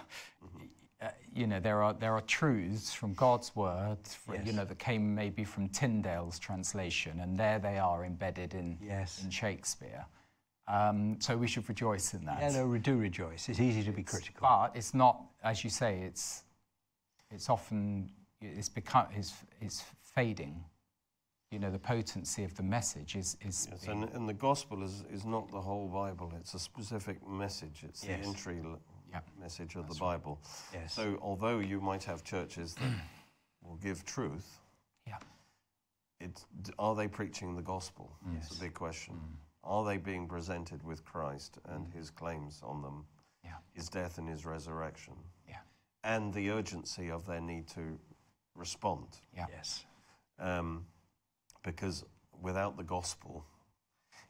Uh, 1.01 1.07
you 1.33 1.47
know, 1.47 1.59
there 1.59 1.81
are 1.81 1.93
there 1.93 2.13
are 2.13 2.21
truths 2.21 2.93
from 2.93 3.13
God's 3.15 3.55
word, 3.55 3.97
fr- 4.05 4.35
you 4.45 4.53
know, 4.53 4.65
that 4.65 4.77
came 4.77 5.15
maybe 5.15 5.43
from 5.43 5.67
Tyndale's 5.69 6.37
translation, 6.37 7.19
and 7.21 7.35
there 7.37 7.57
they 7.57 7.79
are 7.79 8.05
embedded 8.05 8.53
in 8.53 8.77
Yes. 8.81 9.23
in 9.23 9.31
Shakespeare. 9.31 10.05
Um, 10.67 11.19
so 11.19 11.35
we 11.35 11.47
should 11.47 11.67
rejoice 11.67 12.13
in 12.13 12.23
that. 12.25 12.39
Yeah, 12.39 12.49
no, 12.51 12.67
we 12.67 12.77
do 12.77 12.97
rejoice. 12.97 13.49
It's 13.49 13.59
easy 13.59 13.83
to 13.83 13.91
be 13.91 14.03
critical. 14.03 14.41
But 14.47 14.75
it's 14.75 14.93
not, 14.93 15.23
as 15.43 15.63
you 15.63 15.71
say, 15.71 16.01
it's 16.01 16.43
it's 17.31 17.49
often 17.49 18.11
it's 18.39 18.69
become 18.69 19.07
it's, 19.15 19.33
it's 19.59 19.83
fading. 20.01 20.63
You 21.49 21.59
know, 21.59 21.71
the 21.71 21.79
potency 21.79 22.43
of 22.43 22.53
the 22.55 22.63
message 22.63 23.15
is 23.15 23.37
is 23.41 23.67
Yes, 23.71 23.87
and, 23.87 24.03
and 24.13 24.29
the 24.29 24.33
gospel 24.35 24.83
is, 24.83 25.03
is 25.11 25.25
not 25.25 25.49
the 25.51 25.59
whole 25.61 25.87
Bible. 25.87 26.31
It's 26.39 26.53
a 26.53 26.59
specific 26.59 27.27
message. 27.27 27.83
It's 27.83 28.03
Yes. 28.05 28.21
the 28.21 28.27
entry 28.27 28.59
l- 28.63 28.79
Yep. 29.11 29.23
message 29.39 29.75
of 29.75 29.87
the 29.89 29.95
Bible. 29.95 30.39
Yes. 30.73 30.93
So 30.93 31.17
although 31.21 31.59
you 31.59 31.81
might 31.81 32.03
have 32.05 32.23
churches 32.23 32.73
that 32.75 32.89
will 33.63 33.75
give 33.77 34.05
truth, 34.05 34.59
yeah. 35.07 35.17
it's, 36.19 36.45
are 36.79 36.95
they 36.95 37.07
preaching 37.07 37.55
the 37.55 37.61
gospel? 37.61 38.11
It's 38.37 38.49
Yes. 38.49 38.57
a 38.57 38.61
big 38.61 38.73
question. 38.73 39.19
Are 39.63 39.83
they 39.85 39.97
being 39.97 40.27
presented 40.27 40.81
with 40.83 41.03
Christ 41.05 41.57
and 41.65 41.87
his 41.93 42.09
claims 42.09 42.61
on 42.63 42.81
them, 42.81 43.05
Yeah. 43.43 43.57
his 43.73 43.89
death 43.89 44.17
and 44.17 44.27
his 44.27 44.45
resurrection, 44.45 45.13
Yeah. 45.47 45.59
and 46.03 46.33
the 46.33 46.49
urgency 46.51 47.11
of 47.11 47.25
their 47.25 47.41
need 47.41 47.67
to 47.69 47.99
respond? 48.55 49.07
Yeah. 49.35 49.45
Yes. 49.49 49.85
um, 50.39 50.85
because 51.63 52.03
without 52.41 52.75
the 52.77 52.83
gospel, 52.83 53.45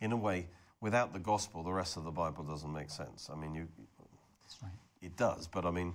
in 0.02 0.12
a 0.12 0.18
way, 0.18 0.50
without 0.82 1.14
the 1.14 1.20
gospel, 1.20 1.64
the 1.64 1.72
rest 1.72 1.96
of 1.96 2.04
the 2.04 2.12
Bible 2.12 2.44
doesn't 2.44 2.74
make 2.74 2.90
sense. 2.90 3.30
I 3.32 3.36
mean, 3.36 3.54
you, 3.56 3.70
That's 3.78 3.91
right. 4.62 4.72
it 5.02 5.16
does, 5.18 5.48
but 5.48 5.66
I 5.66 5.72
mean, 5.72 5.94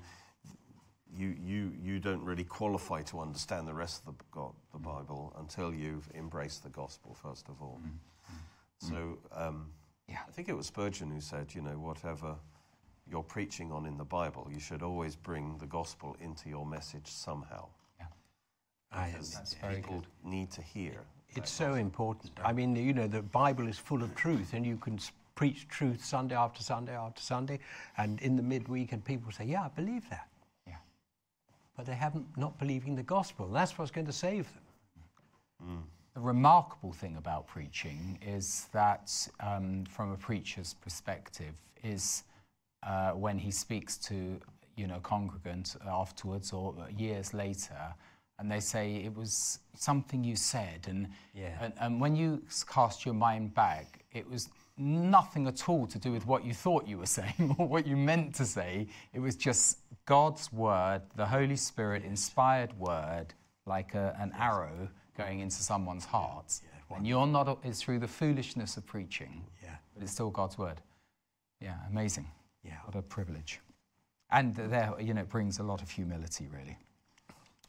you, 1.16 1.34
you, 1.40 1.72
you 1.80 1.98
don't 1.98 2.22
really 2.22 2.44
qualify 2.44 3.02
to 3.02 3.20
understand 3.20 3.66
the 3.66 3.74
rest 3.74 4.02
of 4.06 4.18
the, 4.18 4.24
God, 4.32 4.52
the 4.72 4.78
Bible 4.78 5.32
until 5.38 5.72
you've 5.72 6.08
embraced 6.14 6.62
the 6.62 6.68
gospel, 6.70 7.14
first 7.14 7.48
of 7.48 7.62
all. 7.62 7.80
Mm-hmm. 7.80 8.86
Mm-hmm. 8.86 8.94
So 8.94 9.18
um, 9.32 9.70
Yeah. 10.08 10.18
I 10.28 10.30
think 10.32 10.48
it 10.48 10.56
was 10.56 10.66
Spurgeon 10.66 11.10
who 11.10 11.20
said, 11.20 11.54
you 11.54 11.62
know, 11.62 11.78
whatever 11.78 12.34
you're 13.10 13.22
preaching 13.22 13.72
on 13.72 13.86
in 13.86 13.96
the 13.96 14.04
Bible, 14.04 14.48
you 14.52 14.58
should 14.60 14.82
always 14.82 15.16
bring 15.16 15.56
the 15.58 15.66
gospel 15.66 16.16
into 16.20 16.48
your 16.48 16.66
message 16.66 17.06
somehow. 17.06 17.68
Yeah. 18.00 18.06
I, 18.92 19.10
Because 19.10 19.32
That's 19.34 19.54
very 19.54 19.76
people 19.76 20.00
good. 20.00 20.06
need 20.30 20.50
to 20.50 20.60
hear. 20.62 21.00
it's 21.30 21.50
so 21.52 21.74
important. 21.74 22.32
I 22.44 22.52
mean, 22.52 22.74
you 22.76 22.92
know, 22.92 23.06
the 23.06 23.22
Bible 23.22 23.68
is 23.68 23.78
full 23.78 24.02
of 24.02 24.14
truth, 24.16 24.52
and 24.54 24.66
you 24.66 24.76
can 24.76 24.94
s- 24.94 25.12
preach 25.36 25.68
truth 25.68 26.04
Sunday 26.04 26.34
after 26.34 26.62
Sunday 26.62 26.96
after 26.96 27.22
Sunday, 27.22 27.60
and 27.96 28.20
in 28.20 28.34
the 28.34 28.42
midweek, 28.42 28.90
and 28.92 29.04
people 29.04 29.30
say, 29.30 29.44
"Yeah, 29.44 29.66
I 29.66 29.68
believe 29.68 30.08
that," 30.10 30.28
Yeah. 30.66 30.78
but 31.76 31.86
they 31.86 31.94
haven't 31.94 32.36
not 32.36 32.58
believing 32.58 32.96
the 32.96 33.04
gospel. 33.04 33.46
That's 33.48 33.78
what's 33.78 33.92
going 33.92 34.06
to 34.08 34.12
save 34.12 34.52
them. 34.52 34.62
The 36.14 36.20
remarkable 36.22 36.92
thing 36.92 37.16
about 37.16 37.46
preaching 37.46 38.18
is 38.22 38.68
that, 38.72 39.28
um, 39.40 39.84
from 39.84 40.12
a 40.12 40.16
preacher's 40.16 40.74
perspective, 40.74 41.54
is 41.84 42.24
uh, 42.82 43.10
when 43.12 43.38
he 43.38 43.50
speaks 43.50 43.98
to 43.98 44.40
you 44.76 44.86
know 44.86 45.00
congregant 45.00 45.76
afterwards 45.86 46.52
or 46.52 46.74
years 46.96 47.34
later, 47.34 47.94
and 48.38 48.50
they 48.50 48.60
say 48.60 48.96
it 48.96 49.14
was 49.14 49.60
something 49.74 50.24
you 50.24 50.36
said, 50.36 50.86
and 50.88 51.08
Yeah. 51.34 51.58
and, 51.60 51.74
and 51.78 52.00
when 52.00 52.16
you 52.16 52.42
cast 52.66 53.04
your 53.04 53.14
mind 53.14 53.54
back, 53.54 54.04
it 54.12 54.28
was 54.28 54.48
nothing 54.78 55.46
at 55.46 55.68
all 55.68 55.86
to 55.86 55.98
do 55.98 56.12
with 56.12 56.26
what 56.26 56.44
you 56.44 56.52
thought 56.52 56.86
you 56.86 56.98
were 56.98 57.06
saying 57.20 57.54
or 57.58 57.66
what 57.66 57.86
you 57.86 57.96
meant 57.96 58.34
to 58.36 58.44
say. 58.44 58.88
It 59.12 59.20
was 59.20 59.36
just 59.36 59.78
God's 60.06 60.52
word, 60.52 61.02
the 61.16 61.26
Holy 61.26 61.56
Spirit 61.56 62.04
inspired 62.04 62.78
word, 62.78 63.34
like 63.66 63.94
a, 63.94 64.16
an 64.20 64.32
arrow 64.38 64.88
going 65.16 65.40
into 65.40 65.56
someone's 65.56 66.04
heart. 66.04 66.60
and 66.94 67.06
you're 67.06 67.26
not, 67.26 67.58
it's 67.64 67.82
through 67.82 67.98
the 67.98 68.08
foolishness 68.08 68.76
of 68.76 68.86
preaching, 68.86 69.42
Yeah, 69.62 69.76
but 69.94 70.02
it's 70.02 70.12
still 70.12 70.30
God's 70.30 70.58
word. 70.58 70.80
Yeah, 71.60 71.76
amazing. 71.90 72.28
yeah. 72.62 72.74
What 72.84 72.94
a 72.96 73.02
privilege. 73.02 73.60
And 74.30 74.54
there, 74.54 74.92
you 75.00 75.14
know, 75.14 75.22
it 75.22 75.28
brings 75.28 75.58
a 75.58 75.62
lot 75.62 75.80
of 75.82 75.90
humility, 75.90 76.48
really. 76.52 76.76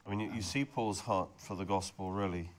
I 0.05 0.09
mean, 0.09 0.19
you, 0.19 0.27
you 0.27 0.33
um, 0.35 0.41
see 0.41 0.65
Paul's 0.65 0.99
heart 1.01 1.29
for 1.37 1.55
the 1.55 1.65
gospel 1.65 2.11
really, 2.11 2.51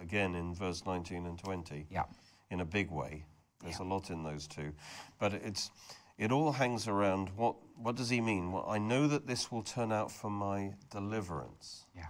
again 0.00 0.34
in 0.34 0.54
verse 0.54 0.84
19 0.86 1.26
and 1.26 1.38
20, 1.38 1.86
Yeah. 1.90 2.04
in 2.50 2.60
a 2.60 2.64
big 2.64 2.90
way. 2.90 3.24
There's 3.62 3.78
a 3.78 3.84
lot 3.84 4.10
in 4.10 4.22
those 4.22 4.46
two. 4.46 4.72
But 5.18 5.34
it's, 5.34 5.70
it 6.18 6.32
all 6.32 6.52
hangs 6.52 6.88
around 6.88 7.30
what, 7.36 7.56
what 7.76 7.96
does 7.96 8.10
he 8.10 8.20
mean? 8.20 8.52
Well, 8.52 8.66
I 8.68 8.78
know 8.78 9.06
that 9.06 9.26
this 9.26 9.52
will 9.52 9.62
turn 9.62 9.92
out 9.92 10.10
for 10.10 10.30
my 10.30 10.72
deliverance. 10.90 11.84
Yeah. 11.94 12.06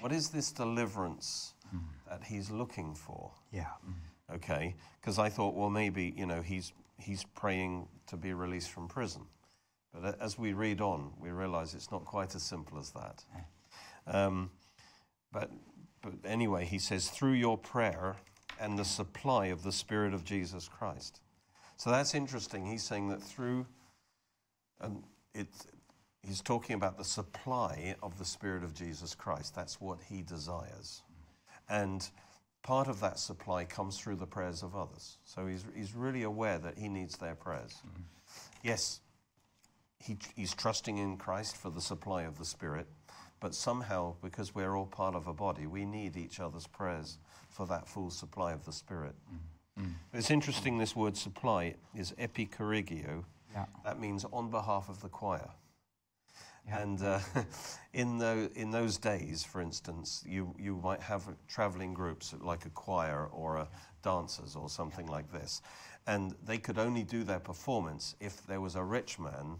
What 0.00 0.12
is 0.12 0.30
this 0.30 0.52
deliverance 0.52 1.54
hmm. 1.70 1.78
that 2.08 2.24
he's 2.24 2.50
looking 2.50 2.94
for? 2.94 3.30
Yeah. 3.52 3.68
Hmm. 3.84 3.92
Okay, 4.32 4.74
because 5.00 5.18
I 5.18 5.28
thought, 5.28 5.54
well, 5.54 5.68
maybe 5.68 6.14
you 6.16 6.24
know 6.24 6.40
he's 6.40 6.72
he's 6.98 7.24
praying 7.34 7.86
to 8.06 8.16
be 8.16 8.32
released 8.32 8.70
from 8.70 8.88
prison, 8.88 9.22
but 9.92 10.18
as 10.20 10.38
we 10.38 10.54
read 10.54 10.80
on, 10.80 11.12
we 11.20 11.30
realize 11.30 11.74
it's 11.74 11.90
not 11.92 12.06
quite 12.06 12.34
as 12.34 12.42
simple 12.42 12.78
as 12.78 12.90
that. 12.92 13.22
Eh. 13.36 14.10
Um, 14.10 14.50
but 15.30 15.50
but 16.00 16.14
anyway, 16.24 16.64
he 16.64 16.78
says 16.78 17.10
through 17.10 17.32
your 17.32 17.58
prayer 17.58 18.16
and 18.60 18.78
the 18.78 18.84
supply 18.84 19.46
of 19.46 19.62
the 19.62 19.72
Spirit 19.72 20.14
of 20.14 20.24
Jesus 20.24 20.68
Christ. 20.68 21.20
So 21.76 21.90
that's 21.90 22.14
interesting. 22.14 22.66
He's 22.66 22.82
saying 22.82 23.08
that 23.08 23.22
through, 23.22 23.66
and 24.80 25.02
it, 25.34 25.48
he's 26.22 26.40
talking 26.40 26.76
about 26.76 26.96
the 26.96 27.04
supply 27.04 27.96
of 28.02 28.18
the 28.18 28.24
Spirit 28.24 28.62
of 28.62 28.74
Jesus 28.74 29.14
Christ. 29.14 29.54
That's 29.54 29.80
what 29.80 29.98
he 30.08 30.22
desires. 30.22 31.02
And 31.68 32.08
part 32.62 32.88
of 32.88 33.00
that 33.00 33.18
supply 33.18 33.64
comes 33.64 33.98
through 33.98 34.16
the 34.16 34.26
prayers 34.26 34.62
of 34.62 34.76
others. 34.76 35.18
So 35.24 35.46
he's, 35.46 35.64
he's 35.74 35.94
really 35.94 36.22
aware 36.22 36.58
that 36.58 36.78
he 36.78 36.88
needs 36.88 37.16
their 37.16 37.34
prayers. 37.34 37.74
Mm-hmm. 37.86 38.02
Yes, 38.62 39.00
he, 39.98 40.16
he's 40.36 40.54
trusting 40.54 40.98
in 40.98 41.16
Christ 41.16 41.56
for 41.56 41.70
the 41.70 41.80
supply 41.80 42.22
of 42.22 42.38
the 42.38 42.44
Spirit, 42.44 42.86
but 43.40 43.54
somehow, 43.54 44.14
because 44.22 44.54
we're 44.54 44.76
all 44.76 44.86
part 44.86 45.14
of 45.14 45.26
a 45.26 45.32
body, 45.32 45.66
we 45.66 45.84
need 45.84 46.16
each 46.16 46.40
other's 46.40 46.66
prayers 46.66 47.18
for 47.54 47.66
that 47.66 47.86
full 47.86 48.10
supply 48.10 48.52
of 48.52 48.64
the 48.64 48.72
Spirit. 48.72 49.14
Mm. 49.32 49.84
Mm. 49.84 49.92
It's 50.12 50.30
interesting, 50.30 50.76
this 50.76 50.96
word 50.96 51.16
supply 51.16 51.74
is 51.94 52.12
epichoregia. 52.18 53.24
Yeah. 53.52 53.66
That 53.84 54.00
means 54.00 54.26
on 54.32 54.50
behalf 54.50 54.88
of 54.88 55.00
the 55.00 55.08
choir. 55.08 55.48
Yeah. 56.66 56.82
And 56.82 57.02
uh, 57.02 57.20
in, 57.94 58.18
the, 58.18 58.50
in 58.56 58.72
those 58.72 58.98
days, 58.98 59.44
for 59.44 59.60
instance, 59.60 60.24
you, 60.26 60.52
you 60.58 60.80
might 60.82 61.00
have 61.00 61.22
traveling 61.46 61.94
groups 61.94 62.34
like 62.40 62.66
a 62.66 62.70
choir 62.70 63.28
or 63.32 63.58
a 63.58 63.68
dancers 64.02 64.56
or 64.56 64.68
something 64.68 65.06
like 65.06 65.30
this. 65.32 65.62
And 66.08 66.34
they 66.44 66.58
could 66.58 66.78
only 66.78 67.04
do 67.04 67.22
their 67.22 67.40
performance 67.40 68.16
if 68.20 68.44
there 68.46 68.60
was 68.60 68.74
a 68.74 68.82
rich 68.82 69.20
man 69.20 69.58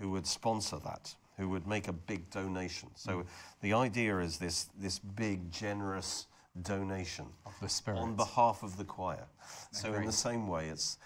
who 0.00 0.10
would 0.10 0.26
sponsor 0.26 0.78
that, 0.84 1.14
who 1.36 1.48
would 1.48 1.66
make 1.66 1.86
a 1.86 1.92
big 1.92 2.28
donation. 2.30 2.88
So 2.96 3.18
mm. 3.18 3.26
the 3.62 3.72
idea 3.72 4.18
is 4.18 4.38
this, 4.38 4.68
this 4.76 4.98
big, 4.98 5.52
generous 5.52 6.26
donation 6.60 7.26
Of 7.46 7.54
the 7.60 7.68
Spirit. 7.68 7.98
on 7.98 8.14
behalf 8.16 8.62
of 8.62 8.76
the 8.76 8.84
choir. 8.84 9.26
So 9.72 9.94
in 9.94 10.04
the 10.06 10.12
same 10.12 10.46
way, 10.48 10.68
it's 10.68 10.98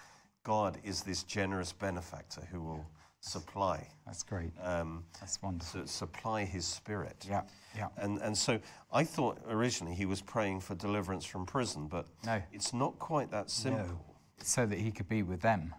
God 0.43 0.77
is 0.83 1.01
this 1.03 1.23
generous 1.23 1.73
benefactor 1.73 2.41
who 2.51 2.61
will 2.61 2.85
supply, 3.19 3.87
That's 4.05 4.21
great. 4.21 4.51
um, 4.61 5.03
That's 5.19 5.41
wonderful. 5.41 5.87
supply 5.87 6.45
His 6.45 6.65
Spirit. 6.65 7.25
Yeah, 7.27 7.41
yeah. 7.75 7.87
And 7.97 8.19
and 8.21 8.37
so 8.37 8.59
I 8.91 9.03
thought 9.03 9.39
originally 9.49 9.95
he 9.95 10.05
was 10.05 10.21
praying 10.21 10.59
for 10.61 10.75
deliverance 10.75 11.25
from 11.25 11.45
prison, 11.45 11.87
but 11.87 12.05
No. 12.25 12.41
it's 12.51 12.73
not 12.73 12.99
quite 12.99 13.31
that 13.31 13.49
simple. 13.49 13.85
No. 13.87 13.99
So 14.43 14.65
that 14.67 14.77
he 14.77 14.91
could 14.91 15.07
be 15.09 15.23
with 15.23 15.41
them. 15.41 15.73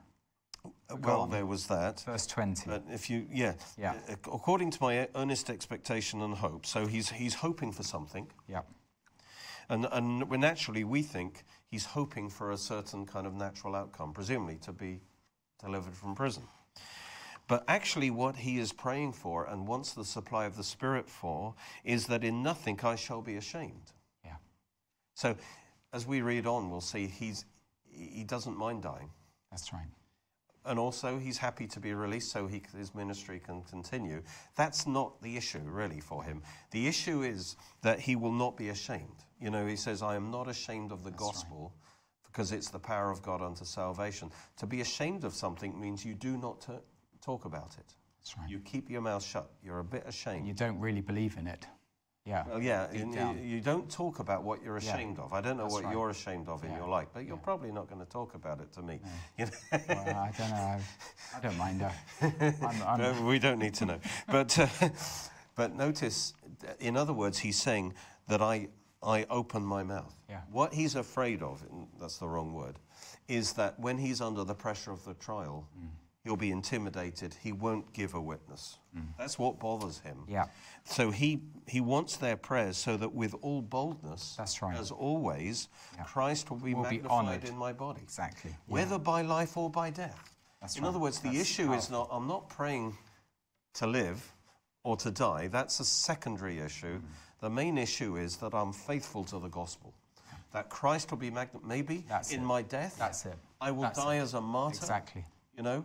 Well, 1.00 1.26
there 1.26 1.46
was 1.46 1.66
that. 1.68 2.00
Verse 2.00 2.26
20. 2.26 2.68
But 2.70 2.84
if 2.90 3.08
you, 3.10 3.26
yeah, 3.30 3.54
Yeah. 3.76 3.94
According 4.24 4.70
to 4.72 4.78
my 4.82 5.08
earnest 5.14 5.50
expectation 5.50 6.22
and 6.22 6.34
hope, 6.34 6.64
so 6.66 6.86
he's 6.86 7.10
he's 7.10 7.34
hoping 7.34 7.70
for 7.72 7.82
something, 7.84 8.28
yeah. 8.48 8.62
And 9.68 9.86
and 9.90 10.28
we 10.28 10.38
naturally 10.38 10.84
we 10.84 11.02
think 11.02 11.44
he's 11.68 11.84
hoping 11.84 12.28
for 12.28 12.50
a 12.52 12.56
certain 12.56 13.06
kind 13.06 13.26
of 13.26 13.34
natural 13.34 13.74
outcome, 13.74 14.12
presumably 14.12 14.56
to 14.58 14.72
be 14.72 15.00
delivered 15.60 15.94
from 15.94 16.14
prison. 16.14 16.42
But 17.48 17.64
actually, 17.68 18.10
what 18.10 18.36
he 18.36 18.58
is 18.58 18.72
praying 18.72 19.12
for 19.12 19.44
and 19.44 19.68
wants 19.68 19.92
the 19.92 20.04
supply 20.04 20.46
of 20.46 20.56
the 20.56 20.64
Spirit 20.64 21.08
for 21.08 21.54
is 21.84 22.06
that 22.06 22.24
in 22.24 22.42
nothing 22.42 22.80
I 22.82 22.96
shall 22.96 23.22
be 23.22 23.36
ashamed. 23.36 23.92
Yeah. 24.24 24.36
So, 25.14 25.36
as 25.92 26.06
we 26.06 26.22
read 26.22 26.46
on, 26.46 26.70
we'll 26.70 26.80
see 26.80 27.06
he's 27.06 27.44
he 27.88 28.24
doesn't 28.24 28.56
mind 28.56 28.82
dying. 28.82 29.10
That's 29.50 29.72
right. 29.72 29.86
And 30.66 30.78
also, 30.78 31.18
he's 31.18 31.38
happy 31.38 31.66
to 31.68 31.80
be 31.80 31.94
released 31.94 32.32
so 32.32 32.46
he, 32.46 32.62
his 32.76 32.94
ministry 32.94 33.40
can 33.44 33.62
continue. 33.62 34.22
That's 34.56 34.86
not 34.86 35.22
the 35.22 35.36
issue, 35.36 35.60
really, 35.64 36.00
for 36.00 36.24
him. 36.24 36.42
The 36.72 36.88
issue 36.88 37.22
is 37.22 37.56
that 37.82 38.00
he 38.00 38.16
will 38.16 38.32
not 38.32 38.56
be 38.56 38.70
ashamed. 38.70 39.24
You 39.40 39.50
know, 39.50 39.66
he 39.66 39.76
says, 39.76 40.02
I 40.02 40.16
am 40.16 40.30
not 40.30 40.48
ashamed 40.48 40.92
of 40.92 41.04
the 41.04 41.12
gospel 41.12 41.72
because 42.26 42.52
it's 42.52 42.68
the 42.68 42.78
power 42.78 43.10
of 43.10 43.22
God 43.22 43.40
unto 43.40 43.64
salvation. 43.64 44.30
To 44.58 44.66
be 44.66 44.80
ashamed 44.80 45.24
of 45.24 45.34
something 45.34 45.78
means 45.80 46.04
you 46.04 46.14
do 46.14 46.36
not 46.36 46.60
t- 46.60 46.72
talk 47.22 47.44
about 47.44 47.76
it. 47.78 47.94
That's 48.18 48.36
right. 48.36 48.48
You 48.50 48.58
keep 48.58 48.90
your 48.90 49.00
mouth 49.02 49.24
shut. 49.24 49.50
You're 49.62 49.78
a 49.78 49.84
bit 49.84 50.04
ashamed. 50.06 50.46
You 50.46 50.54
don't 50.54 50.78
really 50.80 51.00
believe 51.00 51.36
in 51.38 51.46
it. 51.46 51.66
Yeah. 52.26 52.44
Well, 52.48 52.60
yeah, 52.60 52.92
you, 52.92 53.38
you 53.40 53.60
don't 53.60 53.88
talk 53.88 54.18
about 54.18 54.42
what 54.42 54.62
you're 54.62 54.78
Yeah. 54.78 54.94
ashamed 54.94 55.18
of. 55.20 55.32
I 55.32 55.40
don't 55.40 55.56
know 55.56 55.62
That's 55.62 55.74
what 55.74 55.84
right. 55.84 55.92
you're 55.92 56.10
ashamed 56.10 56.48
of 56.48 56.64
in 56.64 56.70
Yeah. 56.72 56.78
your 56.78 56.88
life, 56.88 57.08
but 57.14 57.24
you're 57.24 57.36
Yeah. 57.36 57.42
probably 57.42 57.70
not 57.70 57.88
going 57.88 58.00
to 58.04 58.10
talk 58.10 58.34
about 58.34 58.60
it 58.60 58.72
to 58.72 58.82
me. 58.82 59.00
You 59.38 59.44
know? 59.46 59.52
Well, 59.88 59.98
I 60.08 60.32
don't 60.36 60.50
know. 60.50 60.56
I, 60.56 60.80
I 61.36 61.40
don't 61.40 61.56
mind. 61.58 61.82
I'm, 62.20 62.82
I'm, 62.82 62.98
No, 63.00 63.22
we 63.26 63.38
don't 63.38 63.58
need 63.60 63.74
to 63.74 63.86
know. 63.86 64.00
But, 64.26 64.58
uh, 64.58 64.66
but 65.54 65.74
notice, 65.76 66.34
in 66.80 66.96
other 66.96 67.12
words, 67.12 67.38
he's 67.38 67.60
saying 67.62 67.94
that 68.26 68.42
I, 68.42 68.68
I 69.02 69.24
open 69.30 69.62
my 69.64 69.84
mouth. 69.84 70.14
Yeah. 70.28 70.40
What 70.50 70.74
he's 70.74 70.96
afraid 70.96 71.42
of, 71.42 71.64
that's 72.00 72.18
the 72.18 72.26
wrong 72.28 72.52
word, 72.54 72.80
is 73.28 73.52
that 73.52 73.78
when 73.78 73.98
he's 73.98 74.20
under 74.20 74.42
the 74.42 74.54
pressure 74.54 74.90
of 74.90 75.04
the 75.04 75.14
trial, 75.14 75.68
Mm. 75.78 75.90
He'll 76.26 76.36
be 76.36 76.50
intimidated. 76.50 77.34
He 77.40 77.52
won't 77.52 77.92
give 77.92 78.14
a 78.14 78.20
witness. 78.20 78.78
That's 79.18 79.38
what 79.38 79.60
bothers 79.60 80.00
him. 80.00 80.16
Mm. 80.26 80.32
Yeah. 80.32 80.46
So 80.84 81.10
he, 81.10 81.40
he 81.68 81.80
wants 81.80 82.16
their 82.16 82.36
prayers 82.36 82.76
so 82.76 82.96
that 82.96 83.14
with 83.14 83.34
all 83.42 83.62
boldness, 83.62 84.34
That's 84.36 84.60
right. 84.62 84.76
as 84.76 84.90
always, 84.90 85.68
Yeah. 85.96 86.02
Christ 86.04 86.50
will 86.50 86.56
be 86.58 86.74
Will 86.74 86.82
magnified 86.82 87.10
honoured. 87.10 87.44
in 87.44 87.56
my 87.56 87.72
body 87.72 88.00
exactly. 88.02 88.50
Yeah. 88.50 88.56
whether 88.66 88.98
by 88.98 89.22
life 89.22 89.56
or 89.56 89.70
by 89.70 89.90
death. 89.90 90.34
That's 90.60 90.76
In 90.76 90.82
right. 90.82 90.88
other 90.88 90.98
words, 90.98 91.20
the 91.20 91.28
That's 91.28 91.40
issue 91.42 91.72
is 91.74 91.90
not, 91.90 92.08
I'm 92.10 92.26
not 92.26 92.48
praying 92.48 92.96
to 93.74 93.86
live 93.86 94.32
or 94.82 94.96
to 94.96 95.10
die. 95.10 95.46
That's 95.48 95.78
a 95.78 95.84
secondary 95.84 96.58
issue. 96.58 96.98
Mm. 96.98 97.02
The 97.40 97.50
main 97.50 97.78
issue 97.78 98.16
is 98.16 98.36
that 98.38 98.52
I'm 98.54 98.72
faithful 98.72 99.22
to 99.24 99.38
the 99.38 99.48
gospel. 99.48 99.92
That 100.52 100.70
Christ 100.70 101.10
will 101.10 101.18
be 101.18 101.30
magn- 101.30 101.60
maybe 101.64 102.04
That's 102.08 102.32
in 102.32 102.40
it. 102.40 102.44
my 102.46 102.62
death. 102.62 102.96
That's 102.98 103.26
it. 103.26 103.36
I 103.60 103.70
will 103.70 103.82
That's 103.82 103.98
die 104.02 104.16
it. 104.16 104.20
as 104.20 104.32
a 104.34 104.40
martyr. 104.40 104.78
Exactly. 104.78 105.24
You 105.56 105.62
know, 105.62 105.84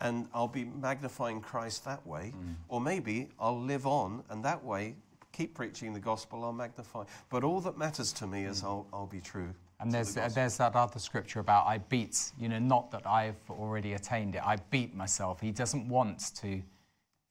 and 0.00 0.28
I'll 0.32 0.48
be 0.48 0.64
magnifying 0.64 1.40
Christ 1.40 1.84
that 1.84 2.06
way. 2.06 2.32
Mm. 2.36 2.54
Or 2.68 2.80
maybe 2.80 3.28
I'll 3.38 3.60
live 3.60 3.86
on 3.86 4.22
and 4.30 4.44
that 4.44 4.62
way 4.64 4.94
keep 5.32 5.54
preaching 5.54 5.92
the 5.92 6.00
gospel, 6.00 6.44
I'll 6.44 6.52
magnify. 6.52 7.04
But 7.30 7.44
all 7.44 7.60
that 7.60 7.78
matters 7.78 8.12
to 8.14 8.26
me 8.26 8.42
Mm. 8.42 8.50
is 8.50 8.64
I'll, 8.64 8.86
I'll 8.92 9.06
be 9.06 9.20
true. 9.20 9.54
And 9.80 9.92
there's, 9.92 10.14
the 10.14 10.24
uh, 10.24 10.28
there's 10.28 10.56
that 10.56 10.74
other 10.74 10.98
scripture 10.98 11.38
about 11.38 11.66
I 11.66 11.78
beat, 11.78 12.32
you 12.38 12.48
know, 12.48 12.58
not 12.58 12.90
that 12.90 13.06
I've 13.06 13.38
already 13.48 13.92
attained 13.92 14.34
it, 14.34 14.42
I 14.44 14.56
beat 14.70 14.94
myself. 14.94 15.40
He 15.40 15.52
doesn't 15.52 15.88
want 15.88 16.34
to 16.36 16.60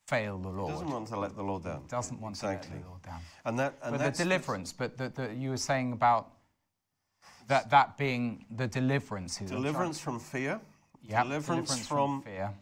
fail 0.08 0.38
the 0.38 0.48
Lord. 0.48 0.72
doesn't 0.72 0.90
want 0.90 1.08
to 1.08 1.20
let 1.20 1.36
the 1.36 1.44
Lord 1.44 1.66
down. 1.66 1.82
He 1.82 1.88
Doesn't 1.90 2.22
want 2.22 2.36
exactly. 2.36 2.70
to 2.70 2.76
let 2.76 2.84
the 2.84 2.90
Lord 2.90 3.02
down. 3.02 3.20
And 3.44 3.60
that 3.60 3.74
and 3.84 3.98
But 3.98 4.16
the 4.16 4.24
deliverance, 4.24 4.72
but 4.72 4.98
the, 4.98 5.10
the, 5.10 5.34
you 5.34 5.50
were 5.50 5.58
saying 5.58 5.92
about 5.92 6.32
that, 7.50 7.70
that 7.72 7.98
being 7.98 8.46
the 8.52 8.68
deliverance. 8.68 9.40
Deliverance 9.40 10.00
from 10.00 10.20
fear. 10.20 10.62
Yeah, 11.08 11.24
deliverance, 11.24 11.88
from, 11.88 12.22
fear. 12.22 12.54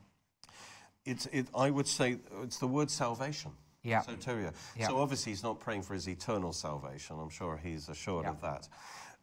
it's 1.06 1.26
it 1.28 1.48
I 1.56 1.70
would 1.70 1.88
say 1.88 2.18
it's 2.44 2.58
the 2.60 2.68
word 2.68 2.90
salvation. 2.92 3.52
Yeah. 3.84 4.02
Soteria. 4.02 4.54
Yeah. 4.76 4.88
So 4.88 4.98
obviously 4.98 5.32
he's 5.32 5.44
not 5.44 5.60
praying 5.60 5.84
for 5.84 5.94
his 5.94 6.08
eternal 6.10 6.54
salvation. 6.54 7.18
I'm 7.20 7.30
sure 7.30 7.60
he's 7.62 7.88
assured 7.88 8.26
Yeah. 8.26 8.32
of 8.32 8.42
that. 8.42 8.68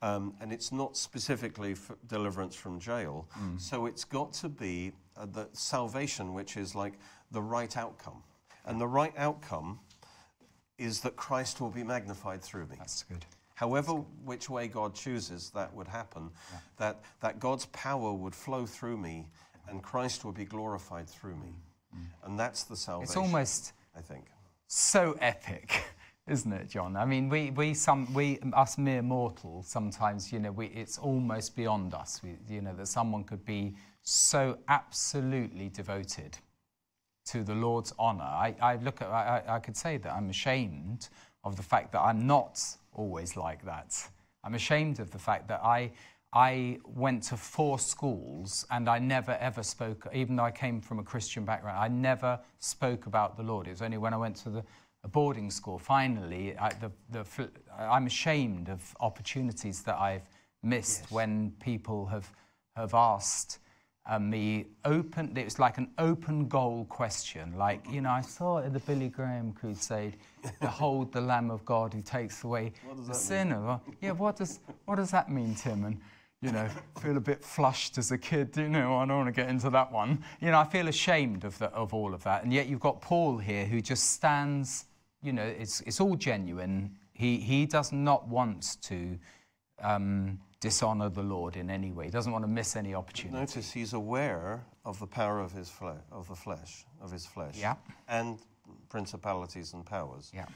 Um, 0.03 0.35
and 0.41 0.53
it's 0.53 0.73
not 0.73 0.97
specifically 0.97 1.75
for 1.75 1.97
deliverance 2.07 2.55
from 2.55 2.79
jail. 2.81 3.29
Mm. 3.39 3.61
So 3.61 3.87
it's 3.87 4.05
got 4.05 4.33
to 4.35 4.49
be 4.49 4.93
uh, 5.17 5.27
the 5.27 5.49
salvation, 5.53 6.33
which 6.35 6.57
is 6.57 6.75
like 6.75 6.95
the 7.31 7.43
right 7.43 7.77
outcome. 7.77 8.23
And 8.65 8.81
the 8.81 8.87
right 8.87 9.13
outcome 9.17 9.81
is 10.79 11.01
that 11.01 11.17
Christ 11.17 11.61
will 11.61 11.71
be 11.71 11.85
magnified 11.85 12.43
through 12.43 12.67
me. 12.67 12.77
That's 12.79 13.03
good. 13.05 13.25
However, 13.55 13.93
which 14.25 14.49
way 14.49 14.69
God 14.69 14.95
chooses 14.95 15.51
that 15.51 15.73
would 15.75 15.89
happen, 15.89 16.31
that, 16.79 17.01
that 17.21 17.39
God's 17.39 17.67
power 17.67 18.13
would 18.13 18.35
flow 18.35 18.67
through 18.67 18.97
me 18.97 19.29
and 19.69 19.83
Christ 19.83 20.25
would 20.25 20.35
be 20.35 20.45
glorified 20.45 21.09
through 21.09 21.37
me. 21.37 21.55
Mm. 21.95 22.01
And 22.25 22.39
that's 22.39 22.65
the 22.65 22.77
salvation. 22.77 23.11
It's 23.11 23.17
almost 23.17 23.73
I 23.97 24.01
think. 24.01 24.27
so 24.67 25.17
epic, 25.21 25.85
isn't 26.27 26.53
it, 26.53 26.69
John? 26.69 26.97
I 26.97 27.05
mean, 27.05 27.29
we, 27.29 27.51
we, 27.51 27.75
some, 27.75 28.13
we 28.15 28.39
us 28.53 28.79
mere 28.79 29.03
mortals, 29.03 29.69
sometimes, 29.69 30.33
you 30.33 30.39
know, 30.39 30.53
we, 30.53 30.67
it's 30.67 30.99
almost 30.99 31.55
beyond 31.55 31.95
us, 31.95 32.21
we, 32.23 32.37
you 32.49 32.63
know, 32.63 32.75
that 32.75 32.87
someone 32.87 33.25
could 33.25 33.45
be 33.45 33.75
so 34.03 34.59
absolutely 34.69 35.69
devoted 35.69 36.39
to 37.25 37.45
the 37.45 37.55
Lord's 37.55 37.93
honour. 37.99 38.25
I, 38.25 38.55
I 38.61 38.77
look 38.77 39.01
at, 39.01 39.09
I 39.09 39.43
I 39.47 39.59
could 39.61 39.77
say 39.77 39.97
that 39.99 40.13
I'm 40.13 40.29
ashamed 40.29 41.09
of 41.45 41.57
the 41.57 41.63
fact 41.63 41.93
that 41.93 42.01
I'm 42.01 42.27
not 42.27 42.61
always 42.93 43.37
like 43.37 43.65
that. 43.65 43.97
I'm 44.45 44.55
ashamed 44.55 45.01
of 45.01 45.11
the 45.11 45.19
fact 45.19 45.49
that 45.49 45.61
I, 45.63 45.93
I 46.33 46.79
went 46.85 47.23
to 47.25 47.37
four 47.37 47.79
schools 47.79 48.67
and 48.71 48.89
I 48.89 48.99
never 48.99 49.33
ever 49.33 49.63
spoke, 49.63 50.07
even 50.13 50.37
though 50.37 50.45
I 50.45 50.51
came 50.51 50.81
from 50.81 50.99
a 50.99 51.03
Christian 51.03 51.45
background, 51.45 51.79
I 51.79 51.89
never 51.89 52.41
spoke 52.59 53.07
about 53.07 53.37
the 53.37 53.43
Lord. 53.43 53.67
It 53.67 53.71
was 53.71 53.83
only 53.83 53.99
when 53.99 54.15
I 54.15 54.17
went 54.17 54.37
to 54.37 54.51
the, 54.51 54.65
a 55.05 55.09
boarding 55.09 55.51
school, 55.51 55.79
finally, 55.79 56.57
I, 56.57 56.71
the, 56.75 56.91
the, 57.11 57.51
I'm 57.79 58.07
ashamed 58.07 58.69
of 58.69 58.97
opportunities 59.01 59.83
that 59.83 59.99
I've 59.99 60.29
missed 60.63 61.11
when 61.11 61.53
people 61.61 62.07
have, 62.07 62.31
have 62.77 62.95
asked 62.95 63.59
um, 64.07 64.31
me 64.31 64.67
open, 64.85 65.37
it 65.37 65.45
was 65.45 65.59
like 65.59 65.79
an 65.79 65.89
open 65.99 66.49
goal 66.49 66.87
question. 66.87 67.57
Like, 67.57 67.85
you 67.89 68.01
know, 68.01 68.11
I 68.11 68.21
saw 68.21 68.59
it 68.59 68.67
at 68.67 68.73
the 68.73 68.81
Billy 68.81 69.09
Graham 69.09 69.53
crusade, 69.53 70.17
behold 70.61 71.13
the 71.13 71.21
Lamb 71.21 71.51
of 71.51 71.65
God 71.65 71.95
who 71.95 72.03
takes 72.03 72.43
away 72.43 72.73
the 73.07 73.15
sin 73.15 73.53
of, 73.53 73.81
yeah, 74.01 74.11
what 74.11 74.37
does, 74.37 74.59
what 74.87 74.97
does 74.97 75.13
that 75.13 75.31
mean, 75.31 75.55
Tim? 75.55 75.85
And, 75.85 76.01
you 76.41 76.51
know, 76.51 76.69
feel 77.01 77.17
a 77.17 77.21
bit 77.21 77.45
flushed 77.45 77.97
as 77.97 78.11
a 78.11 78.19
kid, 78.19 78.57
you 78.57 78.69
know, 78.69 78.97
I 78.97 79.07
don't 79.07 79.19
want 79.19 79.29
to 79.29 79.41
get 79.41 79.49
into 79.49 79.71
that 79.71 79.93
one. 79.93 80.25
You 80.41 80.51
know, 80.51 80.59
I 80.59 80.65
feel 80.65 80.89
ashamed 80.89 81.45
of, 81.45 81.57
the, 81.59 81.67
of 81.67 81.95
all 81.95 82.13
of 82.13 82.25
that. 82.25 82.43
And 82.43 82.53
yet 82.53 82.67
you've 82.67 82.81
got 82.81 83.01
Paul 83.01 83.39
here 83.39 83.65
who 83.67 83.81
just 83.81 84.11
stands, 84.11 84.87
you 85.23 85.33
know, 85.33 85.45
it's, 85.45 85.81
it's 85.83 86.01
all 86.01 86.17
genuine. 86.17 86.97
He, 87.13 87.37
he 87.37 87.67
does 87.67 87.93
not 87.93 88.27
want 88.27 88.79
to 88.83 89.17
um, 89.81 90.41
dishonor 90.63 91.09
the 91.11 91.23
Lord 91.25 91.57
in 91.57 91.69
any 91.69 91.91
way. 91.91 92.05
He 92.07 92.11
doesn't 92.13 92.33
want 92.33 92.45
to 92.45 92.49
miss 92.51 92.77
any 92.77 92.95
opportunity. 92.95 93.37
Notice 93.39 93.73
he's 93.73 93.93
aware 93.93 94.65
of 94.85 94.99
the 95.01 95.07
power 95.09 95.41
of 95.41 95.51
his 95.53 95.69
flesh, 95.69 95.99
of 96.13 96.29
the 96.29 96.37
flesh, 96.37 96.87
of 97.01 97.11
his 97.11 97.27
flesh, 97.27 97.57
Yeah. 97.59 97.75
and 98.09 98.39
principalities 98.89 99.73
and 99.75 99.85
powers. 99.85 100.31
Yeah. 100.33 100.47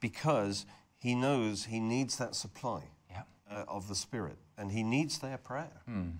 Because 0.00 0.66
he 0.98 1.14
knows 1.16 1.64
he 1.64 1.80
needs 1.80 2.16
that 2.18 2.34
supply 2.36 2.82
Yeah. 3.10 3.22
uh, 3.50 3.64
of 3.66 3.88
the 3.88 3.96
Spirit, 3.96 4.38
and 4.56 4.70
he 4.70 4.82
needs 4.84 5.18
their 5.18 5.36
prayer. 5.36 5.82
Hmm. 5.84 6.10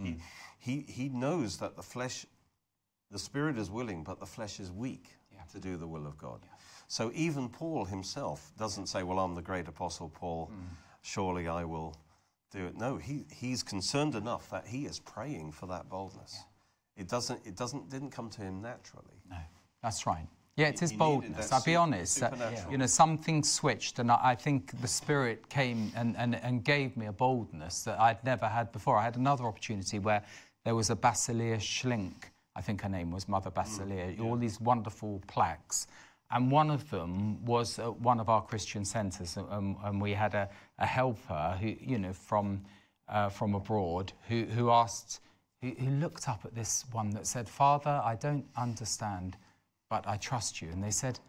He, 0.00 0.16
he, 0.58 0.80
he 0.88 1.08
knows 1.08 1.56
that 1.58 1.76
the 1.76 1.82
flesh, 1.82 2.26
the 3.10 3.18
Spirit 3.18 3.58
is 3.58 3.70
willing, 3.70 4.04
but 4.04 4.18
the 4.20 4.26
flesh 4.26 4.60
is 4.60 4.70
weak 4.70 5.08
Yeah. 5.32 5.42
to 5.52 5.58
do 5.58 5.76
the 5.76 5.86
will 5.86 6.06
of 6.06 6.16
God. 6.16 6.46
So 6.86 7.10
even 7.14 7.48
Paul 7.48 7.86
himself 7.86 8.52
doesn't 8.56 8.86
say, 8.86 9.02
Well, 9.02 9.18
I'm 9.18 9.34
the 9.34 9.42
great 9.42 9.66
apostle 9.68 10.08
Paul, 10.10 10.46
Hmm. 10.46 10.74
surely 11.02 11.48
I 11.48 11.64
will 11.64 11.96
do 12.54 12.66
it. 12.66 12.76
No, 12.76 12.96
he, 12.96 13.24
he's 13.34 13.62
concerned 13.62 14.14
enough 14.14 14.48
that 14.50 14.66
he 14.66 14.86
is 14.86 14.98
praying 15.00 15.52
for 15.52 15.66
that 15.66 15.88
boldness. 15.88 16.44
It 16.96 17.08
doesn't, 17.08 17.40
it 17.44 17.56
doesn't, 17.56 17.90
didn't 17.90 18.10
come 18.10 18.30
to 18.30 18.42
him 18.42 18.62
naturally. 18.62 19.16
No, 19.28 19.36
that's 19.82 20.06
right. 20.06 20.26
Yeah, 20.56 20.68
it 20.68 20.78
He- 20.78 20.84
is 20.84 20.90
he 20.92 20.96
boldness. 20.96 21.50
I'll 21.50 21.64
be 21.64 21.74
honest. 21.74 22.22
uh, 22.22 22.30
you 22.70 22.78
know, 22.78 22.86
something 22.86 23.42
switched, 23.42 23.98
and 23.98 24.10
I, 24.10 24.20
I 24.22 24.34
think 24.36 24.80
the 24.80 24.86
Spirit 24.86 25.48
came 25.48 25.90
and, 25.96 26.16
and, 26.16 26.36
and 26.36 26.62
gave 26.64 26.96
me 26.96 27.06
a 27.06 27.12
boldness 27.12 27.82
that 27.84 28.00
I'd 28.00 28.22
never 28.24 28.46
had 28.46 28.70
before. 28.70 28.96
I 28.96 29.02
had 29.02 29.16
another 29.16 29.44
opportunity 29.44 29.98
where 29.98 30.22
there 30.64 30.76
was 30.76 30.90
a 30.90 30.96
Basilea 30.96 31.56
Schlink, 31.56 32.30
I 32.54 32.60
think 32.60 32.82
her 32.82 32.88
name 32.88 33.10
was 33.10 33.28
Mother 33.28 33.50
Basilea, 33.50 34.20
all 34.20 34.36
these 34.36 34.60
wonderful 34.60 35.20
plaques. 35.26 35.88
And 36.30 36.50
one 36.50 36.70
of 36.70 36.90
them 36.90 37.44
was 37.44 37.78
at 37.78 38.00
one 38.00 38.18
of 38.18 38.28
our 38.28 38.42
Christian 38.42 38.84
centres, 38.84 39.36
and, 39.36 39.46
um, 39.50 39.76
and 39.84 40.00
we 40.00 40.12
had 40.12 40.34
a, 40.34 40.48
a 40.78 40.86
helper 40.86 41.56
who, 41.60 41.74
you 41.80 41.98
know, 41.98 42.12
from, 42.12 42.64
uh, 43.08 43.28
from 43.28 43.54
abroad 43.54 44.12
who, 44.28 44.44
who 44.44 44.70
asked, 44.70 45.20
who, 45.60 45.70
who 45.78 45.90
looked 45.90 46.28
up 46.28 46.44
at 46.44 46.54
this 46.54 46.84
one 46.92 47.10
that 47.10 47.26
said, 47.26 47.48
Father, 47.48 48.00
I 48.04 48.16
don't 48.16 48.46
understand 48.56 49.36
but 49.94 50.08
I 50.08 50.16
trust 50.16 50.60
you. 50.60 50.70
And 50.70 50.82
they 50.82 50.90
said, 50.90 51.20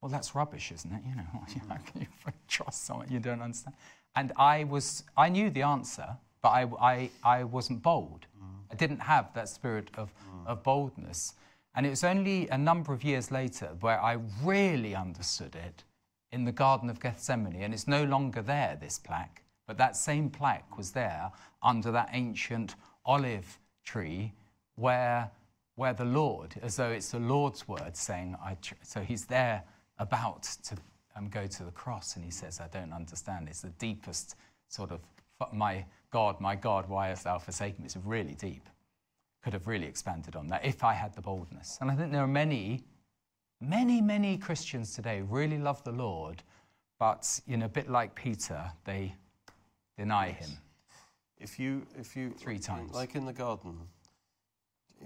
well, 0.00 0.10
that's 0.10 0.34
rubbish, 0.34 0.72
isn't 0.72 0.90
it? 0.90 1.02
You 1.06 1.16
know, 1.16 1.26
how 1.68 1.76
can 1.76 2.00
you 2.00 2.06
trust 2.48 2.86
someone 2.86 3.08
you 3.10 3.20
don't 3.20 3.42
understand? 3.42 3.76
And 4.16 4.32
I 4.36 4.64
was, 4.64 5.04
I 5.16 5.28
knew 5.28 5.50
the 5.50 5.62
answer, 5.62 6.16
but 6.40 6.48
I, 6.48 6.62
I, 6.80 7.10
I 7.22 7.44
wasn't 7.44 7.82
bold. 7.82 8.26
Mm. 8.38 8.72
I 8.72 8.74
didn't 8.76 9.00
have 9.00 9.34
that 9.34 9.50
spirit 9.50 9.90
of, 9.96 10.08
mm. 10.08 10.46
of 10.46 10.62
boldness. 10.62 11.34
And 11.74 11.86
it 11.86 11.90
was 11.90 12.04
only 12.04 12.48
a 12.48 12.58
number 12.58 12.92
of 12.92 13.04
years 13.04 13.30
later 13.30 13.68
where 13.80 14.00
I 14.00 14.18
really 14.42 14.94
understood 14.94 15.54
it 15.54 15.84
in 16.32 16.44
the 16.44 16.52
Garden 16.52 16.90
of 16.90 17.00
Gethsemane. 17.00 17.62
And 17.62 17.72
it's 17.72 17.86
no 17.86 18.04
longer 18.04 18.42
there, 18.42 18.76
this 18.80 18.98
plaque, 18.98 19.42
But 19.66 19.76
that 19.76 19.96
same 19.96 20.30
plaque 20.30 20.76
was 20.76 20.90
there 20.92 21.30
under 21.62 21.92
that 21.92 22.08
ancient 22.12 22.74
olive 23.04 23.58
tree 23.84 24.32
where, 24.76 25.30
where 25.76 25.92
the 25.92 26.04
Lord, 26.04 26.54
as 26.62 26.76
though 26.76 26.90
it's 26.90 27.10
the 27.10 27.18
Lord's 27.18 27.68
word 27.68 27.94
saying, 27.94 28.34
so 28.82 29.00
he's 29.00 29.26
there 29.26 29.62
about 29.98 30.44
to 30.64 30.76
um, 31.16 31.28
go 31.28 31.46
to 31.46 31.64
the 31.64 31.70
cross 31.70 32.16
and 32.16 32.24
he 32.24 32.30
says, 32.30 32.60
I 32.60 32.68
don't 32.68 32.92
understand. 32.92 33.48
It's 33.48 33.60
the 33.60 33.68
deepest 33.70 34.36
sort 34.68 34.90
of, 34.90 35.00
my 35.52 35.84
God, 36.10 36.40
my 36.40 36.56
God, 36.56 36.88
why 36.88 37.08
hast 37.08 37.24
thou 37.24 37.38
forsaken 37.38 37.82
me? 37.82 37.86
It's 37.86 37.96
really 37.96 38.34
deep. 38.34 38.66
Could 39.42 39.52
have 39.52 39.66
really 39.66 39.86
expanded 39.86 40.36
on 40.36 40.48
that 40.48 40.64
if 40.64 40.82
I 40.84 40.92
had 40.94 41.14
the 41.14 41.22
boldness. 41.22 41.78
And 41.80 41.90
I 41.90 41.94
think 41.94 42.12
there 42.12 42.22
are 42.22 42.26
many, 42.26 42.84
many, 43.60 44.00
many 44.00 44.36
Christians 44.36 44.94
today 44.94 45.22
really 45.22 45.58
love 45.58 45.82
the 45.84 45.92
Lord, 45.92 46.42
but 46.98 47.40
you 47.46 47.56
know, 47.56 47.66
a 47.66 47.68
bit 47.68 47.88
like 47.88 48.14
Peter, 48.14 48.70
they 48.84 49.14
deny 49.96 50.30
him. 50.32 50.50
If 51.38 51.58
you, 51.58 51.86
if 51.96 52.16
you, 52.16 52.30
Three 52.30 52.58
times. 52.58 52.92
like 52.92 53.14
in 53.14 53.24
the 53.24 53.32
garden, 53.32 53.78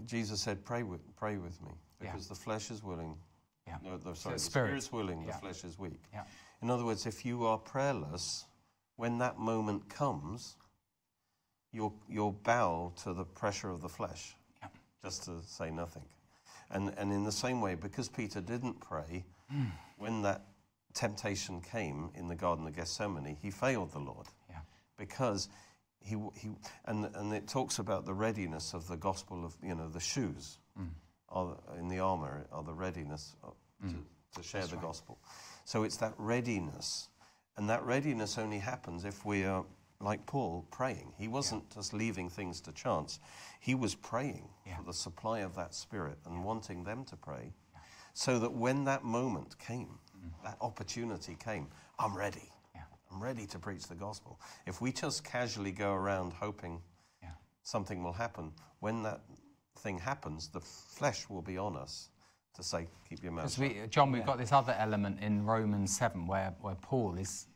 Jesus 0.06 0.40
said, 0.40 0.64
"Pray 0.64 0.82
with, 0.82 1.00
pray 1.16 1.36
with 1.36 1.60
me, 1.62 1.72
Yeah. 2.00 2.12
because 2.12 2.26
the 2.26 2.34
flesh 2.34 2.70
is 2.70 2.82
willing. 2.82 3.18
Yeah. 3.66 3.76
No, 3.84 3.98
the, 3.98 4.14
sorry, 4.14 4.36
the 4.36 4.38
spirit. 4.40 4.66
spirit's 4.68 4.92
willing, 4.92 5.20
Yeah. 5.22 5.32
the 5.32 5.38
flesh 5.38 5.64
is 5.64 5.78
weak. 5.78 6.00
Yeah. 6.12 6.24
In 6.62 6.70
other 6.70 6.84
words, 6.86 7.04
if 7.04 7.24
you 7.26 7.44
are 7.44 7.58
prayerless, 7.58 8.46
when 8.96 9.18
that 9.18 9.38
moment 9.38 9.88
comes, 9.90 10.56
you'll, 11.72 11.94
you'll 12.08 12.32
bow 12.32 12.92
to 13.02 13.12
the 13.12 13.24
pressure 13.24 13.70
of 13.70 13.80
the 13.80 13.88
flesh, 13.88 14.34
Yeah. 14.62 14.68
just 15.02 15.24
to 15.24 15.40
say 15.46 15.70
nothing. 15.70 16.04
And, 16.70 16.94
and 16.96 17.12
in 17.12 17.24
the 17.24 17.32
same 17.32 17.60
way, 17.60 17.74
because 17.74 18.08
Peter 18.08 18.40
didn't 18.40 18.80
pray, 18.80 19.24
Hmm. 19.50 19.64
when 19.98 20.22
that 20.22 20.46
temptation 20.94 21.60
came 21.60 22.10
in 22.14 22.28
the 22.28 22.34
Garden 22.34 22.66
of 22.66 22.74
Gethsemane, 22.74 23.36
he 23.42 23.50
failed 23.50 23.92
the 23.92 23.98
Lord 23.98 24.26
Yeah. 24.48 24.60
because 24.96 25.48
he, 26.00 26.16
he 26.34 26.50
and, 26.86 27.06
and 27.14 27.32
it 27.34 27.48
talks 27.48 27.78
about 27.78 28.06
the 28.06 28.14
readiness 28.14 28.72
of 28.74 28.88
the 28.88 28.96
gospel 28.96 29.44
of, 29.44 29.54
you 29.62 29.74
know, 29.74 29.88
the 29.88 30.00
shoes 30.00 30.58
Mm. 30.78 30.88
are 31.28 31.56
in 31.78 31.88
the 31.88 31.98
armor 32.00 32.46
are 32.50 32.62
the 32.62 32.72
readiness 32.72 33.36
of, 33.42 33.54
to, 33.86 33.94
to 34.36 34.42
share 34.42 34.66
the 34.66 34.76
gospel. 34.76 35.18
So 35.66 35.82
it's 35.82 35.98
that 35.98 36.14
readiness. 36.16 37.08
And 37.58 37.68
that 37.68 37.84
readiness 37.84 38.38
only 38.38 38.58
happens 38.58 39.04
if 39.04 39.22
we 39.26 39.44
are, 39.44 39.64
like 40.02 40.26
Paul, 40.26 40.66
praying. 40.70 41.12
He 41.16 41.28
wasn't 41.28 41.70
just 41.70 41.92
leaving 41.92 42.28
things 42.28 42.60
to 42.62 42.72
chance, 42.72 43.20
he 43.60 43.74
was 43.74 43.94
praying 43.94 44.48
Yeah. 44.66 44.76
for 44.78 44.84
the 44.84 44.92
supply 44.92 45.40
of 45.40 45.54
that 45.54 45.74
spirit 45.74 46.18
and 46.26 46.44
wanting 46.44 46.84
them 46.84 47.04
to 47.06 47.16
pray 47.16 47.52
so 48.14 48.38
that 48.38 48.52
when 48.52 48.84
that 48.84 49.04
moment 49.04 49.58
came, 49.58 49.98
mm-hmm. 50.16 50.44
that 50.44 50.56
opportunity 50.60 51.36
came, 51.36 51.68
I'm 51.98 52.16
ready. 52.16 52.50
Yeah. 52.74 52.82
I'm 53.10 53.22
ready 53.22 53.46
to 53.46 53.58
preach 53.58 53.84
the 53.84 53.94
gospel. 53.94 54.40
If 54.66 54.80
we 54.80 54.92
just 54.92 55.24
casually 55.24 55.72
go 55.72 55.92
around 55.92 56.32
hoping 56.32 56.80
Yeah. 57.22 57.30
something 57.62 58.02
will 58.02 58.12
happen, 58.12 58.52
when 58.80 59.02
that 59.04 59.20
thing 59.78 59.98
happens, 59.98 60.48
the 60.48 60.60
flesh 60.60 61.28
will 61.28 61.42
be 61.42 61.56
on 61.56 61.76
us 61.76 62.10
to 62.54 62.62
say, 62.62 62.86
keep 63.08 63.22
your 63.22 63.32
mouth 63.32 63.50
shut. 63.50 63.60
we, 63.60 63.86
John, 63.88 64.12
we've 64.12 64.26
got 64.26 64.36
this 64.38 64.52
other 64.52 64.74
element 64.78 65.20
in 65.20 65.44
Romans 65.46 65.96
7 65.96 66.26
where, 66.26 66.54
where 66.60 66.74
Paul 66.74 67.16
is, 67.16 67.46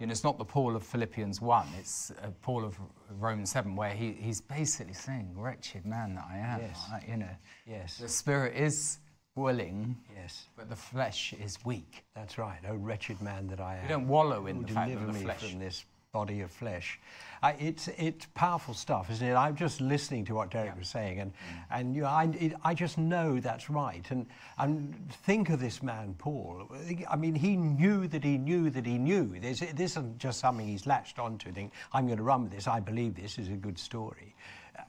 you 0.00 0.06
know, 0.06 0.10
it's 0.10 0.24
not 0.24 0.38
the 0.38 0.44
Paul 0.44 0.74
of 0.74 0.82
Philippians 0.82 1.40
1, 1.40 1.68
it's 1.78 2.10
uh, 2.10 2.30
Paul 2.42 2.64
of 2.64 2.76
Romans 3.20 3.50
7 3.52 3.76
where 3.76 3.90
he, 3.94 4.12
he's 4.12 4.40
basically 4.40 4.92
saying, 4.94 5.30
wretched 5.36 5.86
man 5.86 6.16
that 6.16 6.24
I 6.28 6.38
am. 6.38 6.60
Yes. 6.62 6.80
I- 6.92 7.04
you 7.10 7.16
know, 7.16 7.30
Yes. 7.66 7.98
the 7.98 8.08
spirit 8.08 8.56
is 8.56 8.98
willing, 9.36 9.96
Yes. 10.16 10.46
but 10.56 10.68
the 10.68 10.76
flesh 10.76 11.32
is 11.34 11.58
weak. 11.64 12.04
That's 12.14 12.38
right. 12.38 12.58
Oh, 12.68 12.74
wretched 12.74 13.20
man 13.22 13.46
that 13.48 13.60
I 13.60 13.76
am. 13.76 13.82
We 13.82 13.88
don't 13.88 14.08
wallow 14.08 14.46
in 14.46 14.56
Who 14.56 14.62
the 14.66 14.72
fact 14.72 14.94
that 14.94 15.06
the 15.06 15.12
flesh. 15.12 15.50
from 15.50 15.58
this 15.60 15.84
body 16.14 16.40
of 16.42 16.50
flesh. 16.50 17.00
I, 17.42 17.56
it's, 17.58 17.88
it's 17.98 18.26
powerful 18.34 18.72
stuff, 18.72 19.10
isn't 19.10 19.26
it? 19.26 19.34
I'm 19.34 19.56
just 19.56 19.80
listening 19.82 20.24
to 20.26 20.34
what 20.34 20.50
Derek 20.50 20.78
was 20.78 20.88
saying, 20.88 21.18
and, 21.18 21.32
mm. 21.32 21.64
and 21.72 21.94
you 21.94 22.02
know, 22.02 22.08
I, 22.08 22.24
it, 22.40 22.54
I 22.64 22.72
just 22.72 22.96
know 22.96 23.40
that's 23.40 23.68
right. 23.68 24.06
And, 24.10 24.24
and 24.56 24.94
think 25.26 25.50
of 25.50 25.60
this 25.60 25.82
man, 25.82 26.14
Paul. 26.16 26.70
I 27.10 27.16
mean, 27.16 27.34
he 27.34 27.56
knew 27.56 28.06
that 28.06 28.22
he 28.24 28.38
knew 28.38 28.70
that 28.70 28.86
he 28.86 28.96
knew. 28.96 29.38
There's, 29.40 29.60
this 29.60 29.90
isn't 29.90 30.18
just 30.18 30.38
something 30.38 30.66
he's 30.66 30.86
latched 30.86 31.18
onto, 31.18 31.52
think, 31.52 31.72
I'm 31.92 32.06
going 32.06 32.18
to 32.18 32.24
run 32.24 32.44
with 32.44 32.52
this, 32.52 32.68
I 32.68 32.80
believe 32.80 33.16
this 33.16 33.36
is 33.36 33.48
a 33.48 33.56
good 33.56 33.78
story. 33.78 34.34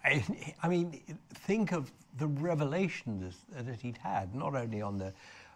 I, 0.05 0.23
I 0.63 0.69
mean, 0.69 1.01
think 1.33 1.73
of 1.73 1.91
the 2.17 2.27
revelation 2.27 3.33
that, 3.51 3.65
that 3.65 3.81
he'd 3.81 3.97
had, 3.97 4.33
not 4.35 4.55
only 4.55 4.81
on 4.81 4.99
the 4.99 5.11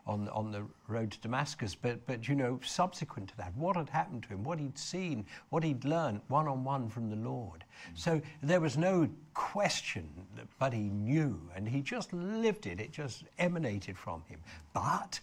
on, 0.09 0.27
on 0.29 0.51
the 0.51 0.63
road 0.87 1.11
to 1.11 1.19
Damascus, 1.19 1.75
but, 1.75 2.05
but 2.07 2.27
you 2.27 2.35
know, 2.35 2.59
subsequent 2.63 3.29
to 3.29 3.37
that, 3.37 3.51
what 3.55 3.75
had 3.75 3.89
happened 3.89 4.23
to 4.23 4.29
him, 4.29 4.43
what 4.43 4.59
he'd 4.59 4.77
seen, 4.77 5.25
what 5.49 5.63
he'd 5.63 5.85
learned 5.85 6.21
one 6.27 6.47
on 6.47 6.63
one 6.63 6.89
from 6.89 7.09
the 7.09 7.15
Lord. 7.31 7.63
Mm. 7.63 7.99
So 8.05 8.21
there 8.41 8.59
was 8.59 8.77
no 8.77 9.07
question, 9.33 10.09
that, 10.35 10.47
but 10.59 10.73
he 10.73 10.89
knew, 10.89 11.39
and 11.55 11.67
he 11.67 11.81
just 11.81 12.11
lived 12.13 12.65
it, 12.65 12.79
it 12.79 12.91
just 12.91 13.23
emanated 13.37 13.97
from 13.97 14.23
him. 14.27 14.39
But 14.73 15.19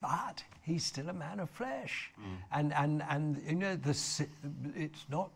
but 0.00 0.42
he's 0.62 0.84
still 0.84 1.08
a 1.08 1.12
man 1.12 1.38
of 1.38 1.48
flesh. 1.48 2.10
Mm. 2.18 2.24
And, 2.50 2.72
and, 2.72 3.02
and, 3.08 3.42
you 3.48 3.54
know, 3.54 3.76
the, 3.76 3.96
it's 4.74 5.04
not, 5.08 5.30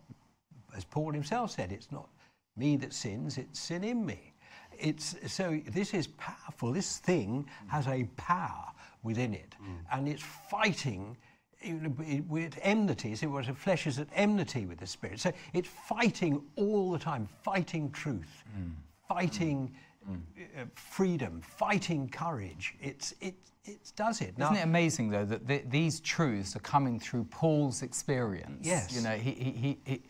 as 0.77 0.85
Paul 0.85 1.13
himself 1.13 1.53
said, 1.53 1.71
it's 1.71 1.93
not 1.93 2.09
me 2.57 2.77
that 2.79 2.93
sins, 2.93 3.39
it's 3.39 3.61
sin 3.61 3.85
in 3.85 4.05
me. 4.05 4.33
It's, 4.79 5.15
so 5.29 5.61
this 5.69 5.95
is 5.95 6.09
powerful. 6.09 6.73
This 6.73 6.99
thing 6.99 7.45
mm. 7.45 7.71
has 7.71 7.87
a 7.87 8.05
power 8.17 8.73
within 9.07 9.33
it, 9.33 9.55
hmm. 9.59 9.73
and 9.93 10.09
it's 10.09 10.23
fighting 10.51 11.17
you 11.63 11.75
know, 11.75 11.95
it- 12.05 12.27
with 12.27 12.59
enmity. 12.63 13.13
It 13.13 13.27
was 13.27 13.47
flesh 13.57 13.87
is 13.87 13.99
at 13.99 14.09
enmity 14.15 14.67
with 14.67 14.79
the 14.79 14.87
spirit. 14.87 15.21
So 15.21 15.33
it's 15.55 15.69
fighting 15.69 16.43
all 16.57 16.91
the 16.91 16.99
time, 16.99 17.29
fighting 17.43 17.91
truth, 17.93 18.45
hmm. 18.55 18.63
Hmm. 18.63 18.71
fighting 19.09 19.73
uh, 20.09 20.65
freedom, 20.75 21.41
fighting 21.41 22.09
courage. 22.09 22.75
It's, 22.81 23.15
it, 23.21 23.35
it 23.65 23.93
does 23.97 24.21
it. 24.21 24.39
Now, 24.39 24.47
Isn't 24.47 24.59
it 24.59 24.65
amazing 24.65 25.11
though 25.11 25.25
that 25.25 25.49
th- 25.49 25.65
these 25.69 26.01
truths 26.01 26.55
are 26.55 26.61
coming 26.61 27.01
through 27.01 27.25
Paul's 27.25 27.83
experience? 27.83 28.67
Yes. 28.67 28.95
You 28.95 29.03
know, 29.03 29.17
he 29.17 29.33
he 29.33 29.79
he, 29.85 30.03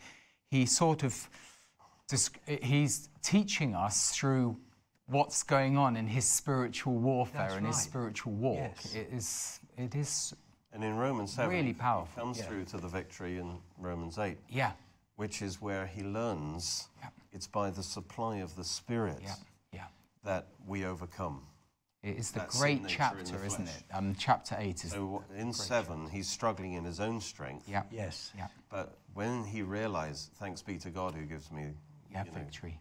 he 0.51 0.65
sort 0.65 1.03
of 1.03 1.29
he's 2.61 3.09
teaching 3.23 3.75
us 3.75 4.11
through 4.11 4.57
what's 5.07 5.43
going 5.43 5.77
on 5.77 5.95
in 5.97 6.07
his 6.07 6.25
spiritual 6.25 6.93
warfare 6.95 7.41
That's 7.43 7.55
and 7.55 7.67
his 7.67 7.81
spiritual 7.81 8.33
walk. 8.33 8.57
Yes. 8.83 8.95
It 8.95 9.09
is 9.11 9.59
it 9.77 9.95
is 9.95 10.33
And 10.73 10.83
in 10.83 10.95
Romans 10.97 11.33
7, 11.33 11.49
Really 11.49 11.67
he 11.67 11.73
powerful. 11.73 12.21
comes 12.23 12.37
Yeah. 12.37 12.45
through 12.45 12.65
to 12.65 12.77
the 12.77 12.87
victory 12.87 13.37
in 13.39 13.59
Romans 13.77 14.17
8, 14.17 14.37
yeah 14.49 14.71
which 15.15 15.41
is 15.41 15.59
where 15.61 15.87
he 15.87 16.03
learns 16.03 16.89
Yeah. 17.01 17.09
it's 17.31 17.47
by 17.47 17.71
the 17.71 17.83
supply 17.83 18.37
of 18.37 18.55
the 18.55 18.63
Spirit 18.63 19.19
yeah 19.21 19.35
yeah. 19.73 19.87
that 20.23 20.47
we 20.67 20.85
overcome. 20.85 21.41
It 22.03 22.17
is 22.17 22.31
the 22.31 22.39
That 22.41 22.49
great 22.49 22.87
chapter, 22.87 23.23
the 23.37 23.45
isn't 23.45 23.67
it? 23.67 23.83
Um, 23.91 24.15
chapter 24.15 24.55
eight 24.59 24.83
is 24.85 24.91
So 24.91 25.23
in 25.35 25.51
7, 25.51 26.09
he's 26.09 26.27
struggling 26.29 26.73
in 26.73 26.83
his 26.83 26.99
own 26.99 27.21
strength. 27.21 27.67
yeah 27.67 27.83
yes. 27.91 28.31
yeah 28.37 28.47
But 28.69 28.97
when 29.13 29.43
he 29.45 29.61
realized, 29.63 30.31
thanks 30.35 30.61
be 30.61 30.77
to 30.79 30.89
God 30.89 31.15
who 31.15 31.23
gives 31.25 31.49
me 31.51 31.73
yeah 32.11 32.23
you 32.25 32.31
know, 32.31 32.37
victory. 32.37 32.79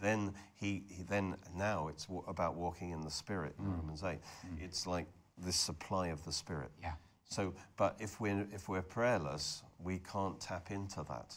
Then 0.00 0.34
he, 0.54 0.82
he 0.88 1.02
then 1.02 1.36
now 1.54 1.88
it's 1.88 2.08
wa- 2.08 2.22
about 2.28 2.54
walking 2.54 2.90
in 2.90 3.00
the 3.00 3.10
spirit 3.10 3.54
in 3.58 3.64
Mm. 3.66 3.76
Romans 3.78 4.02
8 4.04 4.18
it's 4.60 4.86
like 4.86 5.06
this 5.38 5.56
supply 5.56 6.08
of 6.08 6.24
the 6.24 6.32
spirit 6.32 6.70
Yeah. 6.82 6.94
so 7.28 7.54
but 7.76 7.96
if 7.98 8.20
we're 8.20 8.46
if 8.52 8.68
we're 8.68 8.82
prayerless 8.82 9.62
we 9.78 9.98
can't 9.98 10.40
tap 10.40 10.70
into 10.70 11.02
that 11.04 11.34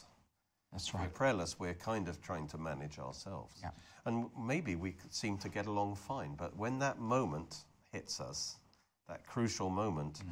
That's 0.72 0.88
if 0.88 0.94
we're 0.94 1.00
right. 1.00 1.14
prayerless 1.14 1.58
we're 1.58 1.74
kind 1.74 2.08
of 2.08 2.20
trying 2.22 2.48
to 2.48 2.58
manage 2.58 2.98
ourselves 2.98 3.56
Yeah. 3.62 3.70
and 4.06 4.30
maybe 4.38 4.76
we 4.76 4.96
seem 5.10 5.38
to 5.38 5.48
get 5.48 5.66
along 5.66 5.96
fine 5.96 6.34
but 6.36 6.56
when 6.56 6.78
that 6.80 6.98
moment 6.98 7.64
hits 7.92 8.20
us 8.20 8.56
that 9.08 9.26
crucial 9.26 9.70
moment 9.70 10.20
Mm. 10.24 10.30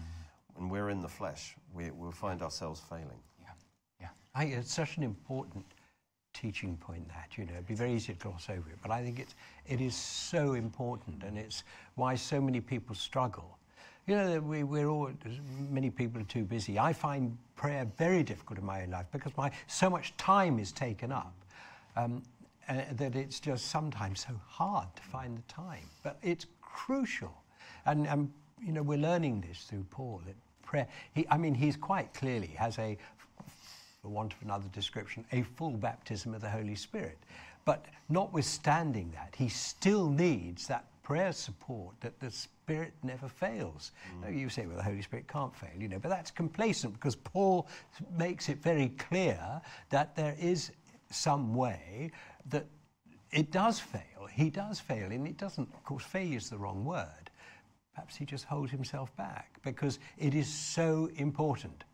when 0.54 0.68
we're 0.68 0.90
in 0.90 1.00
the 1.00 1.08
flesh 1.08 1.56
we, 1.72 1.90
we'll 1.90 2.10
find 2.12 2.42
ourselves 2.42 2.80
failing 2.88 3.22
Yeah 3.40 3.48
yeah. 4.00 4.08
I 4.34 4.44
it's 4.44 4.72
such 4.74 4.96
an 4.96 5.02
important 5.02 5.64
teaching 6.40 6.76
point 6.76 7.06
that 7.08 7.36
you 7.36 7.44
know 7.44 7.52
it'd 7.54 7.66
be 7.66 7.74
very 7.74 7.92
easy 7.92 8.12
to 8.12 8.18
gloss 8.18 8.48
over 8.48 8.70
it, 8.70 8.78
but 8.82 8.90
I 8.90 9.02
think 9.02 9.18
it's 9.18 9.34
it 9.66 9.80
is 9.80 9.94
so 9.94 10.54
important, 10.54 11.22
and 11.24 11.36
it's 11.36 11.64
why 11.96 12.14
so 12.14 12.40
many 12.40 12.60
people 12.60 12.94
struggle. 12.94 13.58
You 14.06 14.16
know, 14.16 14.32
that 14.32 14.42
we, 14.42 14.62
we're 14.62 14.88
all 14.88 15.10
many 15.70 15.90
people 15.90 16.20
are 16.20 16.24
too 16.24 16.44
busy. 16.44 16.78
I 16.78 16.92
find 16.92 17.36
prayer 17.56 17.86
very 17.98 18.22
difficult 18.22 18.58
in 18.58 18.64
my 18.64 18.82
own 18.82 18.90
life 18.90 19.06
because 19.12 19.36
my 19.36 19.50
so 19.66 19.90
much 19.90 20.16
time 20.16 20.58
is 20.58 20.72
taken 20.72 21.12
up. 21.12 21.34
Um, 21.96 22.22
uh, 22.68 22.82
that 22.92 23.16
it's 23.16 23.40
just 23.40 23.68
sometimes 23.68 24.26
so 24.28 24.38
hard 24.46 24.88
to 24.94 25.02
find 25.02 25.38
the 25.38 25.52
time, 25.52 25.88
but 26.02 26.18
it's 26.22 26.44
crucial, 26.60 27.32
and, 27.86 28.06
and 28.06 28.30
you 28.64 28.72
know 28.72 28.82
we're 28.82 28.98
learning 28.98 29.40
this 29.48 29.64
through 29.64 29.86
Paul. 29.90 30.20
That 30.26 30.34
prayer, 30.62 30.86
he, 31.14 31.26
I 31.30 31.38
mean, 31.38 31.54
he's 31.54 31.76
quite 31.76 32.12
clearly 32.12 32.48
has 32.58 32.78
a 32.78 32.96
for 34.08 34.14
want 34.14 34.32
of 34.32 34.42
another 34.42 34.68
description, 34.72 35.24
a 35.32 35.42
full 35.42 35.72
baptism 35.72 36.34
of 36.34 36.40
the 36.40 36.48
Holy 36.48 36.74
Spirit. 36.74 37.18
But 37.64 37.84
notwithstanding 38.08 39.10
that, 39.14 39.34
he 39.36 39.48
still 39.48 40.08
needs 40.08 40.66
that 40.68 40.86
prayer 41.02 41.32
support 41.32 41.94
that 42.00 42.18
the 42.20 42.30
Spirit 42.30 42.92
never 43.02 43.28
fails. 43.28 43.92
Mm. 44.16 44.22
No, 44.22 44.28
you 44.28 44.48
say, 44.48 44.66
well, 44.66 44.76
the 44.76 44.82
Holy 44.82 45.02
Spirit 45.02 45.28
can't 45.28 45.54
fail, 45.54 45.70
you 45.78 45.88
know, 45.88 45.98
but 45.98 46.08
that's 46.08 46.30
complacent 46.30 46.94
because 46.94 47.16
Paul 47.16 47.68
makes 48.16 48.48
it 48.48 48.62
very 48.62 48.90
clear 48.98 49.60
that 49.90 50.16
there 50.16 50.36
is 50.40 50.70
some 51.10 51.54
way 51.54 52.10
that 52.46 52.66
it 53.30 53.50
does 53.50 53.78
fail. 53.78 54.26
He 54.32 54.48
does 54.48 54.80
fail, 54.80 55.10
and 55.10 55.26
it 55.26 55.36
doesn't, 55.36 55.68
of 55.74 55.84
course, 55.84 56.04
failure 56.04 56.38
is 56.38 56.48
the 56.48 56.58
wrong 56.58 56.84
word. 56.84 57.30
Perhaps 57.94 58.16
he 58.16 58.24
just 58.24 58.44
holds 58.44 58.70
himself 58.70 59.14
back 59.16 59.58
because 59.62 59.98
it 60.18 60.34
is 60.34 60.48
so 60.48 61.10
important. 61.16 61.84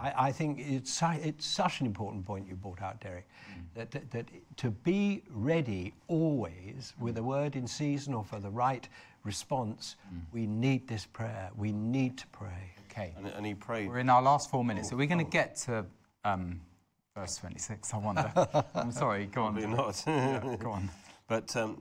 I, 0.00 0.28
I 0.28 0.32
think 0.32 0.58
it's, 0.58 0.92
su- 0.92 1.20
it's 1.22 1.46
such 1.46 1.80
an 1.80 1.86
important 1.86 2.24
point 2.24 2.48
you 2.48 2.54
brought 2.54 2.82
out, 2.82 3.00
Derek, 3.00 3.28
that, 3.74 3.90
that, 3.90 4.10
that 4.10 4.26
to 4.56 4.70
be 4.70 5.22
ready 5.30 5.94
always 6.08 6.94
with 6.98 7.18
a 7.18 7.22
word 7.22 7.56
in 7.56 7.66
season 7.66 8.14
or 8.14 8.24
for 8.24 8.40
the 8.40 8.50
right 8.50 8.88
response, 9.24 9.96
we 10.32 10.46
need 10.46 10.88
this 10.88 11.06
prayer. 11.06 11.50
We 11.56 11.72
need 11.72 12.16
to 12.18 12.26
pray. 12.28 12.72
Okay. 12.90 13.14
And, 13.16 13.26
and 13.28 13.46
he 13.46 13.54
prayed. 13.54 13.88
We're 13.88 13.98
in 13.98 14.10
our 14.10 14.22
last 14.22 14.50
four 14.50 14.64
minutes. 14.64 14.92
Are 14.92 14.96
we 14.96 15.06
going 15.06 15.24
to 15.24 15.30
get 15.30 15.56
to 15.58 15.84
um, 16.24 16.60
verse 17.14 17.36
26? 17.36 17.94
I 17.94 17.96
wonder. 17.98 18.32
I'm 18.74 18.92
sorry. 18.92 19.26
Go 19.26 19.42
on. 19.44 19.54
Probably 19.54 19.76
not. 19.76 20.02
Yeah, 20.06 20.56
go 20.58 20.70
on. 20.70 20.90
But, 21.28 21.54
um, 21.56 21.80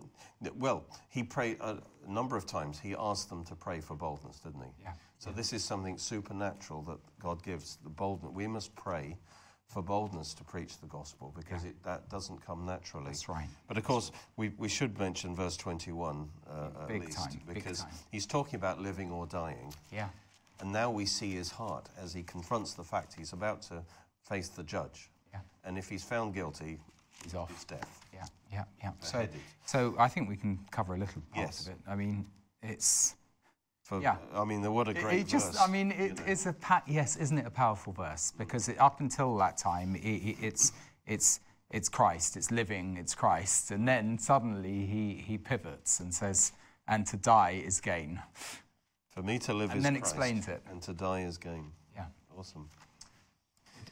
well, 0.58 0.84
he 1.10 1.24
prayed 1.24 1.58
a, 1.60 1.78
a 2.08 2.12
number 2.12 2.38
of 2.38 2.46
times. 2.46 2.80
He 2.80 2.96
asked 2.98 3.30
them 3.30 3.44
to 3.46 3.56
pray 3.56 3.80
for 3.82 3.96
boldness, 3.96 4.40
didn't 4.40 4.62
he? 4.62 4.84
Yeah. 4.84 4.92
So 5.20 5.32
this 5.32 5.52
is 5.54 5.64
something 5.64 5.98
supernatural 5.98 6.82
that 6.84 6.98
God 7.22 7.44
gives, 7.44 7.78
the 7.84 7.90
boldness. 7.90 8.32
We 8.34 8.48
must 8.48 8.74
pray 8.76 9.18
for 9.68 9.84
boldness 9.84 10.34
to 10.34 10.44
preach 10.46 10.80
the 10.80 10.88
gospel 10.88 11.34
because 11.38 11.64
it, 11.66 11.76
that 11.84 12.10
doesn't 12.10 12.44
come 12.44 12.66
naturally. 12.66 13.06
That's 13.08 13.30
right. 13.30 13.48
But 13.68 13.78
of 13.78 13.84
course, 13.84 14.12
we, 14.38 14.52
we 14.58 14.68
should 14.70 14.98
mention 14.98 15.36
verse 15.36 15.58
21 15.58 16.28
uh, 16.50 16.88
Big 16.88 17.02
at 17.02 17.06
least 17.08 17.18
time, 17.18 17.42
big 17.46 17.54
because 17.56 17.82
time. 17.82 17.92
he's 18.12 18.26
talking 18.26 18.56
about 18.56 18.82
living 18.82 19.12
or 19.12 19.28
dying. 19.28 19.74
Yeah. 19.92 20.08
And 20.62 20.72
now 20.72 20.90
we 20.90 21.06
see 21.06 21.32
his 21.34 21.52
heart 21.52 21.88
as 22.02 22.14
he 22.14 22.24
confronts 22.24 22.74
the 22.74 22.84
fact 22.84 23.14
he's 23.18 23.34
about 23.34 23.62
to 23.64 23.84
face 24.28 24.48
the 24.50 24.64
judge. 24.64 25.10
Yeah. 25.34 25.40
And 25.66 25.78
if 25.78 25.88
he's 25.90 26.04
found 26.04 26.34
guilty, 26.34 26.80
He's 27.24 27.36
off. 27.36 27.52
it's 27.52 27.66
death. 27.66 28.06
Yeah, 28.14 28.26
yeah, 28.52 28.64
yeah. 28.82 28.92
So, 29.02 29.28
so 29.66 29.96
I 30.00 30.08
think 30.08 30.30
we 30.30 30.38
can 30.38 30.58
cover 30.72 30.96
a 30.96 30.98
little 30.98 31.22
part 31.34 31.48
Yes. 31.48 31.68
of 31.68 31.74
it. 31.74 31.80
I 31.88 31.96
mean, 31.96 32.26
it's 32.64 33.16
For, 33.90 34.00
Yeah. 34.00 34.18
I 34.36 34.46
mean, 34.46 34.62
what 34.72 34.88
a 34.88 34.92
it- 34.92 35.02
great 35.02 35.22
it 35.22 35.28
just. 35.28 35.54
verse, 35.54 35.62
I 35.62 35.66
mean, 35.68 35.90
you 35.90 36.10
know. 36.14 36.24
it's 36.28 36.46
a 36.46 36.54
pa- 36.54 36.84
yes, 36.86 37.16
isn't 37.16 37.40
it 37.40 37.48
a 37.48 37.50
powerful 37.50 37.92
verse? 37.92 38.32
Because 38.38 38.70
it, 38.70 38.80
up 38.80 39.00
until 39.00 39.36
that 39.38 39.58
time, 39.58 39.96
it, 39.96 40.02
it, 40.30 40.38
it's 40.40 40.72
it's 41.08 41.40
it's 41.72 41.90
Christ, 41.90 42.38
it's 42.38 42.52
living, 42.52 42.98
it's 42.98 43.16
Christ, 43.16 43.72
and 43.72 43.88
then 43.88 44.20
suddenly 44.20 44.86
he 44.86 45.16
he 45.16 45.40
pivots 45.40 46.02
and 46.02 46.14
says, 46.14 46.52
"And 46.88 47.08
to 47.08 47.18
die 47.18 47.64
is 47.66 47.82
gain." 47.82 48.22
For 49.10 49.24
me 49.24 49.40
to 49.40 49.54
live 49.56 49.72
is 49.72 49.74
gain. 49.74 49.78
and 49.78 49.80
is 49.80 49.84
then 49.84 49.94
Christ, 49.96 50.14
explains 50.14 50.48
it. 50.48 50.62
and 50.70 50.82
to 50.84 50.94
die 50.94 51.22
is 51.22 51.40
gain. 51.40 51.72
Yeah, 51.96 52.06
Awesome. 52.38 52.70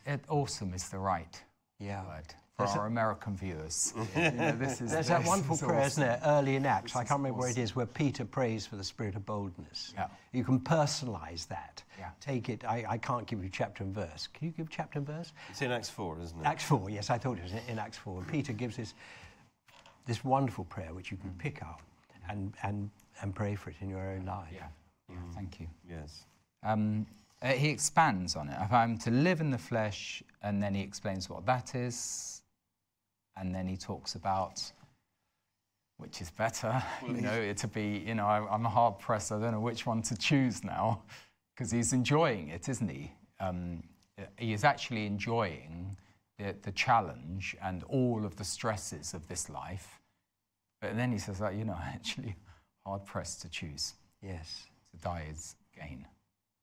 it, 0.06 0.22
awesome 0.30 0.74
is 0.76 0.90
the 0.90 1.00
right 1.00 1.42
Yeah. 1.80 2.06
word 2.06 2.36
for 2.58 2.66
There's 2.66 2.76
a- 2.76 2.80
our 2.80 2.88
American 2.88 3.36
viewers. 3.38 3.94
You 4.16 4.32
know, 4.32 4.52
this 4.54 4.82
is 4.82 4.92
There's 4.92 5.08
that 5.10 5.24
wonderful 5.26 5.56
is 5.56 5.62
prayer, 5.62 5.80
awesome. 5.82 6.04
isn't 6.04 6.04
there, 6.04 6.20
early 6.26 6.56
in 6.56 6.66
Acts? 6.66 6.96
I 6.96 7.04
can't 7.04 7.20
remember 7.20 7.38
where 7.40 7.50
it 7.52 7.58
is, 7.60 7.76
where 7.76 7.86
Peter 7.86 8.26
prays 8.26 8.66
for 8.66 8.78
the 8.78 8.84
spirit 8.84 9.16
of 9.16 9.26
boldness. 9.28 9.94
Yeah. 9.96 10.08
You 10.34 10.44
can 10.44 10.60
personalize 10.60 11.48
that. 11.50 11.84
Yeah. 12.00 12.10
Take 12.20 12.50
it. 12.50 12.66
I, 12.66 12.84
I 12.90 12.98
can't 12.98 13.28
give 13.28 13.44
you 13.44 13.50
chapter 13.52 13.84
and 13.84 13.94
verse. 13.94 14.28
Can 14.34 14.48
you 14.48 14.54
give 14.58 14.70
chapter 14.72 14.98
and 14.98 15.08
verse? 15.08 15.34
It's 15.52 15.62
in 15.62 15.72
Acts 15.72 15.90
4, 15.92 16.18
isn't 16.20 16.40
it? 16.40 16.46
Acts 16.48 16.64
4, 16.64 16.90
yes, 16.90 17.12
I 17.12 17.20
thought 17.20 17.38
it 17.38 17.44
was 17.44 17.52
in- 17.54 17.62
in 17.70 17.80
Acts 17.80 17.98
4. 17.98 18.24
Peter 18.24 18.54
gives 18.54 18.76
this, 18.78 18.96
this 20.08 20.24
wonderful 20.26 20.64
prayer 20.66 20.96
which 20.96 21.12
you 21.12 21.18
can 21.18 21.32
pick 21.38 21.62
out 21.62 21.82
and, 22.28 22.54
and, 22.64 22.90
and 23.22 23.36
pray 23.36 23.54
for 23.54 23.70
it 23.70 23.76
in 23.82 23.90
your 23.90 24.02
own 24.02 24.26
life. 24.26 24.48
Yeah, 24.52 24.66
yeah. 25.10 25.16
Thank 25.36 25.60
you. 25.60 25.68
yes. 25.88 26.24
Um, 26.64 27.06
uh, 27.44 27.50
he 27.50 27.70
expands 27.70 28.36
on 28.36 28.50
it. 28.50 28.58
If 28.64 28.74
I'm 28.74 28.98
to 28.98 29.12
live 29.12 29.42
in 29.42 29.52
the 29.52 29.60
flesh, 29.60 30.24
and 30.42 30.62
then 30.62 30.74
he 30.74 30.82
explains 30.82 31.30
what 31.30 31.46
that 31.46 31.76
is, 31.76 32.37
and 33.40 33.54
then 33.54 33.68
he 33.68 33.78
talks 33.78 34.16
about 34.16 34.62
which 35.98 36.22
is 36.22 36.30
better. 36.30 36.82
you 37.08 37.22
know, 37.22 37.34
it 37.34 37.58
to 37.58 37.68
be. 37.68 38.04
You 38.06 38.16
know, 38.16 38.26
I, 38.26 38.46
I'm 38.54 38.64
hard 38.64 39.00
pressed. 39.00 39.32
I 39.32 39.40
don't 39.40 39.52
know 39.52 39.60
which 39.60 39.86
one 39.86 40.02
to 40.04 40.18
choose 40.18 40.64
now, 40.64 41.04
because 41.56 41.72
he's 41.72 41.94
enjoying 41.94 42.50
it, 42.50 42.70
isn't 42.70 42.90
he? 42.90 43.12
Um, 43.40 43.84
he 44.38 44.54
is 44.54 44.64
actually 44.64 45.06
enjoying 45.06 45.96
the, 46.38 46.56
the 46.62 46.72
challenge 46.72 47.56
and 47.62 47.84
all 47.84 48.26
of 48.26 48.36
the 48.36 48.44
stresses 48.44 49.14
of 49.14 49.28
this 49.28 49.50
life. 49.50 50.00
But 50.82 50.96
then 50.96 51.12
he 51.12 51.18
says, 51.18 51.42
like, 51.42 51.56
you 51.56 51.66
know, 51.66 51.78
actually 51.84 52.36
hard 52.86 53.06
pressed 53.06 53.42
to 53.42 53.50
choose. 53.50 53.94
Yes. 54.22 54.66
To 54.92 54.98
die 54.98 55.28
is 55.32 55.56
gain. 55.76 56.06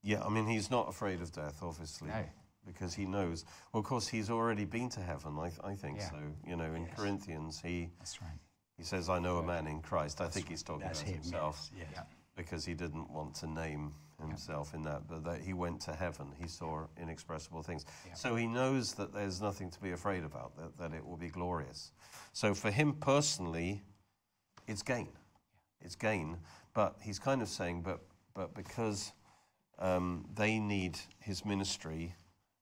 Yeah, 0.02 0.22
I 0.22 0.28
mean, 0.28 0.46
he's 0.46 0.70
not 0.70 0.88
afraid 0.88 1.20
of 1.22 1.32
death, 1.32 1.60
obviously. 1.62 2.08
No. 2.08 2.24
Because 2.66 2.94
he 2.94 3.04
knows. 3.04 3.44
Well, 3.72 3.80
of 3.80 3.86
course, 3.86 4.08
he's 4.08 4.30
already 4.30 4.64
been 4.64 4.88
to 4.90 5.00
heaven, 5.00 5.36
I, 5.38 5.48
th- 5.48 5.60
I 5.64 5.74
think 5.74 5.98
Yeah. 5.98 6.10
so. 6.10 6.16
You 6.46 6.56
know, 6.56 6.72
in 6.74 6.84
Yes. 6.86 6.96
Corinthians, 6.96 7.60
he, 7.60 7.90
That's 7.98 8.20
right. 8.22 8.38
he 8.78 8.82
says, 8.84 9.08
I 9.08 9.18
know 9.18 9.38
a 9.38 9.42
man 9.42 9.66
in 9.66 9.82
Christ. 9.82 10.20
I 10.20 10.28
think 10.28 10.48
he's 10.48 10.62
talking 10.62 10.82
about 10.82 10.96
him. 10.98 11.14
himself 11.14 11.70
Yes. 11.76 11.88
Yeah. 11.92 12.02
because 12.36 12.64
he 12.64 12.74
didn't 12.74 13.10
want 13.10 13.34
to 13.36 13.46
name 13.46 13.92
himself 14.20 14.72
in 14.74 14.82
that, 14.82 15.06
but 15.08 15.24
that 15.24 15.40
he 15.40 15.52
went 15.52 15.80
to 15.82 15.92
heaven. 15.92 16.28
He 16.40 16.48
saw 16.48 16.86
inexpressible 16.96 17.62
things. 17.62 17.84
Yeah. 18.06 18.14
So 18.14 18.34
he 18.36 18.46
knows 18.46 18.94
that 18.94 19.12
there's 19.12 19.42
nothing 19.42 19.70
to 19.70 19.80
be 19.80 19.92
afraid 19.92 20.24
about, 20.24 20.56
that, 20.56 20.78
that 20.78 20.94
it 20.96 21.04
will 21.04 21.16
be 21.18 21.28
glorious. 21.28 21.92
So 22.32 22.54
for 22.54 22.70
him 22.70 22.94
personally, 22.94 23.82
it's 24.66 24.82
gain. 24.82 25.08
It's 25.82 25.96
gain. 25.96 26.38
But 26.72 26.96
he's 27.02 27.18
kind 27.18 27.42
of 27.42 27.48
saying, 27.48 27.82
but, 27.82 28.00
but 28.34 28.54
because 28.54 29.12
um, 29.78 30.24
they 30.34 30.58
need 30.58 30.98
his 31.20 31.44
ministry, 31.44 32.14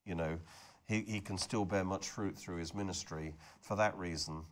you 0.05 0.15
know, 0.15 0.39
he, 0.85 1.01
he 1.01 1.19
can 1.19 1.37
still 1.37 1.65
bear 1.65 1.83
much 1.83 2.09
fruit 2.09 2.37
through 2.37 2.57
his 2.57 2.73
ministry. 2.73 3.35
For 3.61 3.75
that 3.77 3.97
reason, 3.97 4.43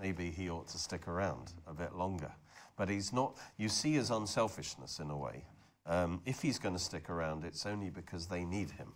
maybe 0.00 0.30
he 0.30 0.48
ought 0.50 0.68
to 0.68 0.78
stick 0.78 1.08
around 1.08 1.52
a 1.66 1.74
bit 1.74 1.94
longer. 1.94 2.32
But 2.76 2.88
he's 2.88 3.12
not, 3.12 3.36
you 3.56 3.68
see 3.68 3.92
his 3.94 4.10
unselfishness 4.10 4.98
in 5.00 5.10
a 5.10 5.16
way. 5.16 5.44
Um, 5.84 6.22
if 6.24 6.40
he's 6.40 6.58
going 6.58 6.74
to 6.76 6.80
stick 6.82 7.10
around, 7.10 7.44
it's 7.44 7.66
only 7.66 7.90
because 7.90 8.26
they 8.26 8.44
need 8.44 8.70
him. 8.70 8.92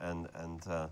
And, 0.00 0.28
and, 0.34 0.66
uh, 0.66 0.88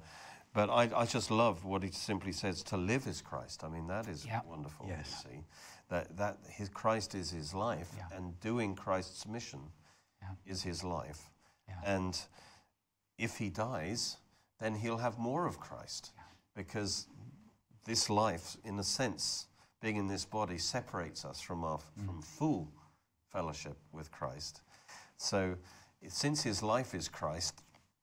but 0.52 0.70
I, 0.70 0.90
I 0.94 1.06
just 1.06 1.30
love 1.30 1.64
what 1.64 1.82
he 1.82 1.90
simply 1.90 2.32
says 2.32 2.62
to 2.64 2.76
live 2.76 3.06
is 3.06 3.20
Christ. 3.22 3.64
I 3.64 3.68
mean, 3.68 3.86
that 3.88 4.06
is 4.08 4.24
Yeah. 4.24 4.40
wonderful 4.46 4.86
Yes. 4.88 5.22
to 5.22 5.28
see. 5.28 5.44
That, 5.88 6.16
that 6.16 6.38
his 6.48 6.68
Christ 6.68 7.14
is 7.14 7.30
his 7.30 7.52
life, 7.54 7.90
Yeah. 7.96 8.16
and 8.16 8.38
doing 8.40 8.74
Christ's 8.76 9.26
mission 9.26 9.60
Yeah. 10.22 10.28
is 10.46 10.62
his 10.62 10.84
life. 10.84 11.30
And 11.84 12.18
if 13.18 13.36
he 13.38 13.50
dies, 13.50 14.16
then 14.60 14.74
he'll 14.74 14.98
have 14.98 15.18
more 15.18 15.46
of 15.46 15.58
Christ. 15.60 16.12
Because 16.54 17.06
this 17.84 18.08
life, 18.08 18.56
in 18.64 18.78
a 18.78 18.84
sense, 18.84 19.46
being 19.80 19.96
in 19.96 20.08
this 20.08 20.24
body, 20.24 20.58
separates 20.58 21.24
us 21.24 21.40
from, 21.40 21.64
our, 21.64 21.78
Mm. 21.98 22.06
from 22.06 22.22
full 22.22 22.68
fellowship 23.28 23.76
with 23.92 24.10
Christ. 24.10 24.62
So, 25.16 25.56
since 26.08 26.42
his 26.42 26.62
life 26.62 26.94
is 26.94 27.08
Christ, 27.08 27.62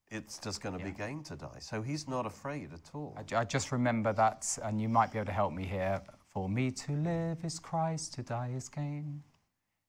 it's 0.10 0.38
just 0.40 0.62
going 0.62 0.78
to 0.78 0.84
be 0.84 0.92
gain 0.92 1.24
to 1.24 1.36
die. 1.36 1.60
So, 1.60 1.82
he's 1.82 2.08
not 2.08 2.26
afraid 2.26 2.74
at 2.74 2.94
all. 2.94 3.18
I, 3.18 3.36
I 3.42 3.46
just 3.46 3.72
remember 3.72 4.12
that, 4.14 4.58
and 4.64 4.82
you 4.82 4.90
might 4.90 5.12
be 5.12 5.20
able 5.20 5.28
to 5.28 5.32
help 5.32 5.54
me 5.54 5.66
here. 5.66 6.02
For 6.34 6.48
me 6.50 6.72
to 6.72 6.92
live 6.94 7.44
is 7.44 7.60
Christ, 7.60 8.14
to 8.16 8.24
die 8.24 8.52
is 8.56 8.70
gain. 8.70 9.24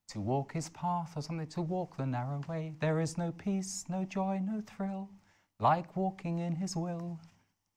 To 0.09 0.21
walk 0.21 0.53
his 0.53 0.69
path 0.71 1.17
or 1.17 1.23
something, 1.23 1.47
to 1.49 1.63
walk 1.63 1.97
the 1.97 2.07
narrow 2.07 2.41
way. 2.49 2.75
There 2.81 3.01
is 3.01 3.17
no 3.17 3.33
peace, 3.33 3.85
no 3.89 4.05
joy, 4.05 4.41
no 4.43 4.61
thrill, 4.61 5.09
like 5.63 5.97
walking 5.97 6.41
in 6.41 6.57
his 6.57 6.77
will. 6.77 7.19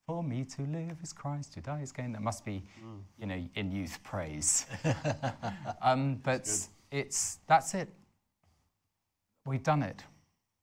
For 0.06 0.22
me 0.22 0.44
to 0.44 0.62
live 0.62 0.98
is 1.02 1.12
Christ, 1.12 1.54
to 1.54 1.60
die 1.60 1.80
is 1.80 1.90
gain. 1.90 2.12
That 2.12 2.22
must 2.22 2.44
be, 2.44 2.62
you 3.18 3.26
know, 3.26 3.42
in 3.56 3.72
youth 3.72 3.98
praise. 4.04 4.66
um, 5.82 6.20
but 6.22 6.48
it's 6.92 7.38
that's 7.48 7.74
it. 7.74 7.88
We've 9.46 9.64
done 9.64 9.82
it. 9.82 10.04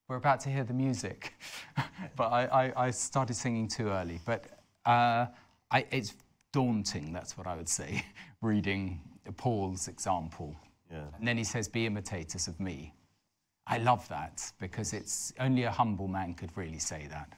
We're 0.08 0.16
about 0.18 0.40
to 0.42 0.50
hear 0.50 0.64
the 0.64 0.74
music, 0.74 1.34
but 2.16 2.32
I, 2.32 2.46
I, 2.46 2.86
I 2.88 2.92
started 2.92 3.36
singing 3.36 3.68
too 3.68 3.90
early. 3.90 4.22
But 4.26 4.46
uh, 4.86 5.26
I, 5.72 5.86
it's 5.92 6.14
daunting. 6.54 7.12
That's 7.12 7.38
what 7.38 7.46
I 7.48 7.56
would 7.58 7.70
say. 7.70 8.06
Reading 8.42 9.02
Paul's 9.36 9.88
example, 9.90 10.56
Yeah. 10.90 11.04
and 11.18 11.28
then 11.28 11.38
he 11.38 11.44
says, 11.44 11.68
"Be 11.68 11.86
imitators 11.86 12.48
of 12.48 12.60
me." 12.62 12.94
I 13.66 13.78
love 13.78 14.08
that 14.10 14.52
because 14.60 14.94
it's 14.94 15.34
only 15.40 15.64
a 15.64 15.72
humble 15.72 16.08
man 16.08 16.34
could 16.34 16.52
really 16.56 16.80
say 16.80 17.08
that. 17.10 17.34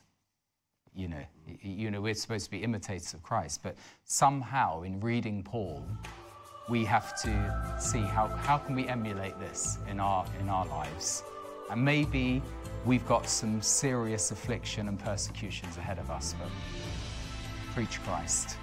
You 0.95 1.09
know, 1.09 1.23
you 1.61 1.91
know, 1.91 2.01
we're 2.01 2.15
supposed 2.15 2.45
to 2.45 2.51
be 2.51 2.63
imitators 2.63 3.13
of 3.13 3.21
Christ, 3.21 3.61
but 3.61 3.76
somehow 4.05 4.84
in 4.84 4.99
reading 5.01 5.43
Paul, 5.43 5.86
we 6.69 6.86
have 6.86 7.15
to 7.21 7.76
see 7.80 7.99
how, 7.99 8.28
how 8.28 8.57
can 8.57 8.76
we 8.76 8.88
emulate 8.88 9.38
this 9.39 9.78
in 9.89 9.99
our 9.99 10.26
in 10.39 10.49
our 10.49 10.65
lives? 10.65 11.23
And 11.69 11.84
maybe 11.84 12.41
we've 12.86 13.05
got 13.07 13.28
some 13.28 13.61
serious 13.61 14.32
affliction 14.32 14.88
and 14.88 14.99
persecutions 14.99 15.78
ahead 15.78 15.97
of 15.97 16.11
us 16.11 16.36
but 16.39 16.49
preach 17.73 18.01
christ 18.03 18.57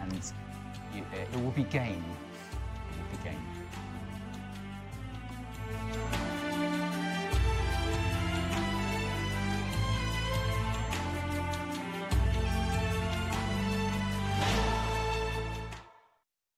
and 0.00 0.32
you, 0.94 1.04
it 1.12 1.42
will 1.42 1.50
be 1.50 1.64
gain. 1.64 2.02
It 2.90 2.96
will 2.96 3.18
be 3.18 3.24
gain 3.24 3.40